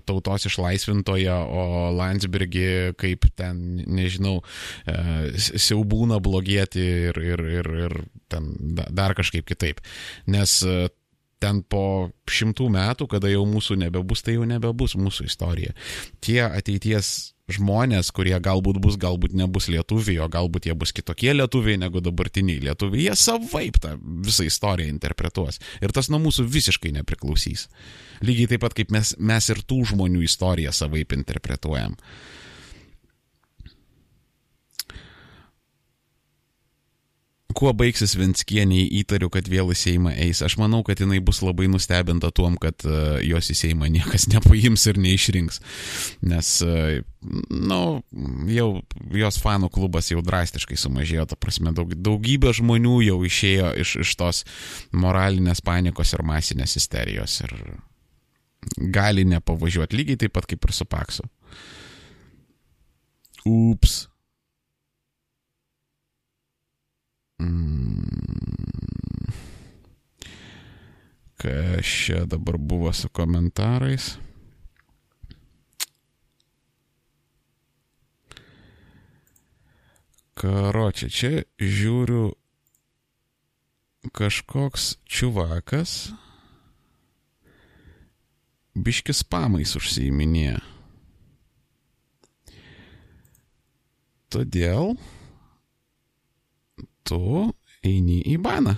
[0.09, 1.65] tautos išlaisvintoją, o
[1.97, 2.69] Landsbergį
[3.01, 4.39] kaip ten, nežinau,
[4.85, 9.81] e, siaubūną blogėti ir, ir, ir, ir ten dar kažkaip kitaip.
[10.28, 10.89] Nes e,
[11.43, 15.74] ten po šimtų metų, kada jau mūsų nebebus, tai jau nebebus mūsų istorija.
[16.24, 21.81] Tie ateities žmonės, kurie galbūt bus, galbūt nebus lietuviai, o galbūt jie bus kitokie lietuviai
[21.81, 23.95] negu dabartiniai lietuviai, jie savaip tą
[24.27, 25.61] visą istoriją interpretuos.
[25.81, 27.69] Ir tas nuo mūsų visiškai nepriklausys.
[28.25, 31.97] Lygiai taip pat kaip mes, mes ir tų žmonių istoriją savaip interpretuojam.
[37.59, 40.43] Kuo baigsis Venskieniai, įtariu, kad vėl į Seimą eis.
[40.47, 44.86] Aš manau, kad jinai bus labai nustebinta tuom, kad uh, jos į Seimą niekas nepaims
[44.90, 45.60] ir neišrinks.
[46.30, 47.80] Nes, na, nu,
[48.55, 48.68] jau
[49.18, 54.14] jos fanų klubas jau drastiškai sumažėjo, ta prasme, daug, daugybė žmonių jau išėjo iš, iš
[54.20, 54.44] tos
[54.94, 57.56] moralinės panikos ir masinės isterijos ir
[58.76, 61.26] gali nepavažiuoti lygiai taip pat kaip ir su Paksu.
[63.48, 64.07] Ups.
[67.39, 68.19] Mm.
[71.39, 74.16] Kas čia dabar buvo su komentarais?
[80.39, 82.31] Karočią, čia žiūriu
[84.15, 85.94] kažkoks čiuvakas
[88.78, 90.60] biškis pamais užsiiminėja.
[94.31, 94.94] Todėl
[97.09, 97.48] tu
[97.85, 98.74] eini į baną.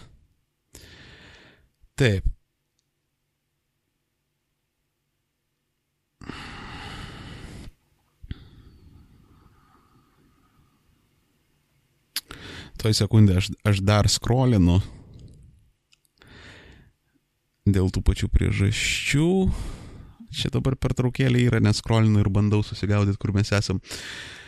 [1.99, 2.29] Taip.
[12.81, 14.79] Toj sekundė aš, aš dar skrolinu
[17.69, 19.29] dėl tų pačių priežasčių.
[20.33, 23.83] Čia dabar per traukėlį yra, neskrolinu ir bandau susigaudyti, kur mes esam.
[23.83, 24.40] Uh,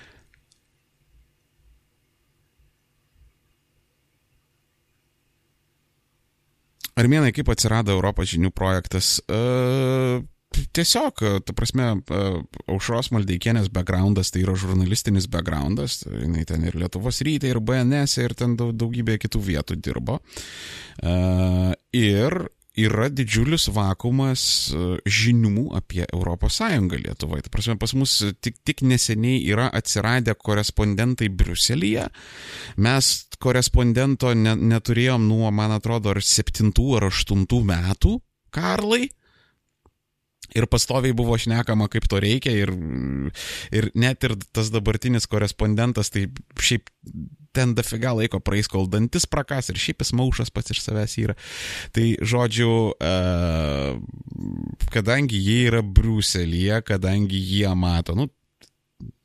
[7.00, 9.16] Armėnai, kaip atsirado Europos žinių projektas?
[9.30, 10.20] Uh,
[10.76, 11.88] tiesiog, ta prasme,
[12.70, 18.36] Aušros Maldeikienės backgroundas tai yra žurnalistinis backgroundas, jinai ten ir Lietuvos rytė, ir BNS, ir
[18.38, 20.18] ten daugybė kitų vietų dirbo.
[21.96, 22.38] Ir
[22.78, 24.42] yra didžiulis vakumas
[24.72, 26.60] e, žinių apie ES
[26.92, 27.44] Lietuvoje.
[27.44, 32.08] Tai prasme, pas mus tik, tik neseniai yra atsiradę korespondentai Briuselyje.
[32.76, 38.20] Mes korespondento ne, neturėjom nuo, man atrodo, ar septintų ar aštuntų metų,
[38.52, 39.08] Karlai.
[40.52, 42.72] Ir pastoviai buvo šnekama, kaip to reikia, ir,
[43.72, 46.26] ir net ir tas dabartinis korespondentas, tai
[46.60, 46.90] šiaip
[47.52, 51.36] ten dafiga laiko praeis, kol dantis prakas ir šiaip jis maušas pats iš savęs yra.
[51.94, 53.98] Tai žodžiu, uh,
[54.94, 58.28] kadangi jie yra Briuselėje, kadangi jie mato, nu,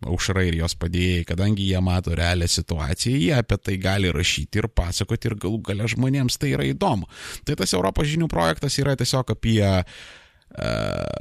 [0.08, 4.70] aušra ir jos padėjai, kadangi jie mato realią situaciją, jie apie tai gali rašyti ir
[4.70, 7.10] pasakoti ir galų gale žmonėms tai yra įdomu.
[7.48, 11.18] Tai tas Europos žinių projektas yra tiesiog apie uh,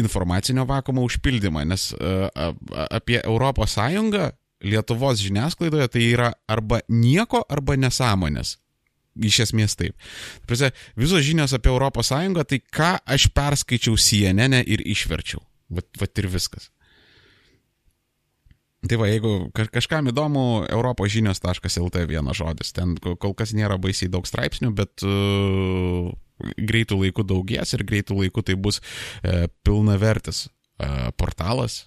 [0.00, 2.54] informacinio vakumo užpildymą, nes uh,
[2.90, 4.30] apie Europos Sąjungą
[4.64, 8.58] Lietuvos žiniasklaidoje tai yra arba nieko, arba nesąmonės.
[9.14, 9.94] Iš esmės taip.
[10.48, 12.12] Prasė, visos žinios apie ES,
[12.50, 15.42] tai ką aš perskaičiau CNN ir išverčiau.
[15.74, 16.70] Vat, vat ir viskas.
[18.84, 22.74] Tai va, jeigu kažkam įdomu, europožinios.lt vienas žodis.
[22.76, 26.10] Ten kol kas nėra baisiai daug straipsnių, bet uh,
[26.58, 31.84] greitų laikų daugės ir greitų laikų tai bus uh, pilnavertis uh, portalas,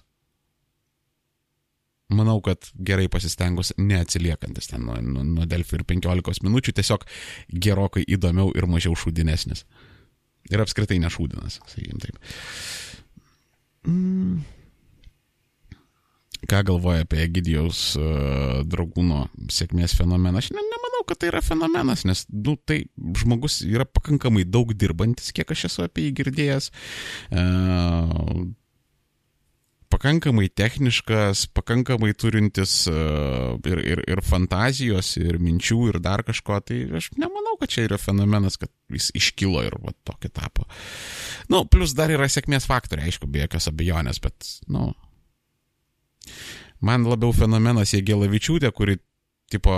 [2.08, 7.06] manau, kad gerai pasistengus neatsiliekantis ten nuo, nuo, nuo Delfi ir 15 minučių, tiesiog
[7.52, 9.64] gerokai įdomiau ir mažiau šūdinesnis.
[10.48, 12.20] Ir apskritai nešūdinas, sakykim taip.
[13.88, 14.38] Mm.
[16.48, 20.38] Ką galvoja apie Egidijaus uh, draugūno sėkmės fenomeną?
[20.40, 22.84] Aš ne, nemanau, kad tai yra fenomenas, nes nu, tai
[23.20, 26.70] žmogus yra pakankamai daug dirbantis, kiek aš esu apie jį girdėjęs.
[27.34, 28.46] Uh,
[29.92, 36.82] pakankamai techniškas, pakankamai turintis uh, ir, ir, ir fantazijos, ir minčių, ir dar kažko, tai
[37.00, 40.68] aš nemanau, kad čia yra fenomenas, kad jis iškilo ir va, tokį tapo.
[41.48, 46.34] Na, nu, plus dar yra sėkmės faktoriai, aišku, be jokios abejonės, bet, na, nu,
[46.84, 49.00] man labiau fenomenas Jėgėlavičiūtė, kuri,
[49.48, 49.72] tipo,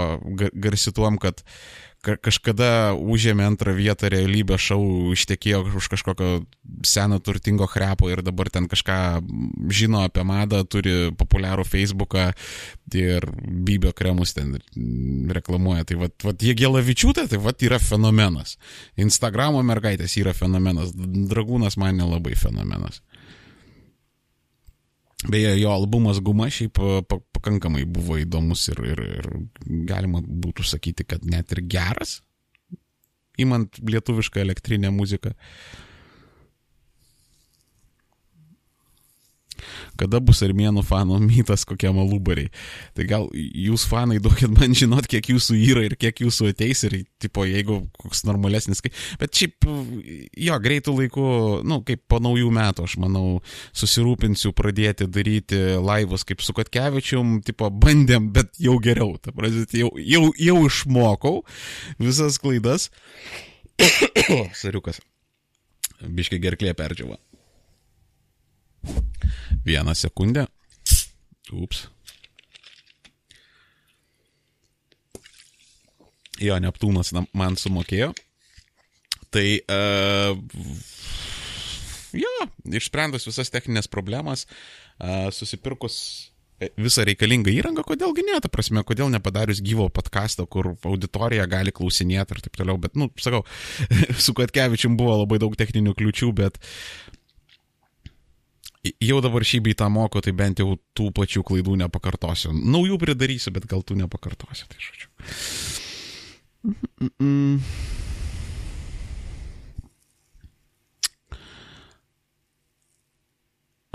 [0.58, 6.30] garsi tuom, kad uh, kažkada užėmė antrą vietą realybę šau, ištekėjo už kažkokio
[6.86, 9.20] seno turtingo krepo ir dabar ten kažką
[9.68, 12.30] žino apie madą, turi populiarų Facebooką
[12.96, 13.26] ir
[13.68, 14.56] bybio kremus ten
[15.30, 15.84] reklamuoja.
[15.88, 18.56] Tai vad, vad jie gėlavičiūtė, tai vad yra fenomenas.
[19.00, 23.02] Instagramo mergaitės yra fenomenas, dragūnas man nelabai fenomenas.
[25.28, 26.78] Beje, jo albumas Guma šiaip
[27.34, 29.28] pakankamai buvo įdomus ir, ir, ir
[29.88, 32.20] galima būtų sakyti, kad net ir geras,
[33.40, 35.34] įmant lietuvišką elektrinę muziką.
[40.00, 42.50] Kada bus armėnų fanų mytas kokie malubariai.
[42.96, 47.00] Tai gal jūs fanai duokit man žinot, kiek jūsų yra ir kiek jūsų ateis ir,
[47.22, 48.82] tipo, jeigu koks normalesnis.
[49.20, 49.68] Bet šiaip,
[50.40, 51.28] jo, greitų laikų,
[51.68, 53.40] nu, kaip po naujų metų, aš manau,
[53.76, 59.16] susirūpinsiu pradėti daryti laivus kaip su Katkevičium, tipo, bandėm, bet jau geriau.
[59.22, 61.40] Ta prasme, jau, jau, jau išmokau
[62.00, 62.90] visas klaidas.
[64.60, 65.00] Sariukas.
[66.00, 67.18] Biškai gerklė perdžiava.
[69.66, 70.46] Vieną sekundę.
[71.52, 71.88] Ups.
[76.40, 78.14] Jo, Neptūnas man sumokėjo.
[79.30, 80.34] Tai, uh,
[82.16, 82.32] jo,
[82.80, 86.00] išsprendus visas techninės problemas, uh, susipirkus
[86.80, 92.36] visą reikalingą įrangą, kodėlgi ne, ta prasme, kodėl nepadarius gyvo podkasto, kur auditorija gali klausinėti
[92.36, 93.44] ir taip toliau, bet, nu, sakau,
[94.24, 96.60] su Katkevičium buvo labai daug techninių kliučių, bet
[98.82, 102.52] jau dabar šį bei tą moko, tai bent jau tų pačių klaidų nepakartosiu.
[102.54, 105.08] Naujų pridarysiu, bet gal tų nepakartosiu, tai žodžiu.
[107.00, 107.98] Mm -mm.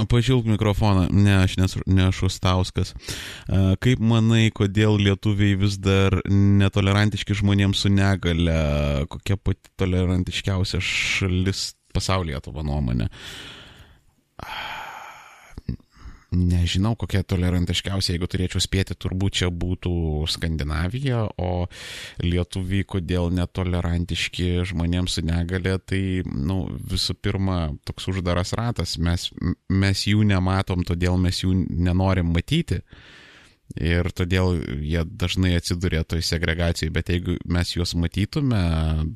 [0.10, 1.56] Pažilk mikrofoną, ne, aš
[1.88, 2.94] nesu Stauskas.
[3.80, 9.06] Kaip manai, kodėl lietuviai vis dar netolerantiški žmonėms su negale?
[9.08, 13.08] Kokia pati tolerantiškiausia šalis pasaulyje tavo nuomonė?
[16.36, 19.96] Nežinau, kokia tolerantiškiausia, jeigu turėčiau spėti, turbūt čia būtų
[20.32, 21.66] Skandinavija, o
[22.24, 29.30] lietuviai kodėl netolerantiški žmonėms su negale, tai, nu, visų pirma, toks uždaras ratas, mes,
[29.70, 32.82] mes jų nematom, todėl mes jų nenorim matyti.
[33.82, 38.62] Ir todėl jie dažnai atsiduria toj segregacijai, bet jeigu mes juos matytume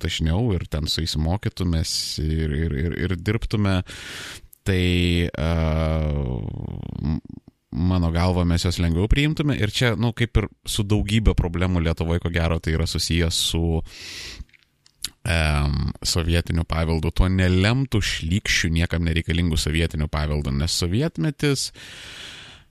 [0.01, 1.91] dažniau ir ten su jais mokytumės
[2.23, 3.75] ir, ir, ir, ir dirbtume,
[4.69, 7.17] tai uh,
[7.69, 9.57] mano galva mes juos lengviau priimtume.
[9.57, 13.35] Ir čia, na, nu, kaip ir su daugybė problemų Lietuvoje, ko gero, tai yra susijęs
[13.51, 21.69] su um, sovietiniu paveldu, tuo nelemtų šlykščių, niekam nereikalingų sovietiniu paveldu, nes sovietmetis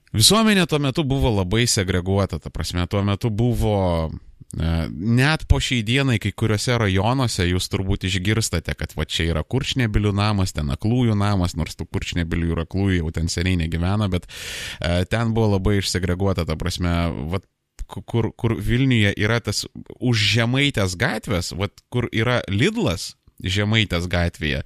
[0.09, 4.09] Visuomenė tuo metu buvo labai segreguota, ta prasme, tuo metu buvo
[4.57, 10.13] Net po šiai dienai kai kuriuose rajonuose jūs turbūt išgirstate, kad va čia yra kurčnebilių
[10.17, 15.05] namas, ten aklųjų namas, nors tų kurčnebilių ir aklųjų jau ten seniai negyvena, bet e,
[15.05, 16.95] ten buvo labai išsegreguota, ta prasme,
[17.29, 17.43] va,
[17.85, 19.67] kur, kur Vilniuje yra tas
[19.99, 24.63] už žemaitės gatvės, va, kur yra Lidlas žemaitės gatvėje,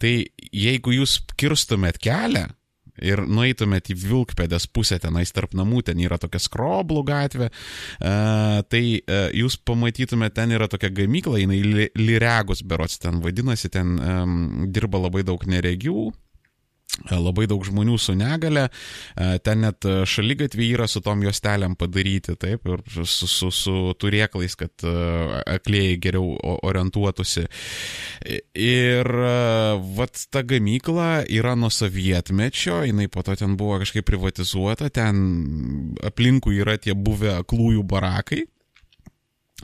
[0.00, 0.14] tai
[0.50, 2.48] jeigu jūs kirstumėt kelią,
[3.04, 8.14] ir nueitumėt į Vilkpėdės pusę tenais tarp namų, ten yra tokia skroblų gatvė, e,
[8.70, 14.16] tai e, jūs pamatytumėte, ten yra tokia gamykla, jinai Liregus berots ten vadinasi, ten e,
[14.74, 16.08] dirba labai daug neregių,
[17.10, 22.66] labai daug žmonių su negale, e, ten net šalygatviai yra su tom juostelėm padaryti, taip,
[22.66, 24.94] ir su, su, su turėklais, kad e,
[25.58, 26.34] aklėjai geriau
[26.66, 27.46] orientuotųsi.
[28.58, 29.32] Ir e,
[29.98, 36.58] vat ta gamykla yra nuo sovietmečio, jinai po to ten buvo kažkaip privatizuota, ten aplinkui
[36.62, 38.44] yra tie buvę aklųjų barakai,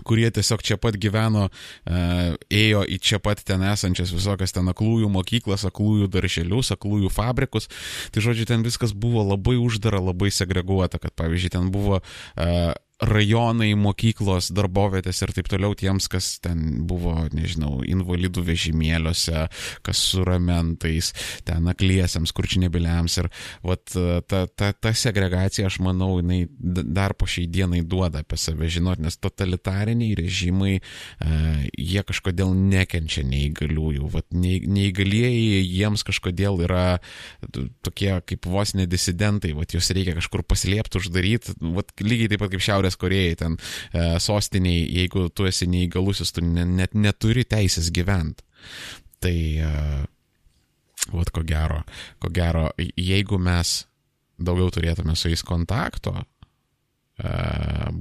[0.02, 1.46] kurie tiesiog čia pat gyveno,
[1.86, 7.70] e, ėjo į čia pat ten esančias visokias ten aklųjų mokyklas, aklųjų darželius, aklųjų fabrikus.
[8.10, 13.72] Tai žodžiu, ten viskas buvo labai uždara, labai segreguota, kad pavyzdžiui, ten buvo e, rajonai,
[13.78, 19.46] mokyklos, darbovietės ir taip toliau tiems, kas ten buvo, nežinau, invalidų vežimėliuose,
[19.84, 21.10] kas su ramentais,
[21.46, 23.18] ten akliesiams, kurčinėbiliams.
[23.22, 23.30] Ir
[23.66, 23.82] vat,
[24.30, 29.02] ta, ta, ta segregacija, aš manau, jinai dar po šiai dienai duoda apie save žinot,
[29.02, 34.06] nes totalitariniai režimai, uh, jie kažkodėl nekenčia neįgaliųjų.
[34.14, 36.86] Vat, neįgalieji jiems kažkodėl yra
[37.84, 42.64] tokie kaip vos nedisidentai, vat, juos reikia kažkur paslėpti, uždaryti, vat, lygiai taip pat kaip
[42.64, 43.56] Šiaurės Šiaurės Korejai, ten
[43.92, 48.44] e, sostiniai, jeigu tu esi neįgalusis, tu net neturi teisės gyventi.
[49.20, 50.04] Tai, e,
[51.12, 51.82] vad ko gero,
[52.20, 53.86] ko gero, jeigu mes
[54.38, 56.14] daugiau turėtume su jais kontakto,
[57.16, 57.34] e,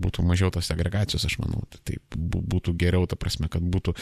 [0.04, 1.64] būtų mažiau tos segregacijos, aš manau.
[1.84, 3.96] Tai būtų geriau, ta prasme, kad būtų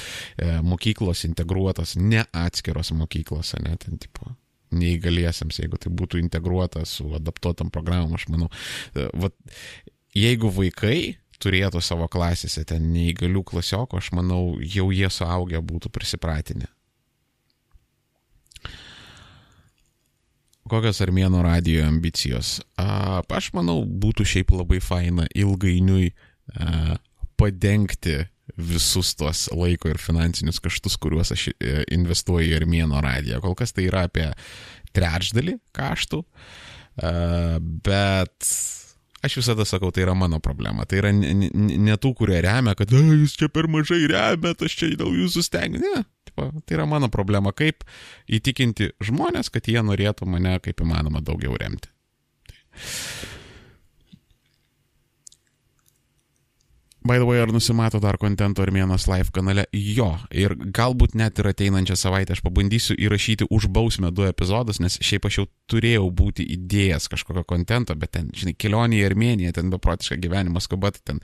[0.66, 4.34] mokyklos integruotas, ne atskiros mokyklos, ne ten tipo
[4.72, 8.48] neįgaliesiams, jeigu tai būtų integruota su adaptuotam programom, aš manau.
[8.95, 9.36] Vat,
[10.18, 16.70] jeigu vaikai turėtų savo klasėse ten neįgalių klasiokų, aš manau, jau jie suaugę būtų prisipratinę.
[20.72, 22.60] Kokios armėno radijo ambicijos?
[22.80, 27.00] A, aš manau, būtų šiaip labai faina ilgainiui a,
[27.42, 28.22] padengti
[28.56, 33.40] visus tuos laiko ir finansinius kaštus, kuriuos aš e, investuoju į armėno radiją.
[33.44, 34.28] Kol kas tai yra apie
[34.96, 36.22] trečdalį kaštų,
[37.02, 37.14] a,
[37.60, 38.52] bet
[39.22, 40.85] Aš visada sakau, tai yra mano problema.
[40.89, 44.77] Tai yra ne, ne, ne tų, kurie remia, kad jūs čia per mažai remiat, aš
[44.80, 45.81] čia dėl jūsų stengiu.
[45.84, 47.85] Ne, tipo, tai yra mano problema, kaip
[48.26, 51.93] įtikinti žmonės, kad jie norėtų mane kaip įmanoma daugiau remti.
[52.49, 53.20] Tai.
[57.03, 59.64] By the way, ar nusimato dar kontento Armėnos live kanale?
[59.73, 64.99] Jo, ir galbūt net ir ateinančią savaitę aš pabandysiu įrašyti už bausmę du epizodus, nes
[65.02, 69.73] šiaip aš jau turėjau būti įdėjęs kažkokio kontento, bet ten, žinai, kelionė į Armėniją, ten
[69.73, 71.23] beprotiška gyvenimas, skubat, ten,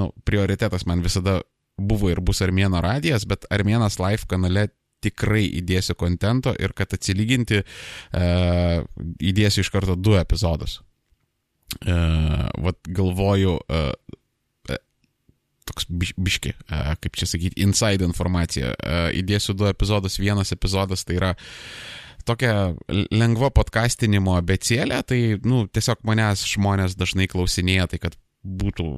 [0.00, 1.42] nu, prioritetas man visada
[1.76, 4.70] buvo ir bus Armėno radijas, bet Armėnas live kanale
[5.04, 8.80] tikrai įdėsiu kontento ir kad atsilyginti, uh,
[9.20, 10.80] įdėsiu iš karto du epizodus.
[11.84, 13.92] Uh, vat galvoju, uh,
[15.68, 18.74] toks biški, kaip čia sakyti, inside informacija.
[19.16, 21.34] Įdėsiu du epizodus, vienas epizodas tai yra
[22.28, 22.74] tokia
[23.12, 28.88] lengva podcastinimo abecėlė, tai, nu, tiesiog manęs žmonės dažnai klausinėja, tai kad būtų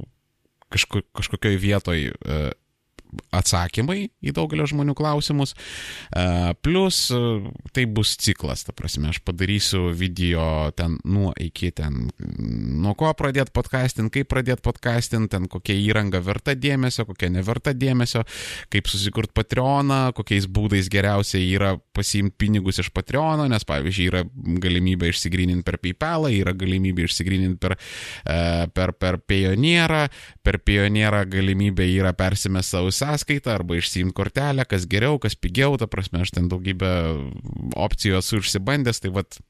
[0.71, 2.09] kažko, kažkokioj vietoj
[3.35, 5.55] atsakymai į daugelio žmonių klausimus.
[6.11, 7.21] E, plus e,
[7.75, 13.55] tai bus ciklas, ta prasme, aš padarysiu video ten nuo iki ten, nuo ko pradėti
[13.55, 18.25] podcastinti, kaip pradėti podcastinti, ten kokia įranga verta dėmesio, kokia neverta dėmesio,
[18.73, 24.25] kaip susikurti Patreoną, kokiais būdais geriausiai yra pasiimti pinigus iš Patreono, nes pavyzdžiui yra
[24.63, 27.77] galimybė išsigryninti per PayPal, yra galimybė išsigryninti per,
[28.25, 28.41] e,
[28.75, 30.07] per, per Pionierą,
[30.45, 35.91] per Pionierą galimybė yra persimesti savo sąskaitą arba išsiimti kortelę, kas geriau, kas pigiau, ta
[35.91, 36.91] prasme, aš ten daugybę
[37.77, 39.41] opcijų esu išsibandęs, tai vad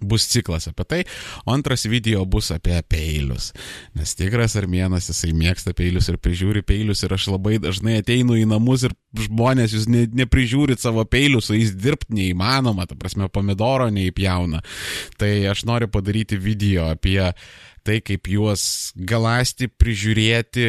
[0.00, 1.04] bus ciklas apie tai,
[1.44, 3.52] o antras video bus apie peilius.
[3.96, 8.46] Nes tikras armėnas, jisai mėgsta peilius ir prižiūri peilius ir aš labai dažnai ateinu į
[8.50, 13.88] namus ir žmonės jūs ne, neprižiūrit savo peilių, su jais dirbti neįmanoma, ta prasme, pomidoro
[13.92, 14.62] neįpjauna.
[15.20, 17.20] Tai aš noriu padaryti video apie
[17.86, 20.66] tai, kaip juos galasti, prižiūrėti,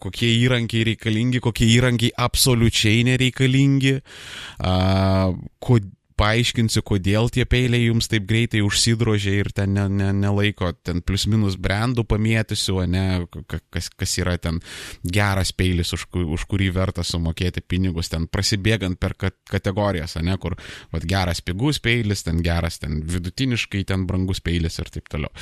[0.00, 5.34] kokie įrankiai reikalingi, kokie įrankiai absoliučiai nereikalingi, uh,
[5.64, 11.02] kodėl paaiškinsiu, kodėl tie peiliai jums taip greitai užsidrožė ir ten ne, ne, nelaiko, ten
[11.02, 13.04] plius minus brandų pamėtysiu, ne,
[13.50, 14.60] kas, kas yra ten
[15.02, 19.16] geras peilis, už, už kurį verta sumokėti pinigus, ten prasibėgant per
[19.50, 20.56] kategorijas, ne, kur
[20.94, 25.34] vat, geras pigus peilis, ten geras, ten vidutiniškai, ten brangus peilis ir taip toliau.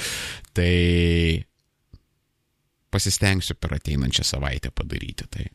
[0.57, 0.73] Tai
[2.93, 5.47] pasistengsiu per ateinančią savaitę padaryti tai.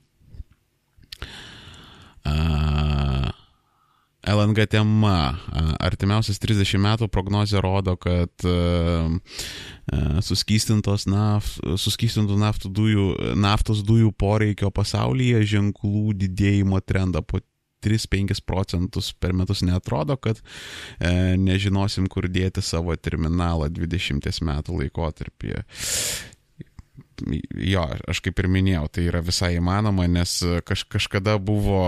[2.27, 3.29] Uh,
[4.27, 5.37] LNG tema.
[5.79, 8.31] Artimiausias 30 metų prognozija rodo, kad
[10.25, 13.05] suskystintos naf, suskystintų naftų dujų,
[13.39, 17.39] naftos dujų poreikio pasaulyje ženklų didėjimo trendą po
[17.85, 20.39] 3-5 procentus per metus netrodo, kad
[20.99, 25.61] e, nežinosim, kur dėti savo terminalą 20 metų laikotarpyje
[27.23, 30.33] jo, aš kaip ir minėjau, tai yra visai įmanoma, nes
[30.67, 31.81] kaž, kažkada buvo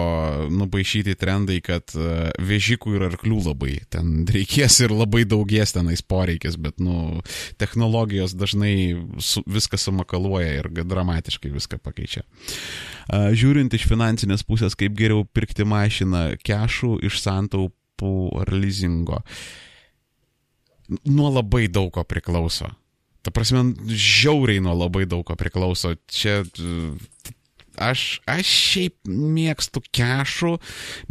[0.54, 6.58] nupaišyti trendai, kad e, vežikų ir arklių labai ten reikės ir labai daugies tenais poreikis,
[6.62, 7.22] bet, nu,
[7.62, 8.74] technologijos dažnai
[9.24, 12.26] su, viską sumakaluoja ir dramatiškai viską pakeičia.
[13.10, 19.24] Žiūrint iš finansinės pusės, kaip geriau pirkti mašiną kešų iš santaupų ar leasingo.
[21.06, 22.72] Nuo labai daug ko priklauso
[23.26, 25.96] ta prasme, žiauriai nuo labai daug ko priklauso.
[26.12, 26.42] Čia
[27.80, 30.54] aš, aš šiaip mėgstu kešų,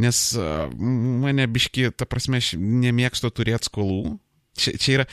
[0.03, 0.23] nes
[0.77, 4.17] mane biški, ta prasme, aš nemėgstu turėti skolų.
[4.59, 5.05] Čia, čia yra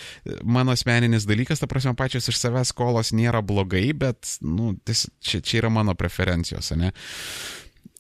[0.43, 5.61] mano asmeninis dalykas, ta prasme, pačios iš savęs skolos nėra blogai, bet, nu, čia, čia
[5.61, 6.91] yra mano preferencijos, ne?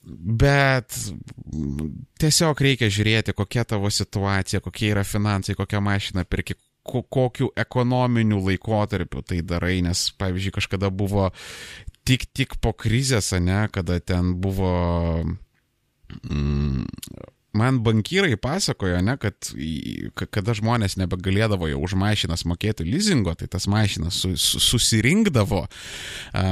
[0.06, 0.94] Bet
[2.22, 6.54] tiesiog reikia žiūrėti, kokia tavo situacija, kokie yra finansai, kokią mašiną perki,
[6.86, 11.30] kokiu ekonominiu laikotarpiu tai darai, nes, pavyzdžiui, kažkada buvo
[12.06, 14.72] tik, tik po krizės, ne, kada ten buvo
[16.22, 16.86] mm,
[17.56, 19.50] man bankyrai pasakojo, ne, kad
[20.32, 26.44] kada žmonės nebegalėdavo jau už mašinas mokėti leasingo, tai tas mašinas su, su, susirinkdavo, a,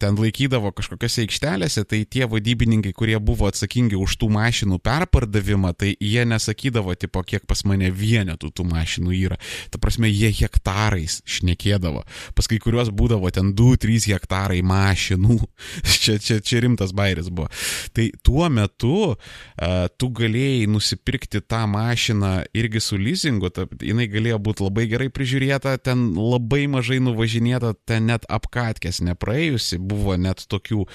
[0.00, 5.94] ten laikydavo kažkokiose aikštelėse, tai tie vadybininkai, kurie buvo atsakingi už tų mašinų perpardavimą, tai
[6.00, 9.40] jie nesakydavo, tipo, kiek pas mane vienetų tų mašinų yra.
[9.70, 12.04] Ta prasme, jie hektarais šnekėdavo.
[12.36, 15.38] Pas kai kuriuos būdavo ten 2-3 hektarai mašinų.
[16.02, 17.50] čia, čia, čia rimtas bairis buvo.
[17.96, 24.06] Tai tuo metu a, tu galėjai galėjai nusipirkti tą mašiną irgi su leasingu, ta, jinai
[24.08, 30.46] galėjo būti labai gerai prižiūrėta, ten labai mažai nuvažinėta, ten net apkatkės nepraėjusi, buvo net
[30.48, 30.86] tokių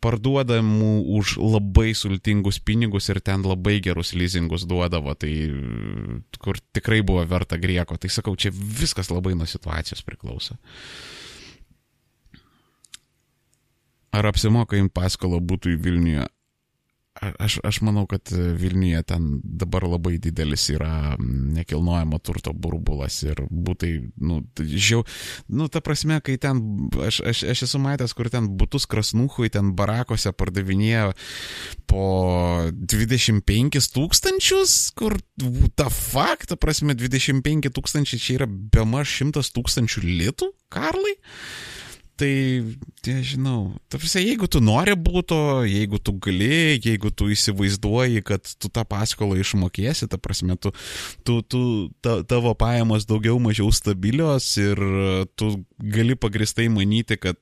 [0.00, 5.32] parduodamų už labai sultingus pinigus ir ten labai gerus leasingus duodavo, tai
[6.38, 7.96] kur tikrai buvo verta grieko.
[7.96, 10.58] Tai sakau, čia viskas labai nuo situacijos priklauso.
[14.12, 16.28] Ar apsimoka jums paskolą būtų į Vilniuje?
[17.22, 23.92] Aš, aš manau, kad Vilniuje ten dabar labai didelis yra nekilnojamo turto burbulas ir būtai,
[24.18, 25.04] nu, žiau,
[25.46, 26.58] nu, ta prasme, kai ten,
[26.98, 31.12] aš, aš, aš esu matęs, kur ten būtus krasnuhui, ten barakose pardavinėjo
[31.86, 32.06] po
[32.74, 35.14] 25 tūkstančius, kur,
[35.78, 41.14] ta fakt, ta prasme, 25 tūkstančiai čia yra be maž 100 tūkstančių litų, Karlai.
[42.20, 42.28] Tai,
[43.06, 48.84] nežinau, tarsi, jeigu tu nori būto, jeigu tu gali, jeigu tu įsivaizduoji, kad tu tą
[48.86, 50.74] paskolą išmokėsi, ta prasme, tu,
[51.24, 51.62] tu, tu
[52.04, 54.82] ta, tavo pajamos daugiau mažiau stabilios ir
[55.40, 57.40] tu gali pagristai manyti, kad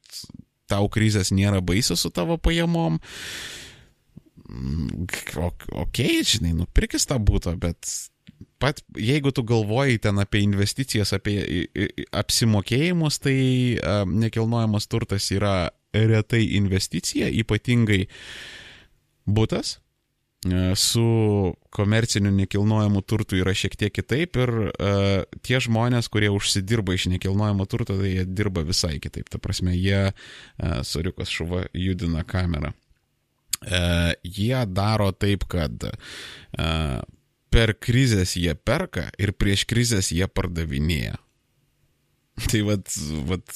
[0.70, 3.01] tau krizės nėra baisios su tavo pajamom.
[4.51, 5.10] Mm,
[5.82, 7.90] ok, žinai, nupirkis tą būtą, bet
[8.61, 11.66] pat, jeigu tu galvoji ten apie investicijas, apie
[12.12, 13.36] apsimokėjimus, tai
[14.07, 18.05] nekilnojamas turtas yra retai investicija, ypatingai
[19.27, 19.78] būtas.
[20.81, 21.02] Su
[21.69, 25.09] komerciniu nekilnojamu turtu yra šiek tiek kitaip ir uh,
[25.44, 29.28] tie žmonės, kurie užsidirba iš nekilnojamo turto, tai jie dirba visai kitaip.
[29.28, 32.73] Ta prasme, jie, uh, soriukas šuva, judina kamerą.
[33.61, 37.02] Uh, jie daro taip, kad uh,
[37.51, 41.18] per krizės jie perka ir prieš krizės jie pardavinėja.
[42.51, 42.86] Tai vad,
[43.28, 43.55] vad,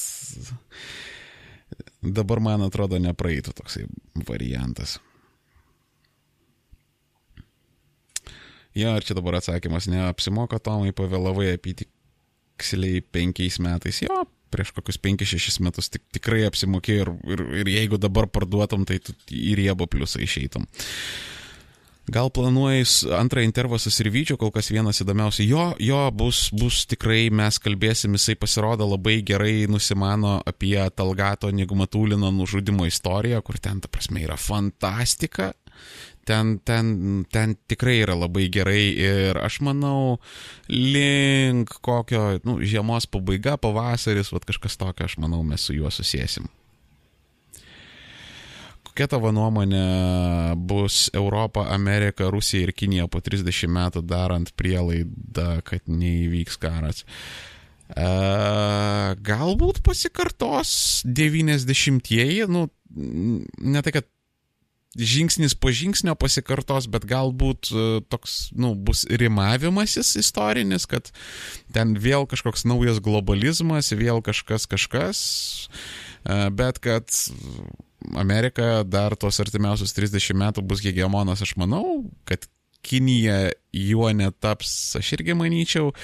[2.02, 3.86] dabar man atrodo nepraeitų toksai
[4.28, 4.98] variantas.
[8.74, 14.00] Jo, ar čia dabar atsakymas, neapsimoka Tomai, pavėlavai apytiksliai penkiais metais.
[14.02, 18.98] Jo, prieš kokius 5-6 metus tik, tikrai apsimokėjo ir, ir, ir jeigu dabar parduotum, tai
[19.30, 20.66] į riebą pliusą išeitum.
[20.66, 21.43] Uh,
[22.04, 22.84] Gal planuoji
[23.16, 25.44] antrą intervą su Sirvyčiu, kol kas vienas įdomiausių.
[25.48, 32.28] Jo, jo, bus, bus tikrai, mes kalbėsim, jisai pasirodo labai gerai nusimano apie Talgato Nigmatulino
[32.28, 35.54] nužudimo istoriją, kur ten, ta prasme, yra fantastika.
[36.28, 40.18] Ten, ten, ten tikrai yra labai gerai ir aš manau,
[40.68, 46.48] link kokio, nu, žiemos pabaiga, pavasaris, va kažkas tokio, aš manau, mes su juo susėsim.
[48.94, 55.88] Kokia tavo nuomonė bus Europa, Amerika, Rusija ir Kinija po 30 metų darant prielaidą, kad
[55.90, 57.02] neįvyks karas?
[57.90, 58.04] E,
[59.26, 64.06] galbūt pasikartos 90-ieji, nu, ne tai, kad
[64.94, 71.10] žingsnis po žingsnio pasikartos, bet galbūt e, toks, nu, bus rimavimasis istorinis, kad
[71.74, 75.24] ten vėl kažkoks naujas globalizmas, vėl kažkas kažkas,
[76.22, 77.10] e, bet kad
[78.12, 82.46] Amerika dar tos artimiausius 30 metų bus hegemonas, aš manau, kad
[82.84, 85.94] Kinija juo netaps, aš irgi manyčiau.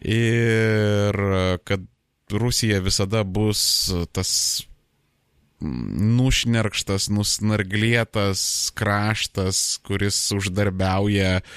[0.00, 1.18] Ir
[1.68, 1.84] kad
[2.32, 3.60] Rusija visada bus
[4.16, 4.30] tas
[5.60, 8.40] nušnerkštas, nusnarglėtas
[8.78, 11.52] kraštas, kuris uždarbiauja uh,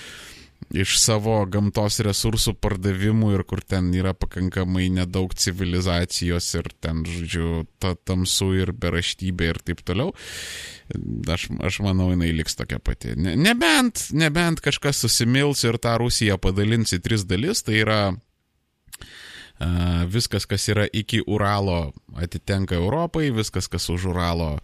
[0.76, 7.66] iš savo gamtos resursų pardavimų ir kur ten yra pakankamai nedaug civilizacijos ir ten, žodžiu,
[7.82, 10.14] ta tamsu ir beraštybė ir taip toliau.
[11.32, 13.16] Aš, aš manau, jinai liks tokia pati.
[13.20, 18.02] Ne, nebent, nebent kažkas susimils ir tą Rusiją padalins į tris dalis, tai yra
[20.12, 24.56] Viskas, kas yra iki Uralo, atitenka Europai, viskas, kas už Uralo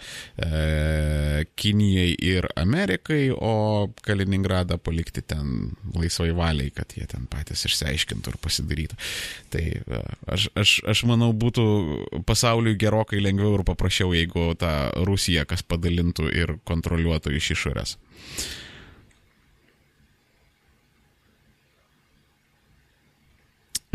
[0.42, 8.34] e, Kinijai ir Amerikai, o Kaliningradą palikti ten laisvai valiai, kad jie ten patys išsiaiškintų
[8.34, 9.00] ir pasidarytų.
[9.54, 10.04] Tai e,
[10.34, 11.68] aš, aš, aš manau, būtų
[12.28, 14.74] pasauliui gerokai lengviau ir paprasčiau, jeigu tą
[15.08, 17.98] Rusiją kas padalintų ir kontroliuotų iš išorės.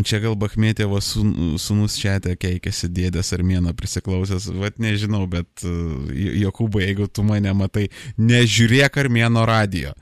[0.07, 6.13] Čia gal Bachmetėvo sunus čia te keikėsi dėdės ar mėną prisiklausęs, vad nežinau, bet uh,
[6.43, 7.89] Jokūbai, jeigu tu mane matai,
[8.19, 9.95] nežiūrėk ar mėno radio.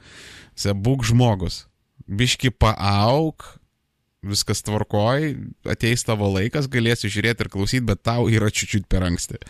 [0.58, 1.64] Se būk žmogus.
[2.10, 3.46] Biški paauk,
[4.26, 5.32] viskas tvarkoj,
[5.70, 9.40] ateis tavo laikas, galėsi žiūrėti ir klausyti, bet tau yra čiūčiut per anksti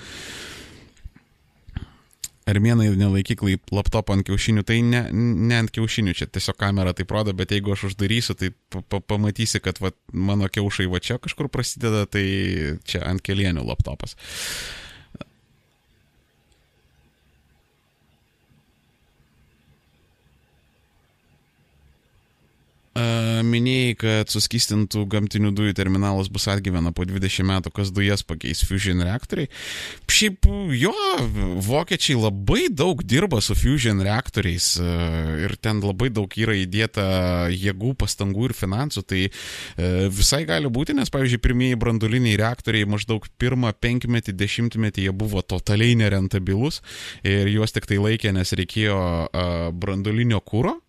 [2.50, 3.44] armėnai nelaikyk
[3.74, 7.74] laptopą ant kiaušinių, tai ne, ne ant kiaušinių, čia tiesiog kamera tai rodo, bet jeigu
[7.74, 12.24] aš uždarysiu, tai pa pamatysi, kad va, mano kiaušai va čia kažkur prasideda, tai
[12.84, 14.16] čia ant kelienių laptopas.
[22.90, 29.04] Minėjai, kad suskistintų gamtinių dujų terminalas bus atgyvena po 20 metų, kas dujas pakeis fusion
[29.06, 29.46] reaktoriai.
[30.10, 30.94] Šiaip jo,
[31.62, 34.72] vokiečiai labai daug dirba su fusion reaktoriais
[35.46, 37.06] ir ten labai daug yra įdėta
[37.54, 39.06] jėgų, pastangų ir finansų.
[39.06, 39.22] Tai
[40.10, 45.94] visai gali būti, nes, pavyzdžiui, pirmieji branduliniai reaktoriai maždaug pirmą penkmetį, dešimtmetį jie buvo totaliai
[46.02, 46.82] nerentabilus
[47.22, 49.00] ir juos tik tai laikė, nes reikėjo
[49.78, 50.80] brandulinio kūro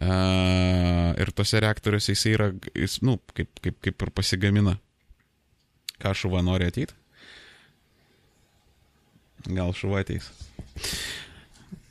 [0.00, 4.78] ir tose reaktoriuose jisai yra, jis, nu, kaip, kaip, kaip ir pasigamina.
[6.02, 6.96] Ką šuva nori ateiti?
[9.52, 10.30] Gal šuva ateis.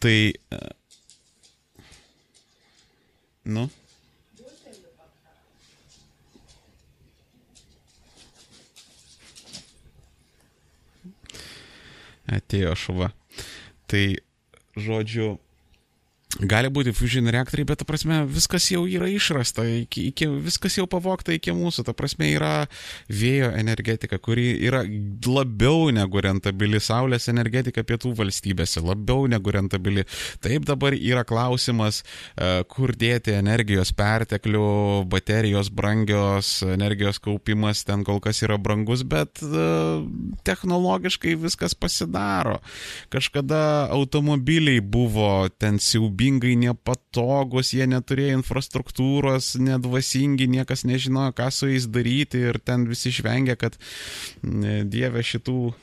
[0.01, 0.33] Tai.
[3.45, 3.67] Nu.
[12.31, 13.11] Atėjo šuva.
[13.91, 14.03] Tai,
[14.79, 15.33] žodžiu,
[16.39, 20.85] Gali būti fusion reaktoriai, bet, ta prasme, viskas jau yra išrasta, iki, iki, viskas jau
[20.87, 21.83] pavokta iki mūsų.
[21.83, 22.69] Ta prasme, yra
[23.11, 24.79] vėjo energetika, kuri yra
[25.27, 30.05] labiau negu rentabili, saulės energetika pietų valstybėse, labiau negu rentabili.
[30.39, 38.23] Taip dabar yra klausimas, e, kur dėti energijos perteklių, baterijos brangios, energijos kaupimas ten kol
[38.23, 39.67] kas yra brangus, bet e,
[40.47, 42.61] technologiškai viskas pasidaro.
[43.11, 51.67] Kažkada automobiliai buvo ten siaubi siaubingai nepatogus, jie neturėjo infrastruktūros, nedvasingi, niekas nežinojo, ką su
[51.67, 53.77] jais daryti ir ten visi žvengia, kad
[54.43, 55.73] dieve šitų,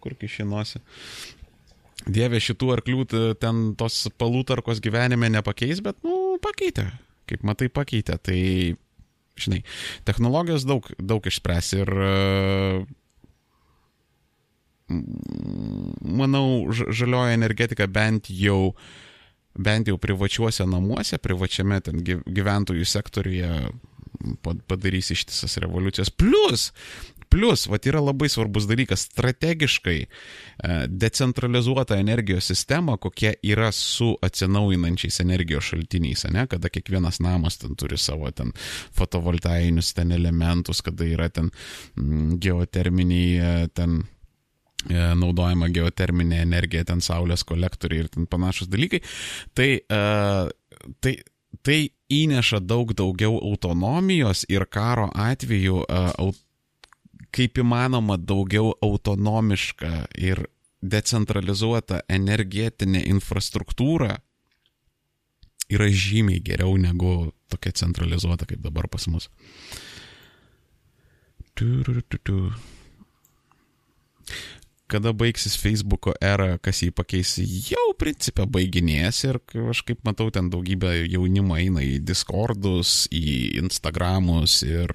[0.00, 0.80] kur kišinosi,
[2.06, 3.06] dieve šitų arklių
[3.40, 6.92] ten tos palūtarkos gyvenime nepakeis, bet, nu, pakeitė,
[7.26, 8.18] kaip matai, pakeitė.
[8.18, 8.40] Tai,
[9.36, 9.64] žinai,
[10.04, 11.90] technologijos daug, daug išspręs ir
[16.04, 18.84] manau, žalioji energetika bent jau uh,
[19.54, 23.50] bent jau privačiuose namuose, privačiame ten gyventojų sektoriuje
[24.68, 26.10] padarys ištisas revoliucijas.
[26.10, 26.70] Plus,
[27.28, 30.06] plus, va yra labai svarbus dalykas, strategiškai e,
[30.88, 37.98] decentralizuota energijos sistema, kokia yra su atsinaujinančiais energijos šaltiniais, ne, kada kiekvienas namas ten turi
[37.98, 38.52] savo ten
[38.94, 41.50] fotovoltainius ten elementus, kada yra ten
[41.96, 44.02] mm, geoterminiai e, ten
[44.90, 49.00] naudojama geoterminė energija, ten saulės kolektoriai ir ten panašus dalykai,
[49.56, 50.48] tai, uh,
[51.00, 51.14] tai,
[51.64, 51.78] tai
[52.12, 56.34] įneša daug daugiau autonomijos ir karo atveju uh,
[57.34, 60.44] kaip įmanoma daugiau autonomiška ir
[60.84, 64.18] decentralizuota energetinė infrastruktūra
[65.72, 69.30] yra žymiai geriau negu tokia centralizuota kaip dabar pas mus.
[71.54, 72.36] Tu, tu, tu, tu
[74.94, 77.36] kada baigsis Facebook'o era, kas jį pakeis,
[77.68, 79.40] jau principė baiginės ir
[79.70, 84.94] aš kaip matau, ten daugybė jaunimo eina į Discordus, į Instagramus ir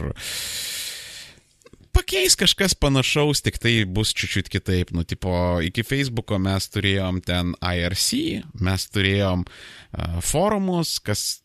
[1.95, 4.93] pakeis kažkas panašaus, tik tai bus čiūčiut kitaip.
[4.95, 5.31] Nu, tipo,
[5.65, 11.41] iki Facebook'o mes turėjom ten IRC, mes turėjom uh, forumus, kas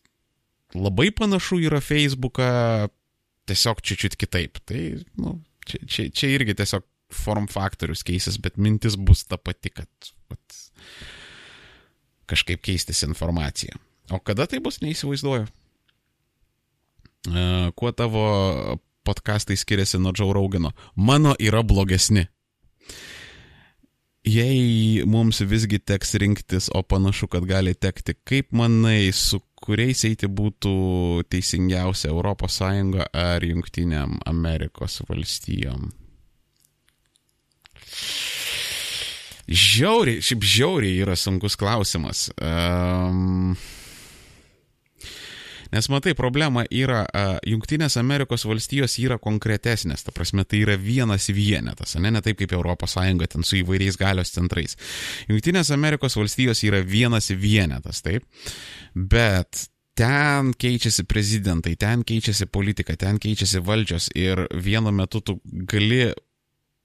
[0.75, 2.87] labai panašu yra Facebook'ą,
[3.49, 4.63] tiesiog čiūčiut kitaip.
[4.65, 4.81] Tai,
[5.21, 10.11] nu, čia, čia, čia irgi tiesiog form faktorius keisis, bet mintis bus ta pati, kad
[10.29, 10.59] vat,
[12.29, 13.77] kažkaip keistis informacija.
[14.13, 15.47] O kada tai bus, neįsivaizduoju.
[17.25, 18.25] Uh, kuo tavo
[19.05, 20.71] podkastai skiriasi nuo Džau Raugino?
[20.95, 22.27] Mano yra blogesni.
[24.25, 30.25] Jei mums visgi teks rinktis, o panašu, kad gali tekti, kaip manai, su kuriais eiti
[30.25, 32.09] būtų teisingiausia
[32.49, 35.91] Sąjunga ar Junktiniam Amerikos valstijom?
[39.45, 42.29] Žiauriai, šiaip žiauriai yra sunkus klausimas.
[42.41, 43.53] Um,
[45.75, 47.01] Nes matai, problema yra,
[47.43, 52.53] Junktinės Amerikos valstijos yra konkretesnės, ta prasme, tai yra vienas vienetas, ne, ne taip kaip
[52.55, 52.95] ES
[53.33, 54.77] ten su įvairiais galios centrais.
[55.27, 58.23] Junktinės Amerikos valstijos yra vienas vienetas, taip,
[58.95, 59.65] bet
[59.99, 66.13] ten keičiasi prezidentai, ten keičiasi politika, ten keičiasi valdžios ir vienu metu tu gali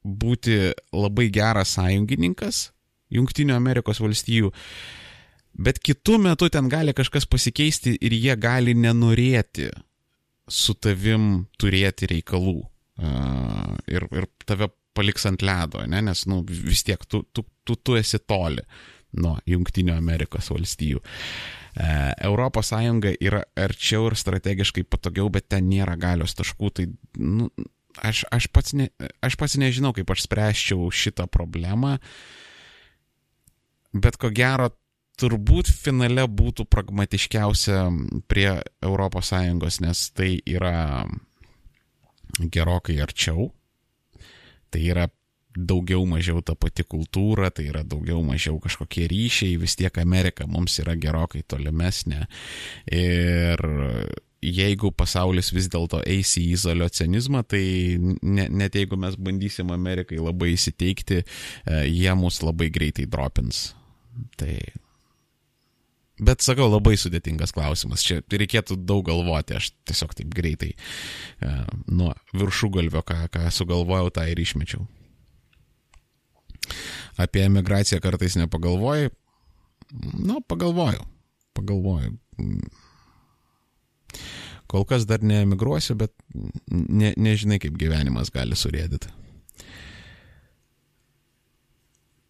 [0.04, 2.70] būti labai geras sąjungininkas
[3.10, 4.52] Junktinių Amerikos valstijų,
[5.58, 9.70] Bet kitų metų ten gali kažkas pasikeisti ir jie gali nenorėti
[10.50, 12.60] su tavim turėti reikalų.
[13.00, 16.02] Uh, ir, ir tave paliks ant ledo, ne?
[16.04, 18.60] nes nu, vis tiek tu, tu, tu, tu esi toli
[19.16, 21.00] nuo Junktinio Amerikos valstijų.
[21.00, 26.72] Uh, Europos Sąjunga yra arčiau ir strategiškai patogiau, bet ten nėra galios taškų.
[26.76, 26.86] Tai
[27.24, 27.48] nu,
[28.00, 28.88] aš, aš, pats ne,
[29.24, 31.96] aš pats nežinau, kaip aš spręščiau šitą problemą,
[33.92, 34.70] bet ko gero
[35.20, 37.84] turbūt finale būtų pragmatiškiausia
[38.30, 38.50] prie
[38.80, 41.04] ES, nes tai yra
[42.40, 43.50] gerokai arčiau,
[44.70, 45.08] tai yra
[45.50, 50.78] daugiau mažiau ta pati kultūra, tai yra daugiau mažiau kažkokie ryšiai, vis tiek Amerika mums
[50.82, 52.26] yra gerokai tolimesnė.
[52.94, 53.64] Ir
[54.40, 57.62] jeigu pasaulis vis dėlto eis į izolacionizmą, tai
[58.00, 63.70] ne, net jeigu mes bandysim Amerikai labai įsiteikti, e, jie mus labai greitai dropins.
[64.40, 64.54] Tai
[66.20, 68.02] Bet sakau, labai sudėtingas klausimas.
[68.04, 74.26] Čia reikėtų daug galvoti, aš tiesiog taip greitai uh, nuo viršugalvio, ką, ką sugalvojau, tą
[74.28, 74.84] ir išmečiau.
[77.20, 79.14] Apie emigraciją kartais nepagalvoju.
[80.20, 81.08] Nu, pagalvoju.
[81.56, 82.12] Pagalvoju.
[84.70, 86.12] Kol kas dar neemigruosiu, bet
[86.70, 89.10] ne, nežinai, kaip gyvenimas gali surėdyti.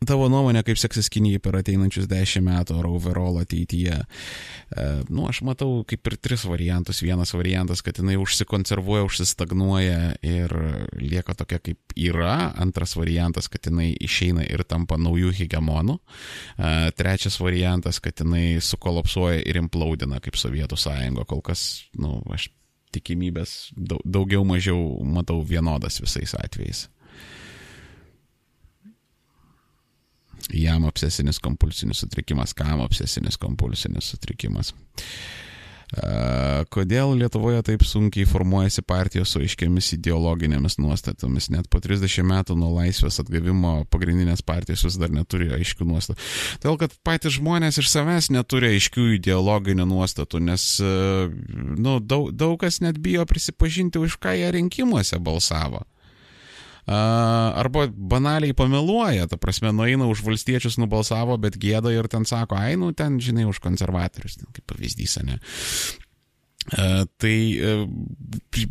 [0.00, 3.98] Tavo nuomonė, kaip seksis Kinijai per ateinančius dešimt metų ar overall ateityje?
[4.00, 7.02] E, nu, aš matau kaip ir tris variantus.
[7.04, 10.54] Vienas variantas, kad jinai užsikonservuoja, užsistagnuoja ir
[10.96, 12.54] lieka tokia kaip yra.
[12.64, 15.98] Antras variantas, kad jinai išeina ir tampa naujų hegemonų.
[16.00, 21.26] E, trečias variantas, kad jinai sukolapsuoja ir implaudina kaip Sovietų sąjunga.
[21.28, 21.66] Kol kas,
[22.00, 22.48] nu, aš
[22.96, 26.86] tikimybės daugiau mažiau matau vienodas visais atvejais.
[30.56, 34.74] Jam obsesinis kompulsinis sutrikimas, kam obsesinis kompulsinis sutrikimas.
[36.70, 41.48] Kodėl Lietuvoje taip sunkiai formuojasi partijos su aiškiamis ideologinėmis nuostatomis?
[41.50, 46.28] Net po 30 metų nuo laisvės atgavimo pagrindinės partijos vis dar neturi aiškių nuostatų.
[46.62, 52.78] Todėl, kad patys žmonės iš savęs neturi aiškių ideologinių nuostatų, nes nu, daug, daug kas
[52.84, 55.82] net bijo prisipažinti, už ką jie rinkimuose balsavo
[56.90, 62.76] arba banaliai pameluoja, ta prasme, nueina už valstiečius, nubalsavo, bet gėda ir ten sako, ai,
[62.80, 65.38] nu ten, žinai, už konservatorius, kaip pavyzdys, ne.
[66.70, 67.86] Tai uh,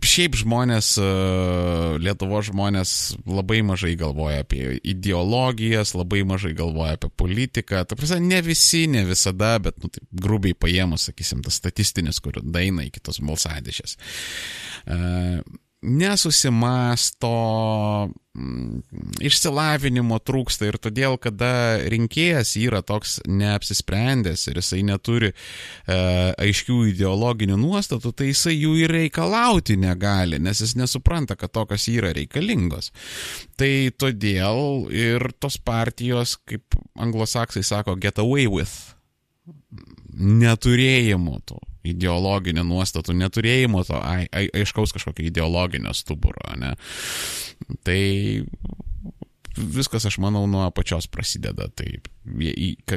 [0.05, 2.91] šiaip žmonės, uh, Lietuvo žmonės
[3.25, 7.81] labai mažai galvoja apie ideologijas, labai mažai galvoja apie politiką.
[7.89, 12.37] Ta prasme, ne visi, ne visada, bet, nu, taip, grubiai paėmus, sakysim, tas statistinis, kur
[12.45, 13.97] daina iki tos balsadėšės
[15.81, 17.29] nesusimasto,
[18.35, 18.81] mm,
[19.23, 25.35] išsilavinimo trūksta ir todėl, kada rinkėjas yra toks neapsisprendęs ir jisai neturi e,
[26.35, 32.11] aiškių ideologinių nuostatų, tai jisai jų ir reikalauti negali, nes jis nesupranta, kad tokios yra
[32.17, 32.91] reikalingos.
[33.59, 38.75] Tai todėl ir tos partijos, kaip anglosaksai sako, get away with
[40.19, 46.43] neturėjimu to ideologinių nuostatų, neturėjimo to ai, ai, aiškaus kažkokio ideologinio stuburo.
[46.59, 46.73] Ne?
[47.87, 48.01] Tai
[49.59, 51.69] viskas, aš manau, nuo apačios prasideda.
[51.71, 51.87] Tai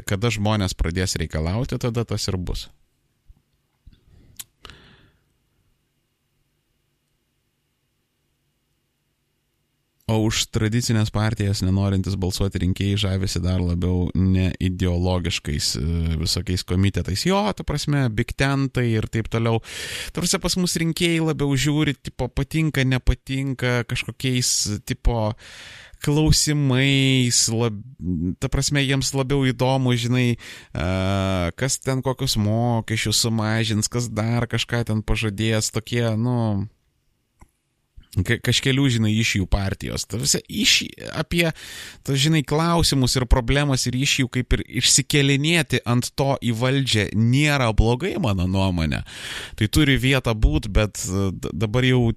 [0.07, 2.69] kada žmonės pradės reikalauti, tada tas ir bus.
[10.13, 15.85] O už tradicinės partijas nenorintis balsuoti rinkėjai žavisi dar labiau ne ideologiškais e,
[16.21, 17.25] visokiais komitetais.
[17.29, 19.63] Jo, ta prasme, Big Tentai ir taip toliau.
[20.13, 24.53] Tarsi pas mus rinkėjai labiau žiūri, tipo, patinka, nepatinka, kažkokiais,
[24.89, 25.31] tipo,
[26.03, 27.79] klausimais, lab,
[28.43, 30.27] ta prasme, jiems labiau įdomu, žinai,
[30.75, 36.67] uh, kas ten kokius mokesčius sumažins, kas dar kažką ten pažadės, tokie, nu,
[38.21, 40.05] kažkelių, žinai, iš jų partijos.
[40.05, 40.83] Ta visa iš,
[41.17, 41.47] apie,
[42.05, 47.09] ta, žinai, klausimus ir problemas ir iš jų kaip ir išsikelinėti ant to į valdžią
[47.17, 49.03] nėra blogai, mano nuomonė.
[49.57, 51.01] Tai turi vietą būti, bet
[51.53, 52.11] dabar jau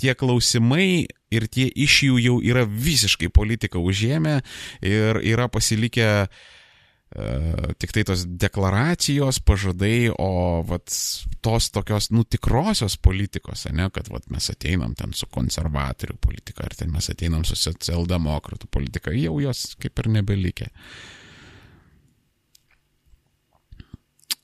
[0.00, 4.40] tie klausimai ir tie iš jų jau yra visiškai politika užėmę
[4.88, 6.50] ir yra pasilikę uh,
[7.78, 10.92] tik tai tos deklaracijos, pažadai, o vat,
[11.44, 16.76] tos tokios, nu, tikrosios politikos, ne, kad vat, mes ateinam ten su konservatorių politika, ar
[16.78, 20.70] ten mes ateinam su socialdemokratų politika, jau jos kaip ir nebelikė.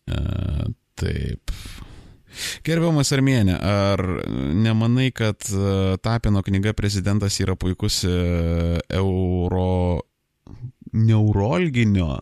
[0.08, 0.18] E,
[0.98, 1.54] taip.
[2.66, 4.02] Gerbiamas Armėnė, ar
[4.54, 8.12] nemanai, kad e, Tapino knyga prezidentas yra puikus e,
[9.00, 10.04] euro
[10.92, 12.12] neurolginio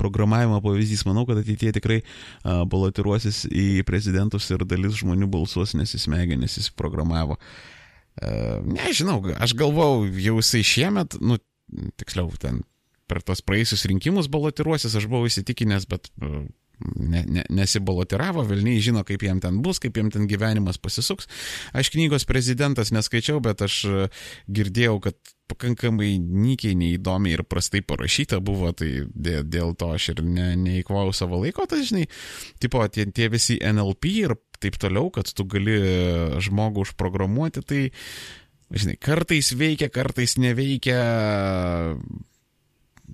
[0.00, 1.04] programavimo pavyzdys.
[1.08, 2.00] Manau, kad ateitie tikrai
[2.44, 7.38] balotiruosis į prezidentus ir dalis žmonių balsuos, nes jis smegenis jis programavo.
[7.38, 7.80] Uh,
[8.20, 11.38] nežinau, aš galvau, jau jisai šiemet, nu,
[11.96, 12.60] tiksliau, ten
[13.08, 19.24] per tos praėjusius rinkimus balotiruosis, aš buvau įsitikinęs, bet ne, ne, nesibalotiravo, Vilniai žino, kaip
[19.24, 21.28] jam ten bus, kaip jam ten gyvenimas pasisuks.
[21.76, 23.82] Aš knygos prezidentas neskaičiau, bet aš
[24.48, 25.18] girdėjau, kad
[25.50, 31.12] pakankamai nykiai, neįdomiai ir prastai parašyta buvo, tai dėl, dėl to aš ir ne, neįkvau
[31.16, 32.06] savo laiko, tai žinai,
[32.62, 35.78] tipo, tie, tie visi NLP ir taip toliau, kad tu gali
[36.42, 37.82] žmogų užprogramuoti, tai,
[38.70, 41.00] žinai, kartais veikia, kartais neveikia.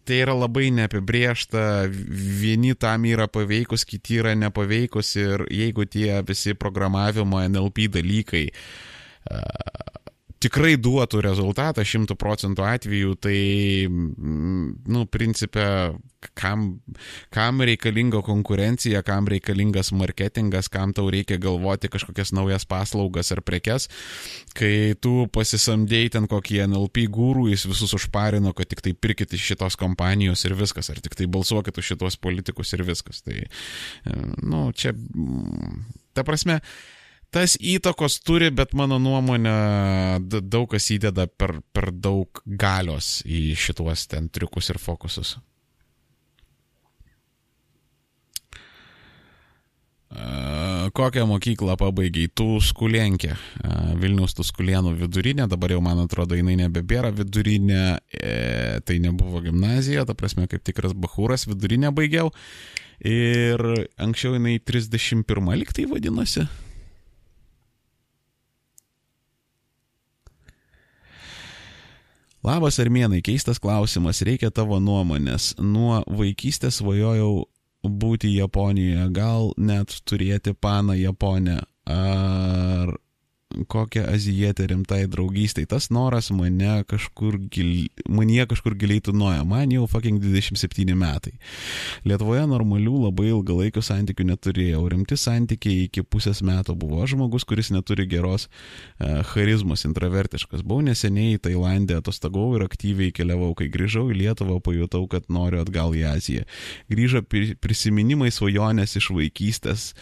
[0.08, 6.54] Tai yra labai neapibriešta, vieni tam yra paveikus, kiti yra nepaveikus ir jeigu tie visi
[6.56, 9.97] programavimo NLP dalykai uh,
[10.42, 13.38] tikrai duotų rezultatą šimtų procentų atveju, tai,
[13.88, 15.96] mm, nu, principė,
[16.38, 16.80] kam,
[17.34, 23.88] kam reikalinga konkurencija, kam reikalingas marketingas, kam tau reikia galvoti kažkokias naujas paslaugas ar prekes,
[24.58, 29.52] kai tu pasisamdėjai ten kokį NLP gūrų, jis visus užparino, kad tik tai pirkit iš
[29.52, 33.22] šitos kompanijos ir viskas, ar tik tai balsuokit už šitos politikus ir viskas.
[33.26, 35.82] Tai, e, nu, čia, mm,
[36.14, 36.60] ta prasme,
[37.34, 39.52] tas įtakos turi, bet mano nuomonė
[40.40, 45.36] daug kas įdeda per, per daug galios į šituos ten triukus ir fokusus.
[50.92, 52.30] Kokią mokyklą pabaigiai?
[52.32, 53.34] Tu skulenkė.
[54.00, 60.16] Vilniaus Tuskulienų vidurinė, dabar jau man atrodo jinai nebebėra vidurinė, e, tai nebuvo gimnazija, ta
[60.16, 62.32] prasme kaip tikras bahūras vidurinę baigiau.
[63.04, 63.60] Ir
[64.00, 66.46] anksčiau jinai 31 liktai vadinosi.
[72.48, 75.50] Labas armėnai, keistas klausimas, reikia tavo nuomonės.
[75.60, 77.42] Nuo vaikystės svajojau
[77.84, 81.58] būti Japonijoje, gal net turėti paną Japonę.
[81.92, 82.94] Ar
[83.66, 85.66] kokią azijietę rimtai draugystai.
[85.66, 89.44] Tas noras mane kažkur, gil, manie kažkur giliai tunoja.
[89.44, 91.34] Man jau fucking 27 metai.
[92.08, 94.84] Lietuvoje normalių labai ilgalaikių santykių neturėjau.
[94.92, 97.02] Rimti santykiai iki pusės metų buvo.
[97.04, 100.62] Aš žmogus, kuris neturi geros uh, charizmos, intravertiškas.
[100.62, 103.54] Buvau neseniai į Tailandę atostagau ir aktyviai keliavau.
[103.58, 106.46] Kai grįžau į Lietuvą, pajutau, kad noriu atgal į Aziją.
[106.92, 107.24] Grįžo
[107.62, 109.92] prisiminimai svajonės iš vaikystės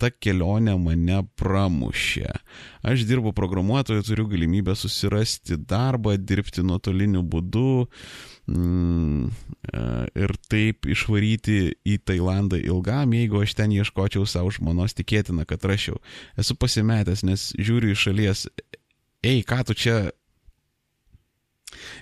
[0.00, 2.28] ta kelionė mane pramušė.
[2.86, 7.86] Aš dirbu programuotoju, turiu galimybę susirasti darbą, dirbti nuotoliniu būdu
[8.50, 9.30] mm,
[9.72, 9.86] e,
[10.22, 15.98] ir taip išvaryti į Tailandą ilgam, jeigu aš ten ieškočiau savo žmonos, tikėtina, kad rašiau.
[16.38, 18.46] Esu pasimetęs, nes žiūriu iš šalies,
[19.26, 19.98] ei, ką tu čia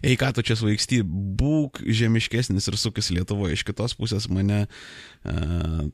[0.05, 3.57] Ei, ką tu čia svaigsti, būk žemiškesnis ir sukis Lietuvoje.
[3.57, 5.87] Iš kitos pusės mane uh,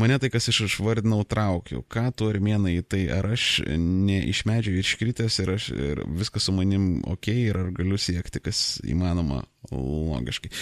[0.00, 1.82] Mane tai, kas iš išvardinau, traukiau.
[1.92, 6.54] Ką tu armėnai, tai ar aš ne iš medžio iškritęs ir, aš, ir viskas su
[6.56, 9.42] manim ok ir ar galiu siekti, kas įmanoma
[9.72, 10.52] logiškai.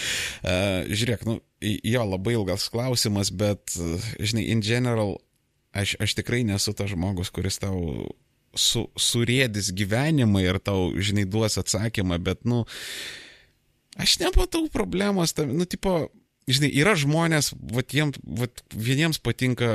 [0.41, 3.75] Uh, žiūrėk, nu, jo labai ilgas klausimas, bet,
[4.19, 5.17] žinai, in general,
[5.73, 8.11] aš, aš tikrai nesu tas žmogus, kuris tau
[8.57, 12.63] su, surėdis gyvenimą ir tau, žinai, duos atsakymą, bet, nu,
[13.99, 16.09] aš nepatau problemos, tam, nu, tipo,
[16.49, 19.69] žinai, yra žmonės, vat jiems, vat vieniems patinka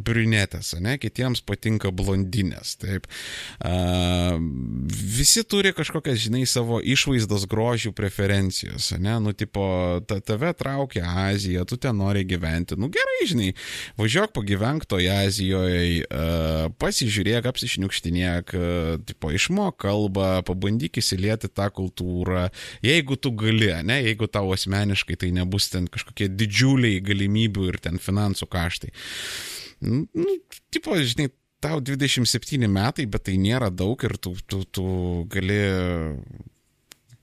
[0.00, 3.08] brunetės, ne, kitiems patinka blondinės, taip.
[3.60, 4.38] Uh,
[5.16, 9.66] visi turi kažkokias, žinai, savo išvaizdos grožių preferencijos, ne, nu, tipo,
[10.08, 13.50] ta, tave traukia Azija, tu ten nori gyventi, nu gerai, žinai,
[14.00, 22.48] važiuok pagyvenk toje Azijoje, uh, pasižiūrėk, apsišniukštinėk, uh, tipo, išmok kalbą, pabandyk įsilieti tą kultūrą,
[22.84, 27.80] jeigu tu gali, ne, jeigu tau asmeniškai tai nebus ten kažkokia kažkokie didžiuliai galimybių ir
[27.82, 28.92] ten finansų kaštai.
[29.82, 30.36] Nu,
[30.70, 31.30] tipo, žinai,
[31.60, 34.86] tau 27 metai, bet tai nėra daug ir tu, tu, tu
[35.28, 35.60] gali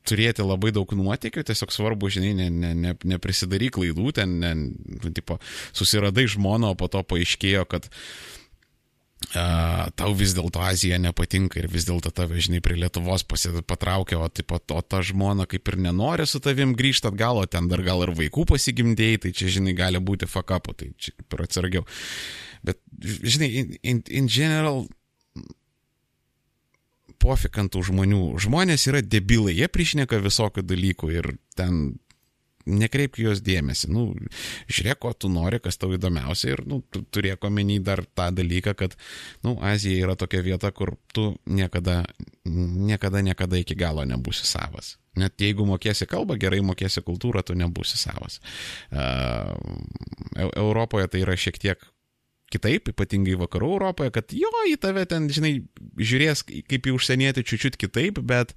[0.04, 5.12] turėti labai daug nuotykių, tiesiog svarbu, žinai, ne, ne, ne, neprisidaryk klaidų, ten, ne, nu,
[5.16, 5.40] tipo,
[5.72, 8.33] susiradai žmoną, o po to paaiškėjo, kad uh,
[9.32, 14.60] tau vis dėlto Azija nepatinka ir vis dėlto tave, žinai, prie Lietuvos patraukė, o, tipo,
[14.60, 18.14] o ta žmona kaip ir nenori su tavim grįžti atgal, o ten dar gal ir
[18.18, 21.88] vaikų pasigimdėjai, tai čia, žinai, gali būti fakapu, tai čia per atsargiau.
[22.64, 24.86] Bet, žinai, in, in, in general,
[27.24, 28.24] pofik ant tų žmonių.
[28.44, 31.96] Žmonės yra debilai, jie priešneka visokių dalykų ir ten
[32.70, 33.90] nekreipk jos dėmesį.
[33.94, 34.06] Nu,
[34.72, 38.76] žiūrėk, ko tu nori, kas tau įdomiausia ir nu, tu turėk omeny dar tą dalyką,
[38.80, 38.98] kad
[39.46, 42.04] nu, Azija yra tokia vieta, kur tu niekada,
[42.46, 44.98] niekada, niekada iki galo nebūsi savas.
[45.20, 48.40] Net jeigu mokėsi kalbą, gerai mokėsi kultūrą, tu nebūsi savas.
[48.90, 49.54] Uh,
[50.58, 51.84] Europoje tai yra šiek tiek
[52.54, 55.56] kitaip, ypatingai vakarų Europoje, kad jo į tave ten, žinai,
[55.98, 58.54] žiūrės kaip į užsienietį čiūčiut kitaip, bet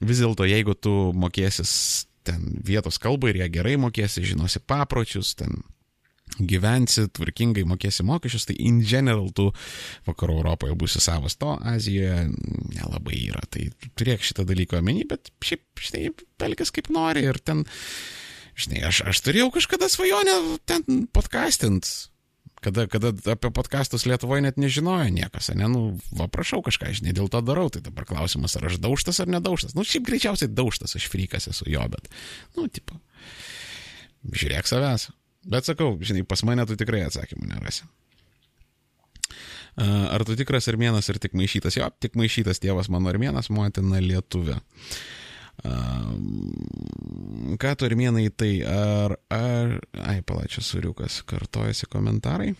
[0.00, 1.72] vis dėlto jeigu tu mokėsis
[2.30, 5.60] ten vietos kalbą ir ją gerai mokėsi, žinosi papročius, ten
[6.38, 9.48] gyvensi, tvarkingai mokėsi mokesčius, tai in general tu
[10.06, 12.28] vakarų Europoje būsi savas, to Azijoje
[12.76, 13.42] nelabai yra.
[13.50, 13.66] Tai
[13.98, 17.64] turėk šitą dalyką omeny, bet šiaip, žinai, pelkis kaip nori ir ten,
[18.54, 20.38] žinai, aš, aš turėjau kažkada svajonę
[20.70, 21.90] ten podcastint
[22.60, 27.30] Kada, kada apie podkastus Lietuvoje net nežinojo niekas, ne, nu, va prašau kažką, žinai, dėl
[27.32, 29.72] to darau, tai dabar klausimas, ar aš daužtas ar nedaužtas.
[29.72, 32.10] Nu, šiaip greičiausiai daužtas, aš frikas esu jo, bet,
[32.58, 33.00] nu, tipo,
[34.28, 35.08] žiūrėk savęs.
[35.48, 37.88] Bet sakau, žinai, pas mane tu tikrai atsakymų nerasi.
[39.80, 41.78] Ar tu tikras armėnas ir tik maišytas?
[41.78, 44.58] Jo, tik maišytas tėvas mano armėnas, motina lietuvė.
[47.60, 52.54] Ką tu armėnai tai ar, ar, ai, palačias suriukas, kartojasi komentarai.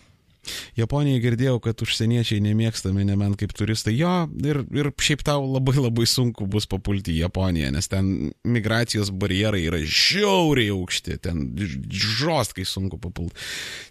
[0.77, 3.93] Japonijai girdėjau, kad užsieniečiai nemėgstami nebent kaip turistai.
[3.93, 9.11] Jo, ir, ir šiaip tau labai labai sunku bus papulti į Japoniją, nes ten migracijos
[9.13, 11.55] barjerai yra žiauriai aukšti, ten
[11.91, 13.35] žostkai sunku papulti.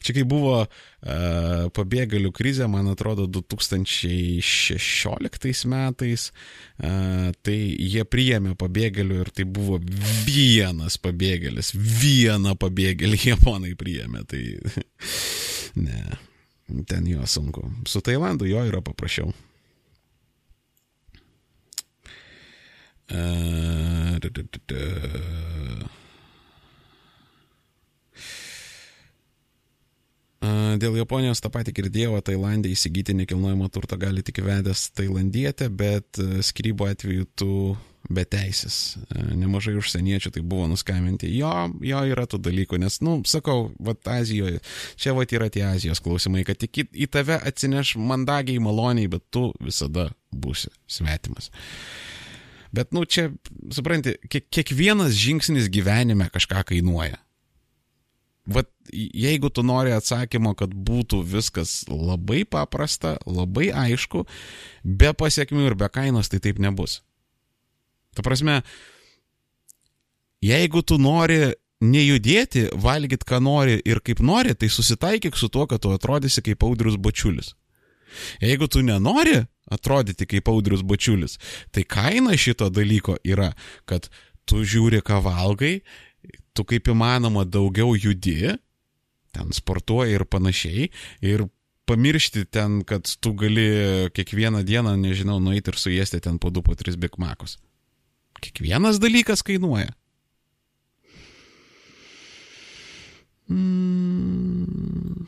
[0.02, 0.70] Čia kai buvo uh,
[1.77, 9.78] pabėgėlių krizė, man atrodo, 2016 metais, uh, tai jie priėmė pabėgėlių ir tai buvo
[10.27, 14.24] vienas pabėgėlis, vieną pabėgėlį japonai priėmė.
[14.31, 14.43] Tai
[15.86, 16.30] ne.
[16.87, 17.65] Ten jo sunku.
[17.87, 19.33] Su Tailandu jo yra paprasčiau.
[23.11, 25.89] Uh, da, da, da, da.
[30.81, 36.87] Dėl Japonijos tą patį girdėjau, Tailandė įsigyti nekilnojamo turto gali tik vedęs tailandietę, bet skrybo
[36.89, 37.51] atveju tu
[38.09, 38.97] be teisės.
[39.12, 41.31] Nemažai užsieniečių tai buvo nuskaminti.
[41.36, 44.62] Jo, jo yra tų dalykų, nes, nu, sakau, va, Azijoje,
[45.01, 49.27] čia va yra tie Azijos klausimai, kad tik į, į tave atsineš mandagiai, maloniai, bet
[49.35, 51.51] tu visada būsi svetimas.
[52.74, 53.28] Bet, nu, čia,
[53.74, 57.18] supranti, kiek, kiekvienas žingsnis gyvenime kažką kainuoja.
[58.51, 64.24] Vat jeigu tu nori atsakymo, kad būtų viskas labai paprasta, labai aišku,
[64.82, 67.01] be pasiekmių ir be kainos, tai taip nebus.
[68.16, 68.61] Ta prasme,
[70.45, 75.81] jeigu tu nori nejudėti, valgyti, ką nori ir kaip nori, tai susitaikyk su tuo, kad
[75.81, 77.55] tu atrodysi kaip audrius bačiulis.
[78.43, 79.39] Jeigu tu nenori
[79.70, 81.39] atrodyti kaip audrius bačiulis,
[81.73, 83.53] tai kaina šito dalyko yra,
[83.89, 84.11] kad
[84.45, 85.78] tu žiūri, ką valgai
[86.55, 88.53] tu kaip įmanoma daugiau judi,
[89.35, 90.91] ten sportuoji ir panašiai,
[91.23, 91.47] ir
[91.91, 96.77] pamiršti ten, kad tu gali kiekvieną dieną, nežinau, nueiti ir suėsti ten po 2, po
[96.78, 97.57] 3 bigmakus.
[98.41, 99.93] Kiekvienas dalykas kainuoja.
[103.51, 105.27] Mm.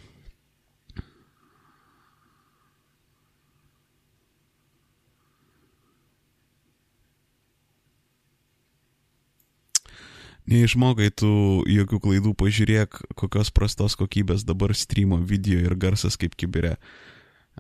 [10.52, 11.28] Neišmokai tu
[11.70, 16.74] jokių klaidų, pažiūrėk, kokios prastos kokybės dabar streamo video ir garsas kaip kibirė.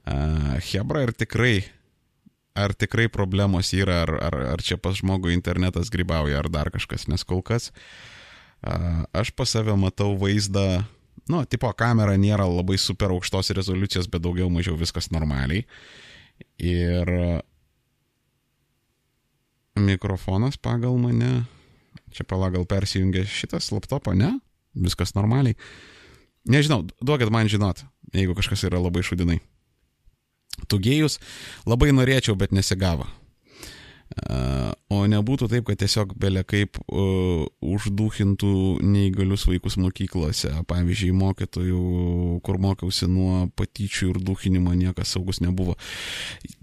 [0.02, 1.62] Uh, Hebra, ar tikrai,
[2.54, 7.08] ar tikrai problemos yra, ar, ar, ar čia pas žmogų internetas grybauja, ar dar kažkas,
[7.08, 10.82] nes kol kas uh, aš pas save matau vaizdą,
[11.30, 15.64] nu, tipo kamera nėra labai super aukštos rezoliucijos, bet daugiau mažiau viskas normaliai.
[16.58, 17.08] Ir
[19.78, 21.42] mikrofonas pagal mane
[22.12, 24.36] Čia pala gal persijungia šitas laptopo, ne?
[24.76, 25.56] Viskas normaliai.
[26.48, 29.38] Nežinau, duokit man žinot, jeigu kažkas yra labai šudinai.
[30.68, 31.18] Tugėjus
[31.66, 33.08] labai norėčiau, bet nesigavo.
[34.92, 38.52] O nebūtų taip, kad tiesiog belia kaip uh, užduhintų
[38.84, 40.50] neįgalius vaikus mokyklose.
[40.68, 41.84] Pavyzdžiui, mokytojų,
[42.44, 45.78] kur mokiausi nuo patyčių ir duhinimo niekas saugus nebuvo.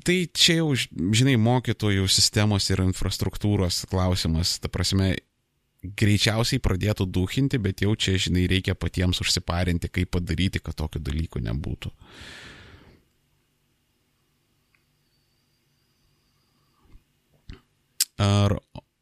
[0.05, 4.59] Tai čia jau, žinai, mokytojų sistemos ir infrastruktūros klausimas.
[4.61, 5.15] Ta prasme,
[5.81, 11.41] greičiausiai pradėtų duhinti, bet jau čia, žinai, reikia patiems užsiparinti, kaip padaryti, kad tokių dalykų
[11.49, 11.89] nebūtų.
[11.89, 12.48] Uh,
[18.19, 18.59] ar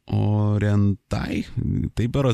[0.08, 1.42] orientai,
[1.98, 2.30] taip ar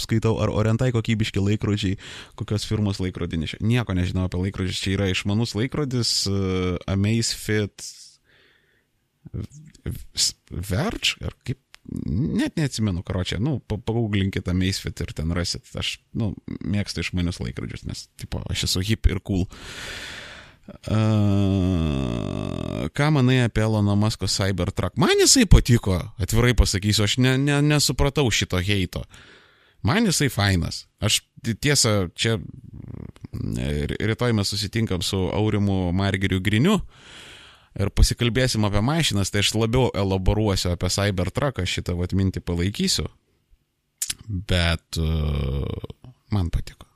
[0.00, 1.96] skaitau, ar orientai kokybiški laikrodžiai,
[2.38, 3.48] kokios firmos laikrodinė.
[3.64, 7.88] Nieko nežinau apie laikrodžius, čia yra išmanus laikrodis uh, Amazfit
[10.50, 15.64] Verge, ar kaip, net neatsimenu, karočią, nu, pagauglinkite Amazfit ir ten rasit.
[15.80, 19.48] Aš, nu, mėgstu išmanius laikrodžius, nes, tipo, aš esu hip ir cool.
[19.48, 20.29] Uh,
[20.90, 24.96] Uh, ką manai apie Elono Masko Cybertruck?
[25.00, 29.02] Man jisai patiko, atvirai pasakysiu, aš ne, ne, nesupratau šito heito.
[29.86, 30.84] Man jisai fainas.
[31.00, 31.22] Aš
[31.62, 32.38] tiesą, čia
[34.00, 36.80] rytoj mes susitinkam su Aurimu Margeriu Griniu
[37.78, 43.06] ir pasikalbėsim apie mašinas, tai aš labiau elaboruosiu apie Cybertrucką, šitą atmintį palaikysiu.
[44.28, 45.66] Bet uh,
[46.34, 46.86] man patiko.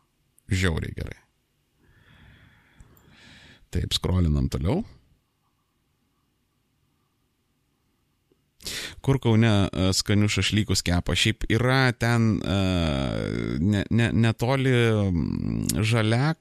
[0.51, 1.23] Žiauriai gerai.
[3.74, 4.84] Taip, skrolinam toliau.
[9.05, 11.16] Kur kaune e, skanių šašlykus kepa.
[11.18, 12.59] Šiaip yra ten e,
[13.60, 14.76] ne, ne, netoli
[15.84, 16.32] žalia,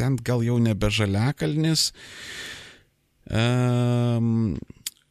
[0.00, 1.90] ten gal jau nebe žaliakalnis.
[3.24, 4.56] Um,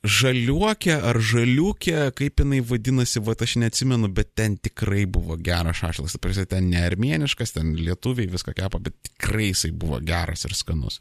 [0.04, 6.18] žaliuokė ar žaliukė, kaip jinai vadinasi, va aš neatsimenu, bet ten tikrai buvo geras šašlas.
[6.20, 11.00] Tarsi ten ne armėniškas, ten lietuviai viską kepa, bet tikrai jisai buvo geras ir skanus.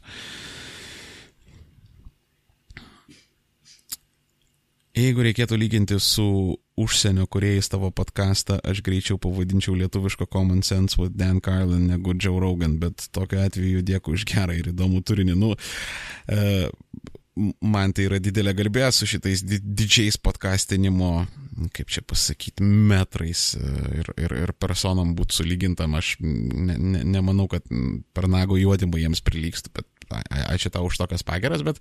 [4.93, 11.17] Jeigu reikėtų lyginti su užsienio kuriejais tavo podcastą, aš greičiau pavadinčiau lietuviško Common Sense with
[11.17, 15.35] Dan Carlin negu Joe Rogan, bet tokiu atveju dėkui už gerą ir įdomų turinį.
[15.41, 21.25] Nu, uh, man tai yra didelė garbė su šitais didžiais podcastinimo,
[21.73, 23.63] kaip čia pasakyti, metrais e,
[24.01, 25.95] ir, ir, ir personom būti sulygintam.
[25.97, 27.65] Aš ne, ne, nemanau, kad
[28.13, 31.79] per nago juodimą jiems prilygstų, bet ačiū tau už tokias pageras, bet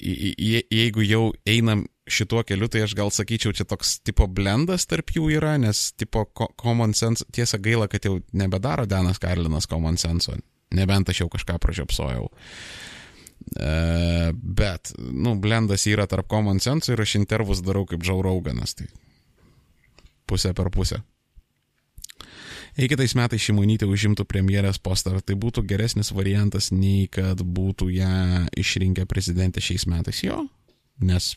[0.00, 5.28] jeigu jau einam šituo keliu, tai aš gal sakyčiau, čia toks tipo blendas tarp jų
[5.36, 10.34] yra, nes tipo common sense, tiesa gaila, kad jau nebedaro Danas Karlinas common sense,
[10.74, 12.30] nebent aš jau kažką pražiopsojau.
[13.42, 18.76] E, bet, nu, blendas yra tarp common sense ir aš intervus darau kaip Džaurauganas.
[18.78, 18.88] Tai
[20.28, 21.02] pusę per pusę.
[22.72, 27.90] Jei kitais metais šimonytė užimtų premjerės postą, ar tai būtų geresnis variantas nei kad būtų
[27.92, 30.22] ją išrinkę prezidentė šiais metais?
[30.24, 30.38] Jo,
[31.04, 31.34] nes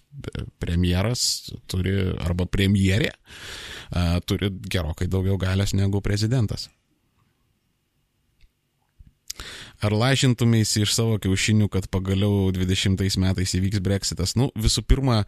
[0.63, 6.69] premjeras turi, arba premjerė uh, turi gerokai daugiau galės negu prezidentas.
[9.85, 14.33] Ar lažintumėsi iš savo kiaušinių, kad pagaliau 20 metais įvyks breksitas?
[14.39, 15.23] Nu, visų pirma,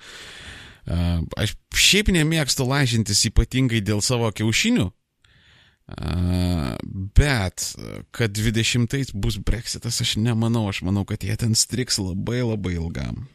[1.38, 4.88] aš šiaip nemėgstu lažintis ypatingai dėl savo kiaušinių,
[7.16, 7.70] bet
[8.16, 13.28] kad 20 bus breksitas, aš nemanau, aš manau, kad jie ten striks labai labai ilgam.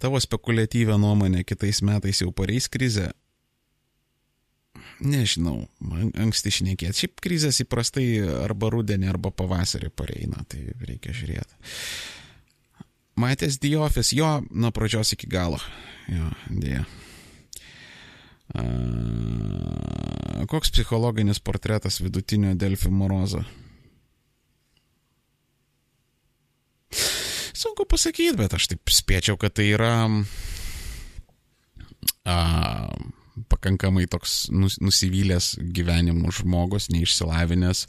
[0.00, 3.10] Tavo spekuliatyvę nuomonę kitais metais jau pareis krizė,
[5.00, 5.64] nežinau,
[6.20, 7.04] anksti šnekėti.
[7.04, 8.06] Šiaip krizės įprastai
[8.44, 11.54] arba rudenį, arba pavasarį pareina, tai reikia žiūrėti.
[13.20, 15.58] Matęs The Office, jo, nuo pradžios iki galo.
[16.08, 16.84] Jo, dėja.
[18.50, 23.44] Uh, koks psichologinis portretas vidutinio Delfi Morozo?
[27.60, 30.24] Sunku pasakyti, bet aš taip spėčiau, kad tai yra uh,
[33.48, 37.86] pakankamai toks nus, nusivylęs gyvenimu žmogus, neišsilavinęs.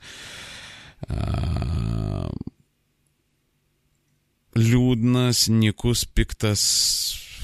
[4.55, 6.63] Liūdnas, nikus, piktas,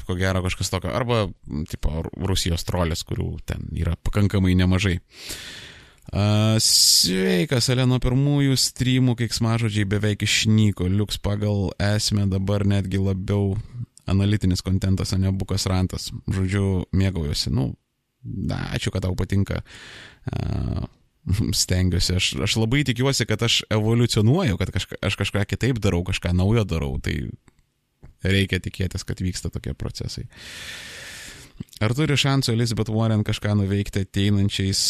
[0.07, 1.25] ko gero kažkas tokio, arba
[1.71, 4.99] tipo Rusijos trolės, kurių ten yra pakankamai nemažai.
[6.63, 13.57] Sveikas, Ale, nuo pirmųjų streamų keiksmažodžiai beveik išnyko, liuks pagal esmę dabar netgi labiau
[14.07, 16.11] analitinis kontentas, o ne bukas rantas.
[16.31, 17.51] Žodžiu, mėgaujuosi.
[17.51, 17.73] Nu,
[18.23, 19.61] na, ačiū, kad tau patinka.
[20.27, 20.85] Uh,
[21.61, 22.15] stengiuosi.
[22.17, 26.63] Aš, aš labai tikiuosi, kad aš evoliucionuoju, kad kažka, aš kažką kitaip darau, kažką naujo
[26.67, 26.95] darau.
[27.03, 27.15] Tai
[28.23, 30.27] reikia tikėtis, kad vyksta tokie procesai.
[31.81, 34.81] Ar turi šansų Elizabeth Warren kažką nuveikti ateinančiais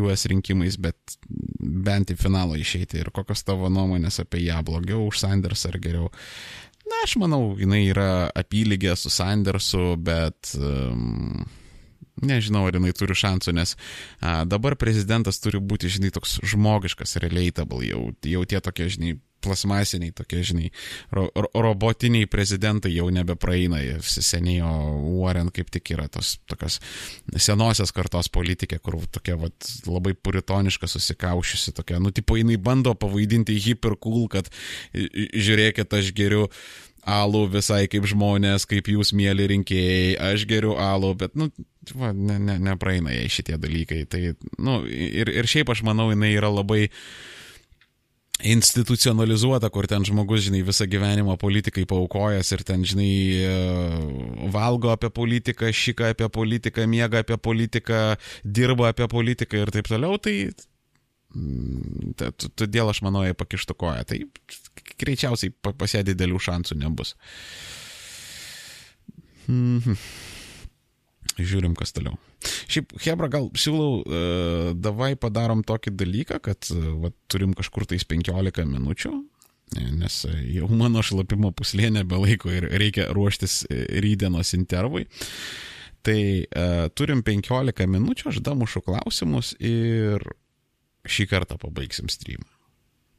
[0.00, 3.02] US rinkimais, bet bent į finalą išeiti?
[3.02, 4.62] Ir kokios tavo nuomonės apie ją?
[4.64, 6.08] Blogiau už Sanders ar geriau?
[6.86, 11.44] Na, aš manau, jinai yra apylygė su Sandersu, bet um,
[12.22, 13.76] nežinau, ar jinai turi šansų, nes
[14.20, 19.16] a, dabar prezidentas turi būti, žinai, toks žmogiškas, relatable, jau, jau tie tokie, žinai,
[19.46, 20.70] plasmasiniai tokie, žinai,
[21.14, 26.80] ro, ro, robotiniai prezidentai jau nebepraeina, seniai, o Warren kaip tik yra tos tokios
[27.42, 33.58] senosios kartos politikė, kur tokia vat, labai puritoniška susikaušiusi, tokia, nu, tipo, jinai bando pavaidinti
[33.68, 34.50] hiper cool, kad
[34.96, 36.48] žiūrėkit, aš geriu
[37.06, 41.52] alų visai kaip žmonės, kaip jūs mėly rinkėjai, aš geriu alų, bet, nu,
[41.94, 44.02] va, ne, ne, nepraeina jai šitie dalykai.
[44.10, 44.20] Tai,
[44.58, 46.86] nu, ir, ir šiaip aš manau, jinai yra labai
[48.44, 55.08] institucionalizuota, kur ten žmogus, žinai, visą gyvenimą politikai paukojas ir ten, žinai, e, valgo apie
[55.08, 58.02] politiką, šika apie politiką, miega apie politiką,
[58.44, 60.36] dirba apie politiką ir taip toliau, tai
[61.32, 62.12] mm,
[62.60, 64.04] todėl aš manau, jie pakištų koją.
[64.12, 64.20] Tai
[65.00, 67.16] greičiausiai pas ją didelių šansų nebus.
[69.48, 69.96] Mhm.
[71.36, 72.16] Žiūrim, kas toliau.
[72.72, 78.06] Šiaip, Hebra, gal siūlau, uh, davai padarom tokį dalyką, kad uh, va, turim kažkur tais
[78.08, 79.12] 15 minučių,
[79.98, 80.16] nes
[80.54, 85.08] jau mano šlapimo puslė nebelaiko ir reikia ruoštis rydienos intervui.
[86.06, 90.22] Tai uh, turim 15 minučių, aš damušu klausimus ir
[91.06, 92.46] šį kartą pabaigsim streamą.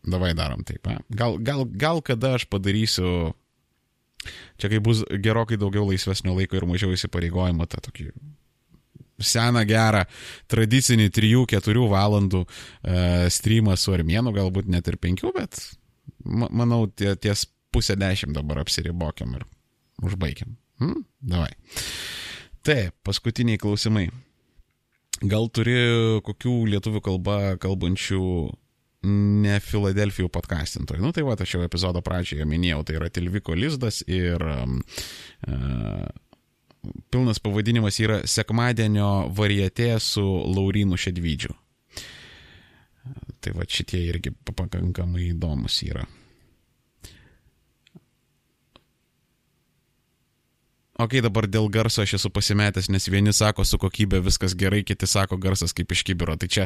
[0.08, 0.88] Davai darom taip.
[0.88, 1.02] A?
[1.12, 3.34] Gal, gal, gal kada aš padarysiu,
[4.58, 8.10] čia kai bus gerokai daugiau laisvesnio laiko ir mažiau įsipareigojimo, tą tokį
[9.18, 10.04] seną gerą
[10.52, 15.62] tradicinį 3-4 valandų uh, streamą su armėnu, galbūt net ir 5, bet
[16.28, 19.46] manau, tie, ties pusę 10 dabar apsiribokiam ir
[20.04, 20.56] užbaigiam.
[20.82, 21.04] Hmm?
[21.22, 21.52] Davai.
[22.66, 24.10] Taip, paskutiniai klausimai.
[25.26, 25.78] Gal turi
[26.26, 28.22] kokių lietuvių kalba kalbančių
[29.06, 31.02] ne Filadelfijų podcastintojų.
[31.04, 36.08] Nu tai va, aš jau epizodo pradžioje minėjau, tai yra Tilviko Lizdas ir uh,
[37.14, 41.54] pilnas pavadinimas yra Sekmadienio varietė su Laurinu Šedvydžiu.
[43.40, 46.04] Tai va šitie irgi pakankamai įdomus yra.
[50.98, 55.10] Ok, dabar dėl garso aš esu pasimetęs, nes vieni sako su kokybė viskas gerai, kiti
[55.10, 56.38] sako garsas kaip iš kibiro.
[56.40, 56.66] Tai čia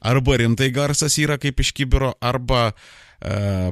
[0.00, 3.70] arba rimtai garsas yra kaip iš kibiro, arba uh,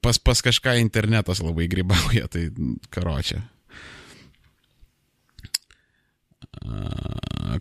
[0.00, 2.48] pas, pas kažką internetas labai grybauja, tai
[2.90, 3.42] karočią.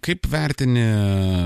[0.06, 0.84] Kaip vertini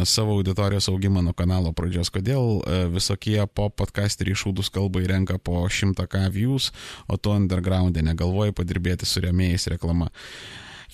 [0.08, 2.10] savo auditorijos augimą nuo kanalo pradžios?
[2.14, 2.62] Kodėl
[2.94, 6.72] visokie pop podcasteriai šūdus kalbai renka po 100k views,
[7.08, 10.10] o tu undergroundė negalvoji padirbėti su remėjais reklama?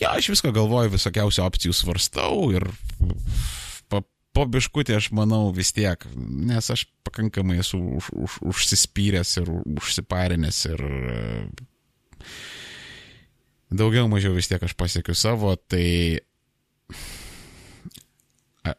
[0.02, 2.68] Ja, aš viską galvoju, visokiausių opcijų svarstau ir
[3.88, 10.60] po, biškutį aš manau vis tiek, nes aš pakankamai esu už, už, užsispyręs ir užsiparinęs
[10.74, 10.84] ir
[13.72, 16.20] daugiau mažiau vis tiek aš pasiekiu savo, tai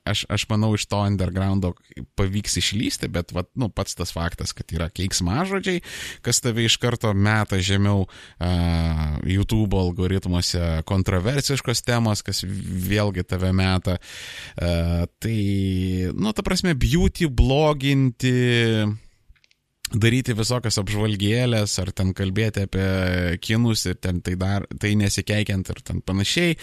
[0.05, 1.73] aš, aš manau, iš to undergroundo
[2.19, 5.83] pavyks išlysti, bet vat, nu, pats tas faktas, kad yra keiksmažodžiai,
[6.27, 13.99] kas tave iš karto meta žemiau uh, YouTube algoritmuose kontroversiškos temos, kas vėlgi tave meta.
[14.57, 15.39] Uh, tai,
[16.15, 18.37] nu, ta prasme, beauty bloginti
[19.95, 22.87] daryti visokias apžvalgėlės, ar ten kalbėti apie
[23.43, 26.57] kinus ir ten tai, dar, tai nesikeikiant ir ten panašiai,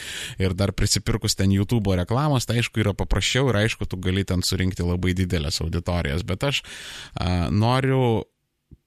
[0.44, 4.44] ir dar prisipirkus ten YouTube reklamos, tai aišku yra paprasčiau ir aišku, tu gali ten
[4.44, 6.64] surinkti labai didelės auditorijas, bet aš
[7.16, 8.26] a, noriu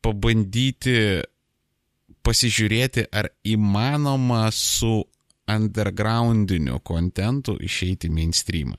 [0.04, 1.22] pabandyti
[2.26, 4.98] pasižiūrėti, ar įmanoma su
[5.46, 8.76] undergroundiniu kontentu išeiti mainstreamą.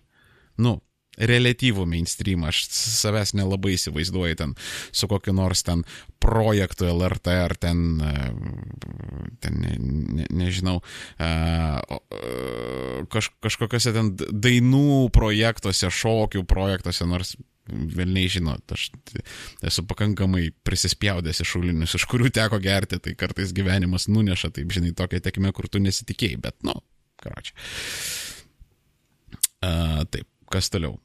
[0.59, 0.77] Nu,
[1.17, 4.53] relatyvų mainstream, aš savęs nelabai įsivaizduoju ten
[4.91, 5.83] su kokiu nors ten
[6.23, 8.13] projektu LRT ar ten, e,
[9.43, 10.79] ten ne, ne, nežinau,
[11.17, 11.29] e,
[13.13, 17.37] kaž, kažkokiuose ten dainų projektuose, šokių projektuose, nors
[17.67, 18.85] Vilniai žinot, aš
[19.67, 24.93] esu pakankamai prisispjaudęs iš šulinius, iš kurių teko gerti, tai kartais gyvenimas nuneša, taip žinai,
[24.95, 26.77] tokia tekme, kur tu nesitikėjai, bet, nu,
[27.19, 27.51] karočią.
[30.13, 30.97] Taip, kas toliau?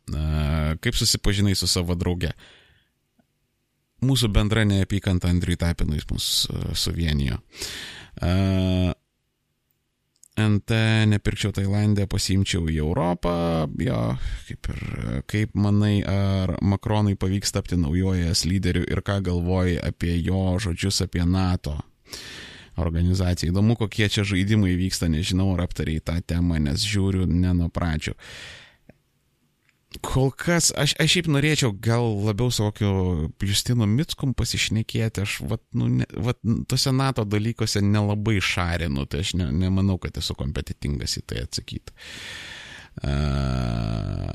[0.83, 2.33] Kaip susipažinai su savo drauge?
[4.03, 7.39] Mūsų bendra neapykanta Andriui Tapinui mus suvienijo.
[10.33, 10.79] NT
[11.13, 13.35] nepirkčiau Tailandę, pasimčiau į Europą,
[13.85, 13.99] jo,
[14.49, 14.81] kaip ir,
[15.29, 21.27] kaip manai, ar Makronui pavyks tapti naujojas lyderiu ir ką galvoji apie jo žodžius apie
[21.29, 21.77] NATO?
[22.81, 23.51] organizacija.
[23.53, 28.15] Įdomu, kokie čia žaidimai vyksta, nežinau, ar aptariai tą temą, nes žiūriu ne nuo pradžių.
[30.01, 32.93] Kol kas, aš, aš šiaip norėčiau gal labiau su kokiu
[33.45, 36.41] Justinu Mitskum pasišnekėti, aš vat, nu, ne, vat,
[36.71, 41.95] tose NATO dalykuose nelabai šarinu, tai aš ne, nemanau, kad esu kompetitingas į tai atsakyti.
[43.03, 44.29] Uh,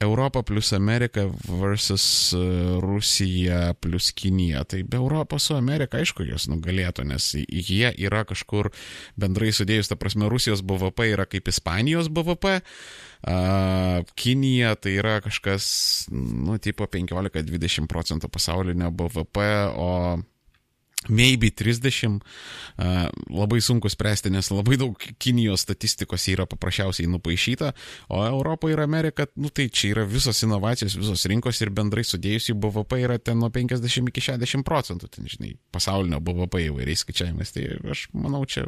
[0.00, 2.34] Europa plus Amerika versus
[2.80, 4.64] Rusija plus Kinija.
[4.64, 8.68] Tai be Europos su Amerika, aišku, jos nugalėtų, nes jie yra kažkur
[9.16, 12.60] bendrai sudėjus, ta prasme, Rusijos BVP yra kaip Ispanijos BVP,
[13.26, 15.66] Kinija tai yra kažkas,
[16.12, 19.90] nu, tipo 15-20 procentų pasaulinio BVP, o
[21.08, 22.20] maybe 30,
[23.30, 27.72] labai sunku spręsti, nes labai daug Kinijos statistikos yra paprasčiausiai nupaišyta,
[28.12, 32.50] o Europa ir Amerika, nu tai čia yra visos inovacijos, visos rinkos ir bendrai sudėjus
[32.50, 37.54] jų BVP yra ten nuo 50 iki 60 procentų, ten žinai, pasaulinio BVP įvairiais skaičiavimais,
[37.54, 38.66] tai aš manau čia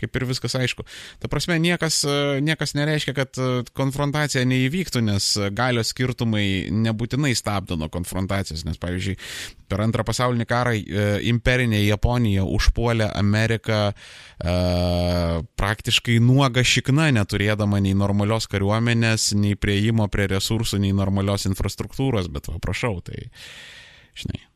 [0.00, 0.84] kaip ir viskas aišku.
[1.22, 2.02] Ta prasme, niekas,
[2.44, 3.40] niekas nereiškia, kad
[3.76, 9.16] konfrontacija neįvyktų, nes galios skirtumai nebūtinai stabdo nuo konfrontacijos, nes pavyzdžiui,
[9.70, 10.74] per antrą pasaulinį karą
[11.30, 20.08] imperinė karinė Japonija užpuolė Ameriką e, praktiškai nuoga šikna, neturėdama nei normalios kariuomenės, nei prieimo
[20.08, 23.30] prie resursų, nei normalios infrastruktūros, bet va, prašau, tai,
[24.14, 24.46] žinai.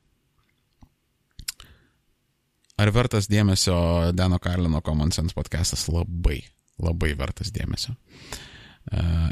[2.76, 5.86] Ar vertas dėmesio Dano Karlino Common Sense podcastas?
[5.88, 6.42] Labai,
[6.82, 7.94] labai vertas dėmesio.
[7.94, 8.53] Uh,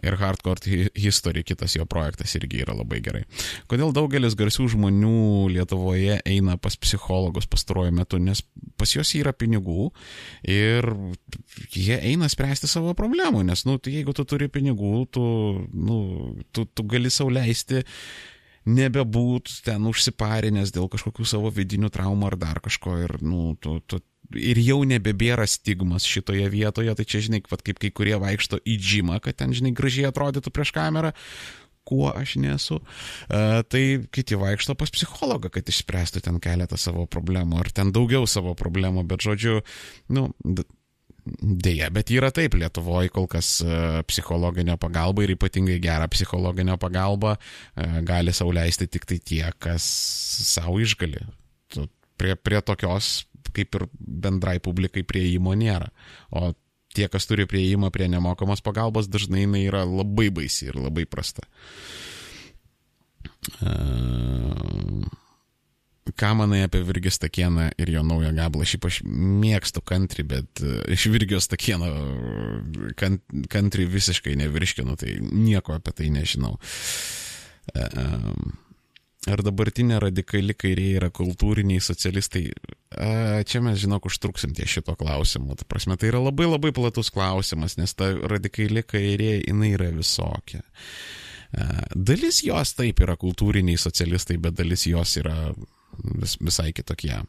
[0.03, 3.23] ir Hardcore History, kitas jo projektas irgi yra labai gerai.
[3.71, 8.43] Kodėl daugelis garsių žmonių Lietuvoje eina pas psichologus pastaruoju metu, nes
[8.81, 9.91] pas juos yra pinigų
[10.49, 10.89] ir
[11.75, 15.25] jie eina spręsti savo problemų, nes, nu, tai jeigu tu turi pinigų, tu,
[15.73, 15.99] nu,
[16.53, 17.85] tu, tu gali sauliaisti
[18.63, 23.99] nebebūt ten užsiparinęs dėl kažkokių savo vidinių traumų ar dar kažko ir, nu, tu, tu
[24.39, 28.79] ir jau nebebėra stigmas šitoje vietoje, tai čia, žinai, vat, kaip kai kurie vaikšto į
[28.81, 31.13] džimą, kad ten, žinai, gražiai atrodytų prieš kamerą,
[31.89, 33.83] kuo aš nesu, uh, tai
[34.15, 39.03] kiti vaikšto pas psichologą, kad išspręstų ten keletą savo problemų, ar ten daugiau savo problemų,
[39.11, 39.59] bet žodžiu,
[40.15, 40.31] nu,
[41.23, 43.61] Deja, bet yra taip, Lietuvoje kol kas
[44.11, 47.37] psichologinio pagalba ir ypatingai gerą psichologinio pagalbą
[48.09, 49.87] gali sauliaisti tik tai tie, kas
[50.51, 51.23] savo išgali.
[52.19, 53.23] Prie, prie tokios
[53.57, 55.91] kaip ir bendrai publikai prieimo nėra.
[56.33, 56.53] O
[56.97, 61.47] tie, kas turi prieimą prie nemokamos pagalbos, dažnai jinai yra labai baisi ir labai prasta.
[63.63, 65.03] Uh,
[66.19, 68.67] ką manai apie Virgis Takieną ir jo naują gabalą?
[68.69, 71.89] Šiaip aš mėgstu country, bet iš Virgijos Takieno
[73.51, 76.59] country visiškai nevirškinu, tai nieko apie tai nežinau.
[77.73, 78.29] Uh,
[79.31, 82.49] Ar dabartinė radikali kairė yra kultūriniai socialistai?
[82.91, 85.55] A, čia mes, žinok, užtruksim ties šito klausimu.
[85.59, 90.65] Ta prasme, tai yra labai labai platus klausimas, nes ta radikali kairė, jinai yra visokia.
[91.55, 95.37] A, dalis jos taip yra kultūriniai socialistai, bet dalis jos yra
[96.19, 97.21] vis, visai kitokie.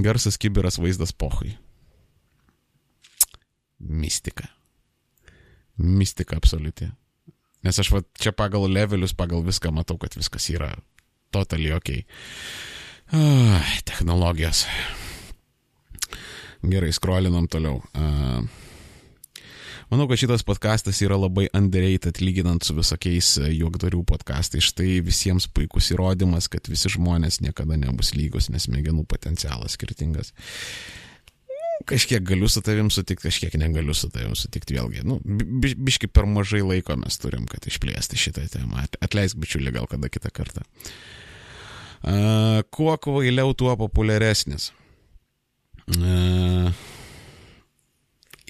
[0.00, 1.58] Garsas kiberas vaizdas pohui.
[3.84, 4.48] Mistika.
[5.76, 6.88] Mistika absoliuti.
[7.66, 10.70] Nes aš va, čia pagal levelius, pagal viską matau, kad viskas yra
[11.34, 11.90] totaliai ok.
[13.10, 14.64] Uh, technologijos.
[16.62, 17.82] Gerai, skrolinam toliau.
[17.94, 18.46] Uh,
[19.86, 24.66] Manau, kad šitas podcastas yra labai underrated lyginant su visokiais juokdarių podcastais.
[24.66, 30.32] Štai visiems puikus įrodymas, kad visi žmonės niekada nebus lygus, nes smegenų potencialas skirtingas.
[30.34, 31.05] Uh,
[31.84, 35.04] kažkiek galiu su tavim sutikti, kažkiek negaliu su tavim sutikti vėlgi.
[35.06, 38.86] Nu, bi, biški per mažai laiko mes turim, kad išplėsti šitą temą.
[39.04, 40.64] Atleisk bičiulį gal kada kitą kartą.
[42.06, 44.70] Uh, kuo kvailiau, tuo populiaresnis.
[45.96, 46.70] Uh,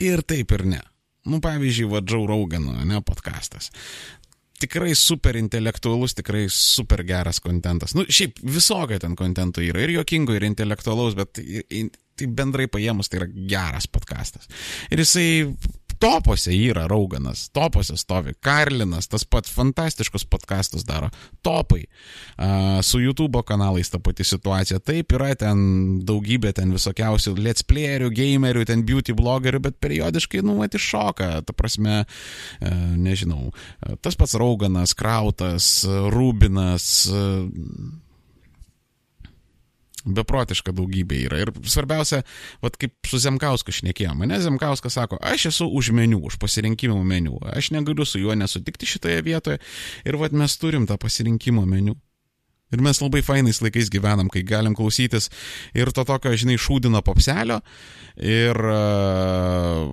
[0.02, 0.82] ir taip ir ne.
[1.26, 3.72] Nu, pavyzdžiui, va, Joe Rogano, ne, podcastas
[4.56, 7.92] tikrai super intelektualus, tikrai super geras kontentas.
[7.92, 11.40] Nu, šiaip visokio ten kontento yra ir jokingo, ir intelektualaus, bet
[12.16, 14.48] tai bendrai paėmus tai yra geras podkastas.
[14.90, 15.28] Ir jisai
[15.98, 21.08] Topose yra Rauganas, topose stovi Karlinas, tas pats fantastiškus podkastus daro,
[21.42, 21.86] topai.
[22.36, 24.78] Uh, su YouTube kanalais ta pati situacija.
[24.84, 30.58] Taip yra ten daugybė ten visokiausių let's playerių, gamerių, ten beauty blogerių, bet periodiškai, nu,
[30.60, 31.30] mat iššoka.
[31.48, 33.54] Ta prasme, uh, nežinau,
[34.04, 35.78] tas pats Rauganas, Krautas,
[36.12, 36.90] Rubinas.
[37.08, 38.04] Uh,
[40.06, 41.42] beprotiška daugybė yra.
[41.44, 42.22] Ir svarbiausia,
[42.64, 47.40] vad kaip su Zemkausku šnekėjome, mane Zemkauskas sako, aš esu už meniu, už pasirinkimo meniu,
[47.52, 49.62] aš negaliu su juo nesutikti šitoje vietoje
[50.06, 51.96] ir vad mes turim tą pasirinkimo meniu.
[52.74, 55.28] Ir mes labai fainais laikais gyvenam, kai galim klausytis
[55.76, 57.60] ir to tokio, žinai, šūdino popselio,
[58.18, 59.86] ir uh,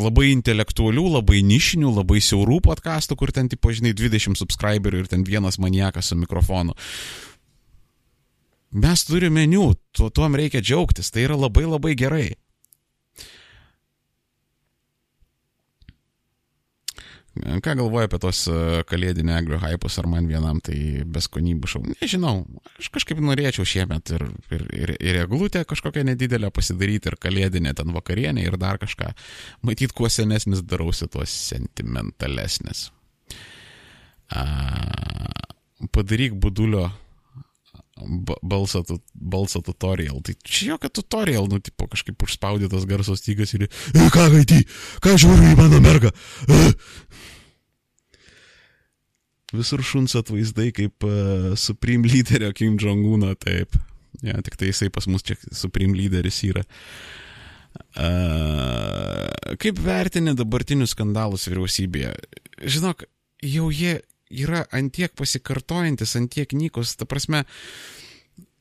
[0.00, 5.26] labai intelektualių, labai nišinių, labai siaurų podkastų, kur ten, tipo, žinai, 20 subscriberių ir ten
[5.28, 6.72] vienas maniekas su mikrofonu.
[8.74, 12.32] Mes turime meniu, tuo, tuom reikia džiaugtis, tai yra labai labai gerai.
[17.34, 20.76] Ką galvoja apie tos e, kalėdinio eglių hypus, ar man vienam tai
[21.16, 21.80] beskonybų šau?
[21.88, 22.44] Nežinau,
[22.78, 27.90] aš kažkaip norėčiau šiemet ir, ir, ir, ir eglutę kažkokią nedidelę pasidaryti, ir kalėdinę ten
[27.94, 29.10] vakarienę, ir dar kažką.
[29.66, 32.86] Matyt, kuo senesnis darausi, tuo sentimentalesnis.
[34.30, 34.46] A,
[35.90, 36.86] padaryk budulio
[38.42, 38.82] balsą,
[39.14, 40.20] balsą tutorial.
[40.24, 43.66] Tai čia jokio tutorial, nu, tipo, kažkaip užspaudytas garso stygas ir...
[43.66, 44.62] E, ką gaity?
[45.04, 46.12] Ką žiūri į mano mergą?
[46.48, 46.60] E.
[49.54, 53.76] Visur šuns atvaizdai kaip uh, Supreme lyderio Kim Jong-uno, taip.
[54.22, 56.64] Ja, tik tai jisai pas mus čia Supreme lyderis yra.
[57.98, 62.12] Uh, kaip vertini dabartinius skandalus vyriausybėje?
[62.70, 63.06] Žinok,
[63.46, 63.98] jau jie
[64.44, 67.44] yra antiek pasikartojantis, antiek nykus, ta prasme,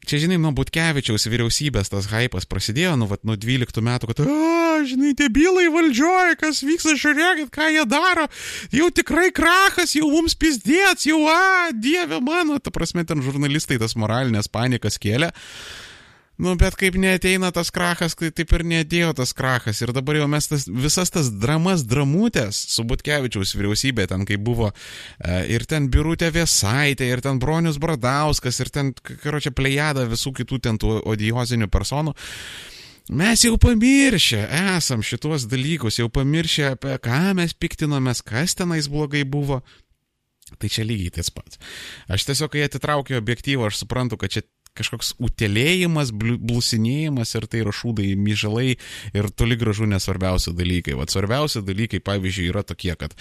[0.08, 4.84] čia, žinai, nuo Butkevičiaus vyriausybės tas hypas prasidėjo, nu, vat, nuo 12 metų, kad, a,
[4.88, 8.28] žinai, tie bylai valdžioje, kas vyksta, žiūrėkit, ką jie daro,
[8.76, 13.98] jau tikrai krachas, jau mums pizdėts, jau, a, dieve mano, ta prasme, ten žurnalistai tas
[14.00, 15.34] moralinės panikas kėlė.
[16.42, 19.84] Nu, bet kaip neteina tas krachas, tai taip ir neatėjo tas krachas.
[19.86, 24.72] Ir dabar jau mes tas, visas tas dramas, dramutės su Butkevičiaus vyriausybė, ten kai buvo
[24.72, 30.60] e, ir ten Birutė Viesaitė, ir ten Bronius Bradauskas, ir ten, karočią, plejada visų kitų
[30.66, 32.16] ten tų odiozinių personų.
[33.14, 34.42] Mes jau pamiršę
[34.74, 39.62] esam šituos dalykus, jau pamiršę apie ką mes piktinomės, kas tenais blogai buvo.
[40.60, 41.60] Tai čia lygiai tas pats.
[42.12, 44.44] Aš tiesiog, kai atitraukiu objektyvą, aš suprantu, kad čia
[44.78, 48.74] kažkoks utelėjimas, blusinėjimas ir tai yra šūdai, myžalai
[49.14, 50.98] ir toli gražu nesvarbiausi dalykai.
[50.98, 53.14] Vat svarbiausi dalykai, pavyzdžiui, yra tokie, kad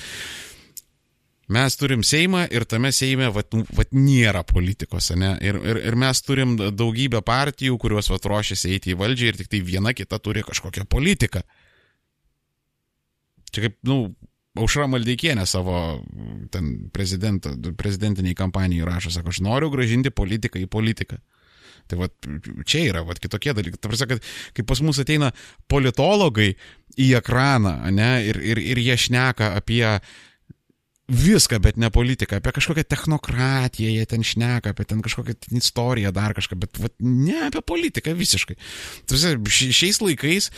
[1.53, 5.35] mes turim Seimą ir tame Seime vat, vat nėra politikos, ne?
[5.45, 9.53] Ir, ir, ir mes turim daugybę partijų, kurios vat ruošiasi eiti į valdžią ir tik
[9.53, 11.45] tai viena kita turi kažkokią politiką.
[13.53, 15.75] Čia kaip, na, nu, Aušra Maldeikienė savo
[16.93, 21.17] prezidentiniai kampanijai rašo, sako, aš noriu gražinti politiką į politiką.
[21.91, 22.11] Tai va,
[22.69, 23.81] čia yra va, kitokie dalykai.
[23.81, 25.33] Tai prasme, kad kai pas mus ateina
[25.71, 26.53] politologai
[27.01, 29.87] į ekraną, ne, ir, ir, ir jie šneka apie
[31.13, 36.13] viską, bet ne politiką, apie kažkokią technokratiją, jie ten šneka, apie ten kažkokią ten istoriją,
[36.13, 38.57] dar kažką, bet vat, ne apie politiką visiškai.
[39.11, 40.51] Tuose, šiais laikais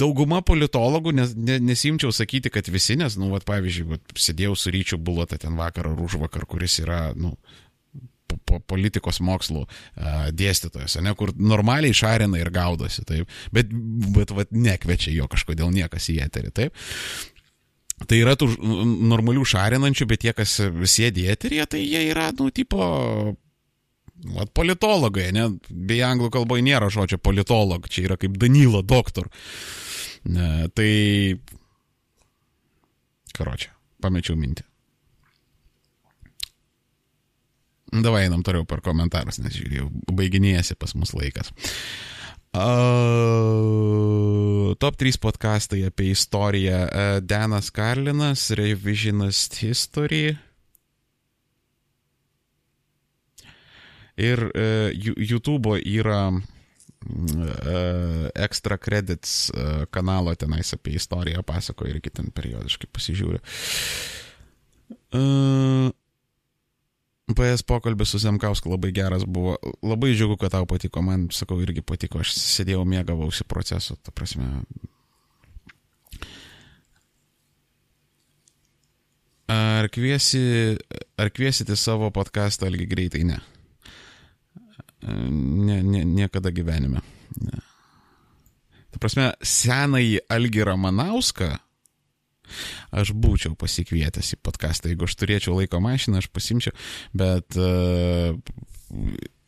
[0.00, 4.74] dauguma politologų, nes, ne, nesimčiau sakyti, kad visi, nes, nu, vat, pavyzdžiui, vat, sėdėjau su
[4.74, 7.34] ryčiu bulota ten vakar ar už vakar, kuris yra, nu,
[8.48, 9.64] po politikos mokslų
[10.36, 13.72] dėstytojas, ne, kur normaliai šarina ir gaudosi, taip, bet,
[14.16, 16.80] bet vat, nekvečia jo kažkodėl niekas į eterį, taip.
[18.08, 18.48] Tai yra tų
[19.10, 20.56] normalių šarinančių, bet tie, kas
[20.88, 22.80] sėdi eterėje, tai jie yra, nu, tipo,
[24.36, 29.28] vat, politologai, ne, beje, anglų kalboje nėra žodžio politolog, čia yra kaip Danilo doktor.
[30.30, 30.90] Ne, tai,
[33.36, 33.72] karočią,
[34.04, 34.69] pamečiau mintį.
[37.90, 41.50] Davai einam toliau per komentarus, nes žiūrėjau, baiginėjasi pas mus laikas.
[42.50, 46.86] Uh, top 3 podkastai apie istoriją.
[46.86, 50.34] Uh, Danas Karlinas, Revisionist History.
[54.18, 56.32] Ir uh, YouTube yra
[58.34, 59.50] Extra Credits
[59.90, 63.40] kanalo tenais apie istoriją pasakoja irgi ten periodiškai pasižiūriu.
[67.36, 69.56] PS pokalbis su Zemkausku labai geras buvo.
[69.82, 71.02] Labai džiugu, kad tau patiko.
[71.02, 72.20] Man, sakau, irgi patiko.
[72.22, 73.96] Aš sėdėjau, mėgavausi procesu.
[74.04, 74.48] Ta prasme.
[79.50, 80.42] Ar, kviesi,
[81.18, 83.24] ar kviesite savo podcastą algi greitai?
[83.26, 83.40] Ne.
[85.00, 87.02] Ne, ne niekada gyvenime.
[87.40, 87.64] Ne.
[88.90, 91.50] Ta prasme, senąjį Algį Ramanauską
[92.90, 94.90] aš būčiau pasikvietęs į podcastą.
[94.92, 96.74] Jeigu aš turėčiau laiko mašiną, aš pasimčiau,
[97.16, 98.34] bet uh,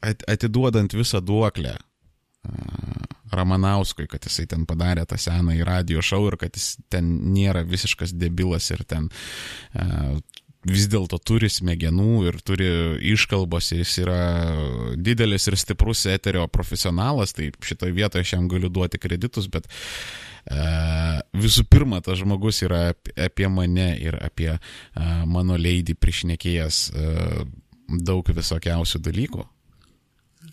[0.03, 6.39] atiduodant visą duoklę uh, Ramanauskui, kad jisai ten padarė tą seną į radio šou ir
[6.41, 10.19] kad jis ten nėra visiškas debilas ir ten uh,
[10.69, 12.69] vis dėlto turi smegenų ir turi
[13.15, 14.21] iškalbos, jis yra
[14.95, 20.32] didelis ir stiprus eterio profesionalas, tai šitoje vietoje aš jam galiu duoti kreditus, bet uh,
[21.39, 24.57] visų pirma, tas žmogus yra apie mane ir apie
[25.27, 26.85] mano leidį priešnekėjęs
[28.03, 29.47] daug visokiausių dalykų.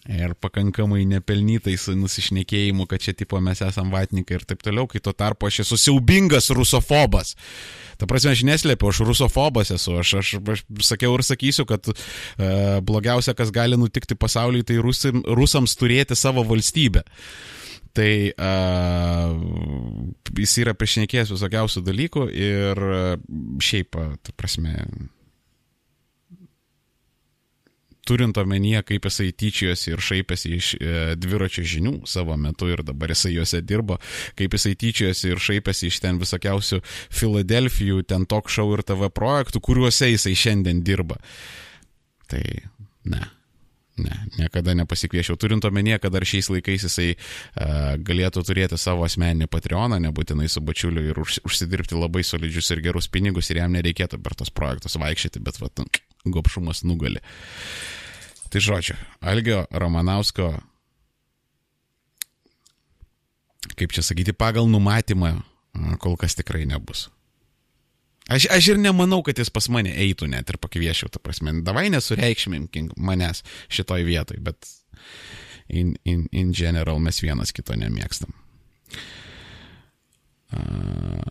[0.10, 5.14] Ir pakankamai nepelnytais nusišnekėjimų, kad čia tipo mes esam vatnikai ir taip toliau, kai tuo
[5.14, 7.36] tarpu aš esu siaubingas rusofobas.
[8.00, 11.96] Ta prasme, aš neslėpiu, aš rusofobas esu, aš, aš, aš sakiau ir sakysiu, kad e,
[12.86, 17.04] blogiausia, kas gali nutikti pasaulyje, tai rusim, rusams turėti savo valstybę.
[17.98, 19.32] Tai uh,
[20.38, 22.84] jis yra priešnekėjęs visokiausių dalykų ir
[23.66, 24.76] šiaip, ta prasme,
[28.10, 33.14] turint omenyje, kaip jisai tyčiojosi ir šaipėsi iš e, dviračio žinių savo metu ir dabar
[33.14, 34.00] jisai juose dirbo,
[34.40, 36.82] kaip jisai tyčiojosi ir šaipėsi iš ten visokiausių
[37.20, 41.20] Filadelfijų, ten talk show ir TV projektų, kuriuose jisai šiandien dirba.
[42.30, 42.44] Tai
[43.10, 43.28] ne.
[44.00, 45.36] Ne, niekada nepasikviešiau.
[45.40, 50.64] Turint omenyje, kad dar šiais laikais jisai uh, galėtų turėti savo asmeninį Patreoną, nebūtinai su
[50.64, 54.96] bačiuliu ir už, užsidirbti labai solidžius ir gerus pinigus ir jam nereikėtų per tos projektus
[55.02, 55.84] vaikščioti, bet vat,
[56.26, 57.24] gopšumas nugali.
[58.50, 60.54] Tai žodžiu, Algio Romanausko,
[63.78, 65.36] kaip čia sakyti, pagal numatymą
[66.02, 67.08] kol kas tikrai nebus.
[68.30, 71.88] Aš, aš ir nemanau, kad jis pas mane eitų net ir pakviešiau, ta prasme, davai
[71.94, 73.42] nesureikšminkim manęs
[73.74, 74.70] šitoj vietoj, bet
[75.70, 78.34] in, in, in general mes vienas kito nemėgstam.
[80.50, 81.30] Uh,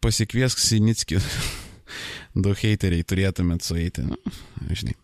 [0.00, 1.20] pasikviesk Sinicki.
[2.34, 4.04] Du heiteriai turėtumėt sueiti.
[4.08, 4.16] Nu,
[4.74, 4.94] žinai,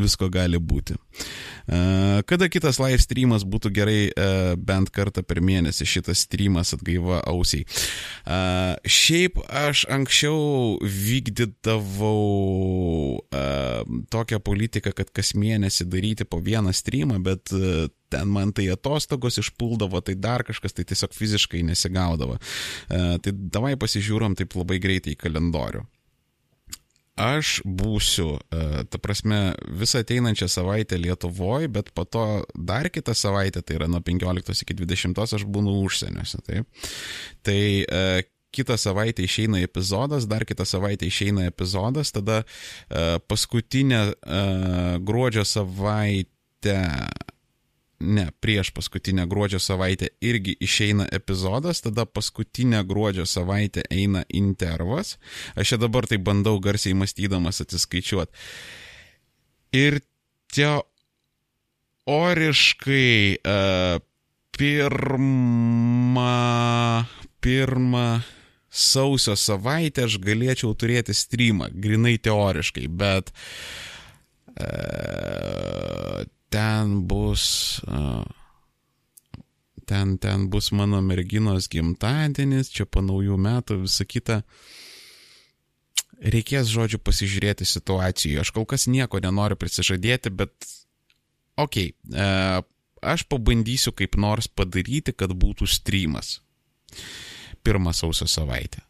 [0.00, 0.94] visko gali būti.
[2.30, 4.00] Kada kitas live streamas būtų gerai
[4.58, 7.64] bent kartą per mėnesį šitas streamas atgaiva ausiai.
[8.84, 12.16] Šiaip aš anksčiau vykdydavau
[14.10, 17.50] tokią politiką, kad kas mėnesį daryti po vieną streamą, bet
[18.10, 22.38] ten man tai atostogos išpuldavo, tai dar kažkas, tai tiesiog fiziškai nesigaudavo.
[22.90, 25.86] Tai davai pasižiūrom taip labai greitai į kalendorių
[27.18, 33.62] aš būsiu, e, ta prasme, visą ateinančią savaitę Lietuvoje, bet po to dar kitą savaitę,
[33.62, 36.42] tai yra nuo 15 iki 20 aš būnu užsieniuose.
[36.46, 36.86] Taip.
[37.46, 38.22] Tai e,
[38.54, 44.02] kitą savaitę išeina epizodas, dar kitą savaitę išeina epizodas, tada e, paskutinę
[45.06, 46.78] gruodžio savaitę
[48.00, 55.18] ne, prieš paskutinę gruodžio savaitę irgi išeina epizodas, tada paskutinę gruodžio savaitę eina intervas.
[55.54, 58.32] Aš čia dabar tai bandau garsiai mąstydamas atsiskaičiuoti.
[59.76, 60.00] Ir
[62.06, 64.00] teoriškai uh,
[64.58, 66.24] pirmą,
[67.40, 68.20] pirmą
[68.70, 73.30] sausio savaitę aš galėčiau turėti streamą, grinai teoriškai, bet
[74.56, 77.80] uh, ten bus,
[79.86, 84.42] ten, ten bus mano merginos gimtadienis, čia po naujų metų, visa kita.
[86.20, 88.42] Reikės, žodžiu, pasižiūrėti situacijų.
[88.42, 90.52] Aš kol kas nieko nenoriu prisižadėti, bet,
[91.56, 92.66] okei, okay,
[93.00, 96.40] aš pabandysiu kaip nors padaryti, kad būtų streamas.
[97.64, 98.84] Pirmą sausio savaitę.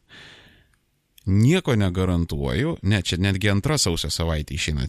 [1.29, 4.87] Nieko negarantuoju, ne, čia netgi antra sausio savaitė išeina,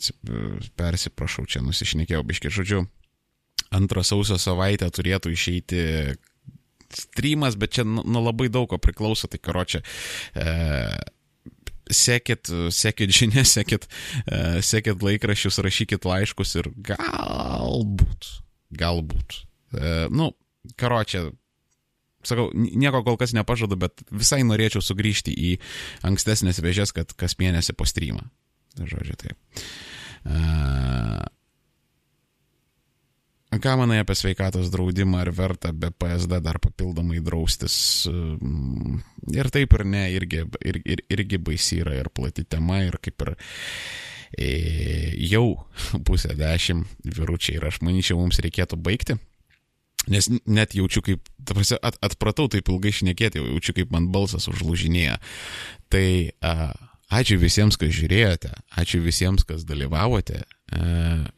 [0.80, 2.85] persiprašau, čia nusišnekėjau, biški, žodžiu,
[3.76, 5.82] antrą sausio savaitę turėtų išeiti
[6.92, 9.82] streamas, bet čia nuo nu labai daug ko priklauso, tai karo čia.
[10.35, 10.95] E,
[11.92, 13.88] sekit, sekit žinias, sekit,
[14.26, 18.32] e, sekit laikraščius, rašykit laiškus ir galbūt,
[18.80, 19.42] galbūt.
[19.76, 20.32] E, nu,
[20.80, 21.30] karo čia
[22.27, 25.51] sakau, nieko kol kas nepažadu, bet visai norėčiau sugrįžti į
[26.08, 28.25] ankstesnės vėžės, kad kas mėnesį po streamą.
[28.80, 29.64] Žodžiu, taip.
[30.22, 31.24] Uh,
[33.59, 37.75] ką manai apie sveikatos draudimą, ar verta be PSD dar papildomai draustis?
[39.33, 43.25] Ir taip ir ne, irgi, ir, ir, irgi baisi yra ir plati tema, ir kaip
[43.25, 43.33] ir
[44.38, 44.51] e,
[45.27, 45.66] jau
[46.08, 49.19] pusę dešimt vyručiai ir aš manyčiau, mums reikėtų baigti.
[50.09, 54.49] Nes net jaučiu, kaip, ta prasme, at, atpratau taip ilgai šnekėti, jaučiu, kaip man balsas
[54.49, 55.19] užlūžinėja.
[55.93, 56.07] Tai
[56.41, 56.71] a,
[57.13, 58.49] ačiū visiems, kas žiūrėjote,
[58.81, 60.41] ačiū visiems, kas dalyvavote.
[60.73, 60.81] A,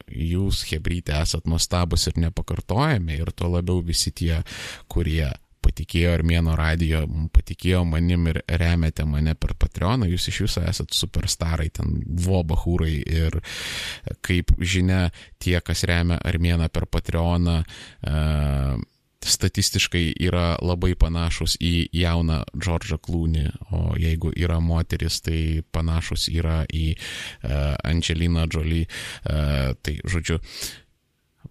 [0.08, 4.40] jūs, Hebrytė, esat nuostabus ir nepakartojami ir tuo labiau visi tie,
[4.88, 5.28] kurie
[5.64, 11.70] patikėjo Armėno radijo, patikėjo manim ir remiate mane per Patreoną, jūs iš viso esat superstarai,
[11.74, 13.40] ten vobahūrai ir
[14.26, 15.08] kaip žinia,
[15.42, 18.82] tie, kas remia Armėną per Patreoną, uh,
[19.24, 26.64] statistiškai yra labai panašus į jauną Džordžą Klūnį, o jeigu yra moteris, tai panašus yra
[26.68, 28.84] į uh, Angeliną Jolie.
[29.24, 30.83] Uh, tai žodžiu, uh,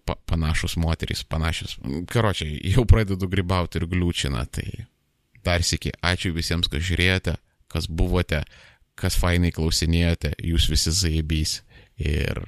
[0.05, 1.77] pa, panašus moterys, panašius.
[2.11, 4.87] Karočiai, jau pradedu gribauti ir gliūčina, tai
[5.43, 7.35] dar sėki, ačiū visiems, kas žiūrėjote,
[7.71, 8.43] kas buvote,
[8.99, 11.61] kas fainai klausinėjote, jūs visi zaibys
[12.01, 12.39] Ir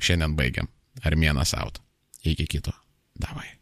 [0.00, 0.68] šiandien baigiam.
[1.06, 1.80] Armėnas out.
[2.26, 2.74] Iki kito.
[3.20, 3.59] Davai.